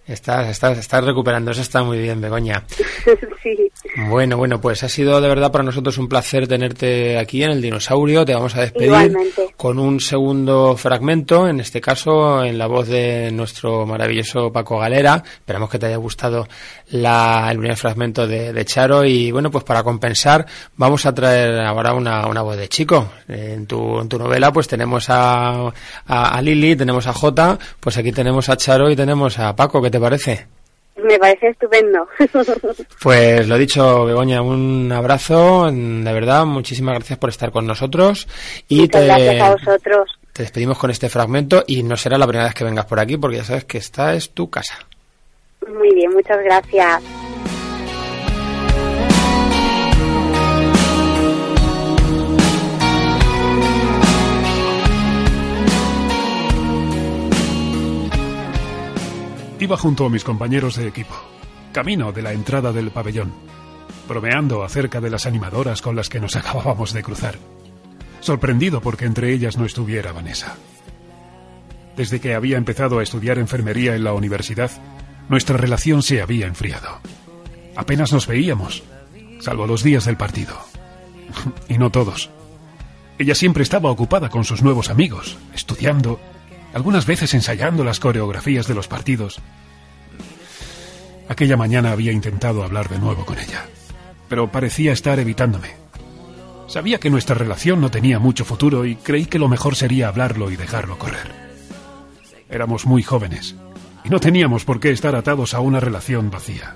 Estás, 0.06 0.50
estás, 0.50 0.78
estás 0.78 1.04
recuperando, 1.04 1.52
eso 1.52 1.62
está 1.62 1.82
muy 1.82 1.98
bien, 1.98 2.20
Begoña. 2.20 2.66
sí. 3.44 3.72
Bueno, 4.10 4.36
bueno, 4.36 4.60
pues 4.60 4.84
ha 4.84 4.90
sido 4.90 5.22
de 5.22 5.30
verdad 5.30 5.52
para 5.52 5.64
nosotros 5.64 5.98
un 5.98 6.10
placer 6.10 6.46
tenerte 6.46 7.18
aquí 7.18 7.42
en 7.42 7.52
el 7.52 7.62
dinosaurio. 7.62 8.26
Te 8.26 8.34
vamos 8.34 8.54
a 8.56 8.62
despedir 8.62 9.16
con 9.56 9.80
un 9.80 10.02
segundo 10.02 10.76
fragmento, 10.76 11.48
en 11.48 11.62
este 11.62 11.80
caso 11.80 12.44
en 12.44 12.58
la 12.58 12.68
voz 12.68 12.88
de 12.88 13.32
nuestro 13.32 13.86
maravilloso 13.86 14.52
Paco 14.52 14.80
Galera. 14.80 15.24
Esperamos 15.26 15.70
que 15.70 15.80
te 15.80 15.86
haya 15.86 15.98
gustado 15.98 16.48
la, 16.90 17.48
el 17.50 17.60
primer 17.60 17.78
fragmento 17.78 18.28
de, 18.28 18.66
Charo 18.66 19.06
y 19.06 19.32
bueno, 19.32 19.52
pues 19.52 19.64
para 19.64 19.84
compensar 19.84 20.46
vamos 20.76 21.06
a 21.06 21.14
traer 21.14 21.62
ahora 21.62 21.94
una, 21.94 22.28
una 22.28 22.42
voz 22.42 22.58
de 22.58 22.68
chico. 22.68 23.10
En 23.28 23.68
tu, 23.68 24.00
en 24.00 24.10
tu 24.10 24.18
novela 24.18 24.52
pues 24.52 24.68
tenemos 24.68 25.10
a, 25.10 25.68
a, 25.68 25.72
a 26.08 26.42
Lili, 26.42 26.76
tenemos 26.76 27.08
a 27.08 27.14
Jota, 27.14 27.58
pues 27.80 27.98
aquí 27.98 28.12
tenemos 28.12 28.50
a 28.50 28.58
Charo 28.58 28.90
y 28.90 28.96
tenemos 28.96 29.40
a 29.40 29.56
Paco 29.56 29.82
que 29.82 29.93
te 29.94 30.00
parece? 30.00 30.48
Me 30.96 31.18
parece 31.20 31.50
estupendo. 31.50 32.08
Pues 33.02 33.48
lo 33.48 33.58
dicho, 33.58 34.06
Begoña, 34.06 34.42
un 34.42 34.92
abrazo, 34.92 35.70
de 35.70 36.14
verdad, 36.14 36.46
muchísimas 36.46 36.96
gracias 36.96 37.20
por 37.20 37.30
estar 37.30 37.52
con 37.52 37.68
nosotros. 37.68 38.28
Y 38.68 38.88
te, 38.88 39.06
gracias 39.06 39.42
a 39.42 39.52
vosotros. 39.52 40.20
Te 40.32 40.44
despedimos 40.44 40.78
con 40.78 40.90
este 40.90 41.10
fragmento 41.10 41.64
y 41.68 41.84
no 41.84 41.96
será 41.98 42.18
la 42.18 42.26
primera 42.26 42.46
vez 42.46 42.56
que 42.56 42.64
vengas 42.64 42.86
por 42.86 43.00
aquí 43.00 43.18
porque 43.18 43.38
ya 43.38 43.44
sabes 43.44 43.66
que 43.66 43.78
esta 43.78 44.16
es 44.16 44.32
tu 44.32 44.50
casa. 44.50 44.80
Muy 45.68 45.94
bien, 45.94 46.12
muchas 46.12 46.42
gracias. 46.44 47.04
Iba 59.64 59.78
junto 59.78 60.06
a 60.06 60.10
mis 60.10 60.26
compañeros 60.26 60.76
de 60.76 60.90
equipo, 60.90 61.16
camino 61.72 62.12
de 62.12 62.22
la 62.22 62.34
entrada 62.34 62.74
del 62.74 62.92
pabellón, 62.92 63.32
bromeando 64.10 64.62
acerca 64.62 65.00
de 65.00 65.10
las 65.10 65.26
animadoras 65.26 65.82
con 65.82 65.96
las 65.96 66.10
que 66.10 66.20
nos 66.20 66.36
acabábamos 66.36 66.92
de 66.92 67.02
cruzar, 67.02 67.38
sorprendido 68.20 68.82
porque 68.82 69.06
entre 69.06 69.32
ellas 69.32 69.56
no 69.56 69.64
estuviera 69.64 70.12
Vanessa. 70.12 70.58
Desde 71.96 72.20
que 72.20 72.34
había 72.34 72.58
empezado 72.58 73.00
a 73.00 73.04
estudiar 73.04 73.40
enfermería 73.40 73.96
en 73.96 74.04
la 74.04 74.12
universidad, 74.12 74.70
nuestra 75.30 75.56
relación 75.56 76.04
se 76.04 76.22
había 76.22 76.48
enfriado. 76.48 77.00
Apenas 77.78 78.12
nos 78.12 78.28
veíamos, 78.28 78.84
salvo 79.40 79.66
los 79.66 79.82
días 79.82 80.04
del 80.04 80.18
partido. 80.18 80.60
y 81.70 81.78
no 81.78 81.90
todos. 81.90 82.30
Ella 83.18 83.34
siempre 83.34 83.64
estaba 83.64 83.90
ocupada 83.90 84.28
con 84.28 84.44
sus 84.44 84.62
nuevos 84.62 84.90
amigos, 84.90 85.38
estudiando, 85.56 86.20
algunas 86.74 87.06
veces 87.06 87.34
ensayando 87.34 87.84
las 87.84 88.00
coreografías 88.00 88.68
de 88.68 88.74
los 88.74 88.88
partidos. 88.88 89.40
Aquella 91.30 91.56
mañana 91.56 91.92
había 91.92 92.12
intentado 92.12 92.64
hablar 92.64 92.90
de 92.90 93.00
nuevo 93.00 93.26
con 93.26 93.40
ella, 93.40 93.66
pero 94.28 94.52
parecía 94.52 94.92
estar 94.92 95.20
evitándome. 95.20 95.76
Sabía 96.68 97.00
que 97.00 97.12
nuestra 97.12 97.36
relación 97.36 97.80
no 97.80 97.92
tenía 97.92 98.20
mucho 98.20 98.44
futuro 98.44 98.86
y 98.86 98.96
creí 98.96 99.26
que 99.26 99.40
lo 99.40 99.48
mejor 99.48 99.76
sería 99.76 100.08
hablarlo 100.08 100.50
y 100.50 100.56
dejarlo 100.56 100.98
correr. 100.98 101.32
Éramos 102.50 102.86
muy 102.86 103.04
jóvenes 103.04 103.56
y 104.04 104.10
no 104.10 104.20
teníamos 104.20 104.66
por 104.66 104.80
qué 104.80 104.92
estar 104.92 105.16
atados 105.16 105.54
a 105.54 105.60
una 105.60 105.80
relación 105.80 106.32
vacía. 106.32 106.76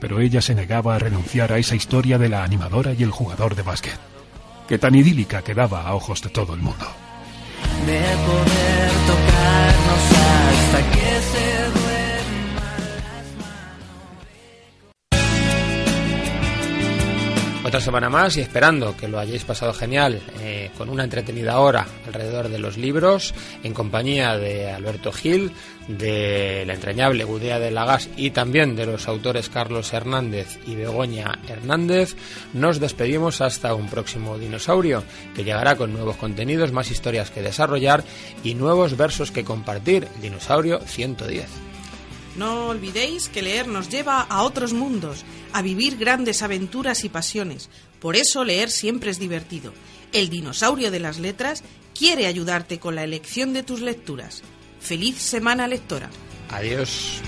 Pero 0.00 0.20
ella 0.20 0.40
se 0.40 0.54
negaba 0.54 0.94
a 0.94 0.98
renunciar 0.98 1.52
a 1.52 1.58
esa 1.58 1.74
historia 1.74 2.16
de 2.16 2.28
la 2.28 2.44
animadora 2.44 2.94
y 2.94 3.02
el 3.02 3.10
jugador 3.10 3.54
de 3.54 3.62
básquet, 3.62 3.98
que 4.68 4.78
tan 4.78 4.94
idílica 4.94 5.42
quedaba 5.42 5.82
a 5.82 5.94
ojos 5.94 6.22
de 6.22 6.30
todo 6.30 6.54
el 6.54 6.60
mundo 6.60 6.86
de 7.86 8.00
poder 8.26 8.90
tocarnos 9.06 10.04
hasta 10.12 10.90
que 10.90 11.10
se 11.32 11.59
Otra 17.70 17.80
semana 17.80 18.10
más 18.10 18.36
y 18.36 18.40
esperando 18.40 18.96
que 18.96 19.06
lo 19.06 19.20
hayáis 19.20 19.44
pasado 19.44 19.72
genial 19.72 20.20
eh, 20.40 20.72
con 20.76 20.88
una 20.88 21.04
entretenida 21.04 21.60
hora 21.60 21.86
alrededor 22.04 22.48
de 22.48 22.58
los 22.58 22.76
libros 22.76 23.32
en 23.62 23.74
compañía 23.74 24.36
de 24.36 24.72
Alberto 24.72 25.12
Gil, 25.12 25.52
de 25.86 26.64
la 26.66 26.74
entrañable 26.74 27.22
Gudea 27.22 27.60
de 27.60 27.70
Lagas 27.70 28.08
y 28.16 28.32
también 28.32 28.74
de 28.74 28.86
los 28.86 29.06
autores 29.06 29.48
Carlos 29.48 29.92
Hernández 29.92 30.58
y 30.66 30.74
Begoña 30.74 31.38
Hernández, 31.46 32.16
nos 32.54 32.80
despedimos 32.80 33.40
hasta 33.40 33.72
un 33.72 33.88
próximo 33.88 34.36
dinosaurio 34.36 35.04
que 35.36 35.44
llegará 35.44 35.76
con 35.76 35.92
nuevos 35.92 36.16
contenidos, 36.16 36.72
más 36.72 36.90
historias 36.90 37.30
que 37.30 37.40
desarrollar 37.40 38.02
y 38.42 38.56
nuevos 38.56 38.96
versos 38.96 39.30
que 39.30 39.44
compartir. 39.44 40.08
Dinosaurio 40.20 40.80
110. 40.80 41.69
No 42.36 42.68
olvidéis 42.68 43.28
que 43.28 43.42
leer 43.42 43.66
nos 43.66 43.88
lleva 43.88 44.20
a 44.22 44.42
otros 44.42 44.72
mundos, 44.72 45.24
a 45.52 45.62
vivir 45.62 45.96
grandes 45.96 46.42
aventuras 46.42 47.04
y 47.04 47.08
pasiones. 47.08 47.68
Por 48.00 48.16
eso 48.16 48.44
leer 48.44 48.70
siempre 48.70 49.10
es 49.10 49.18
divertido. 49.18 49.72
El 50.12 50.30
dinosaurio 50.30 50.90
de 50.90 51.00
las 51.00 51.18
letras 51.18 51.62
quiere 51.94 52.26
ayudarte 52.26 52.78
con 52.78 52.94
la 52.94 53.04
elección 53.04 53.52
de 53.52 53.62
tus 53.62 53.80
lecturas. 53.80 54.42
Feliz 54.80 55.16
semana 55.18 55.66
lectora. 55.66 56.10
Adiós. 56.50 57.20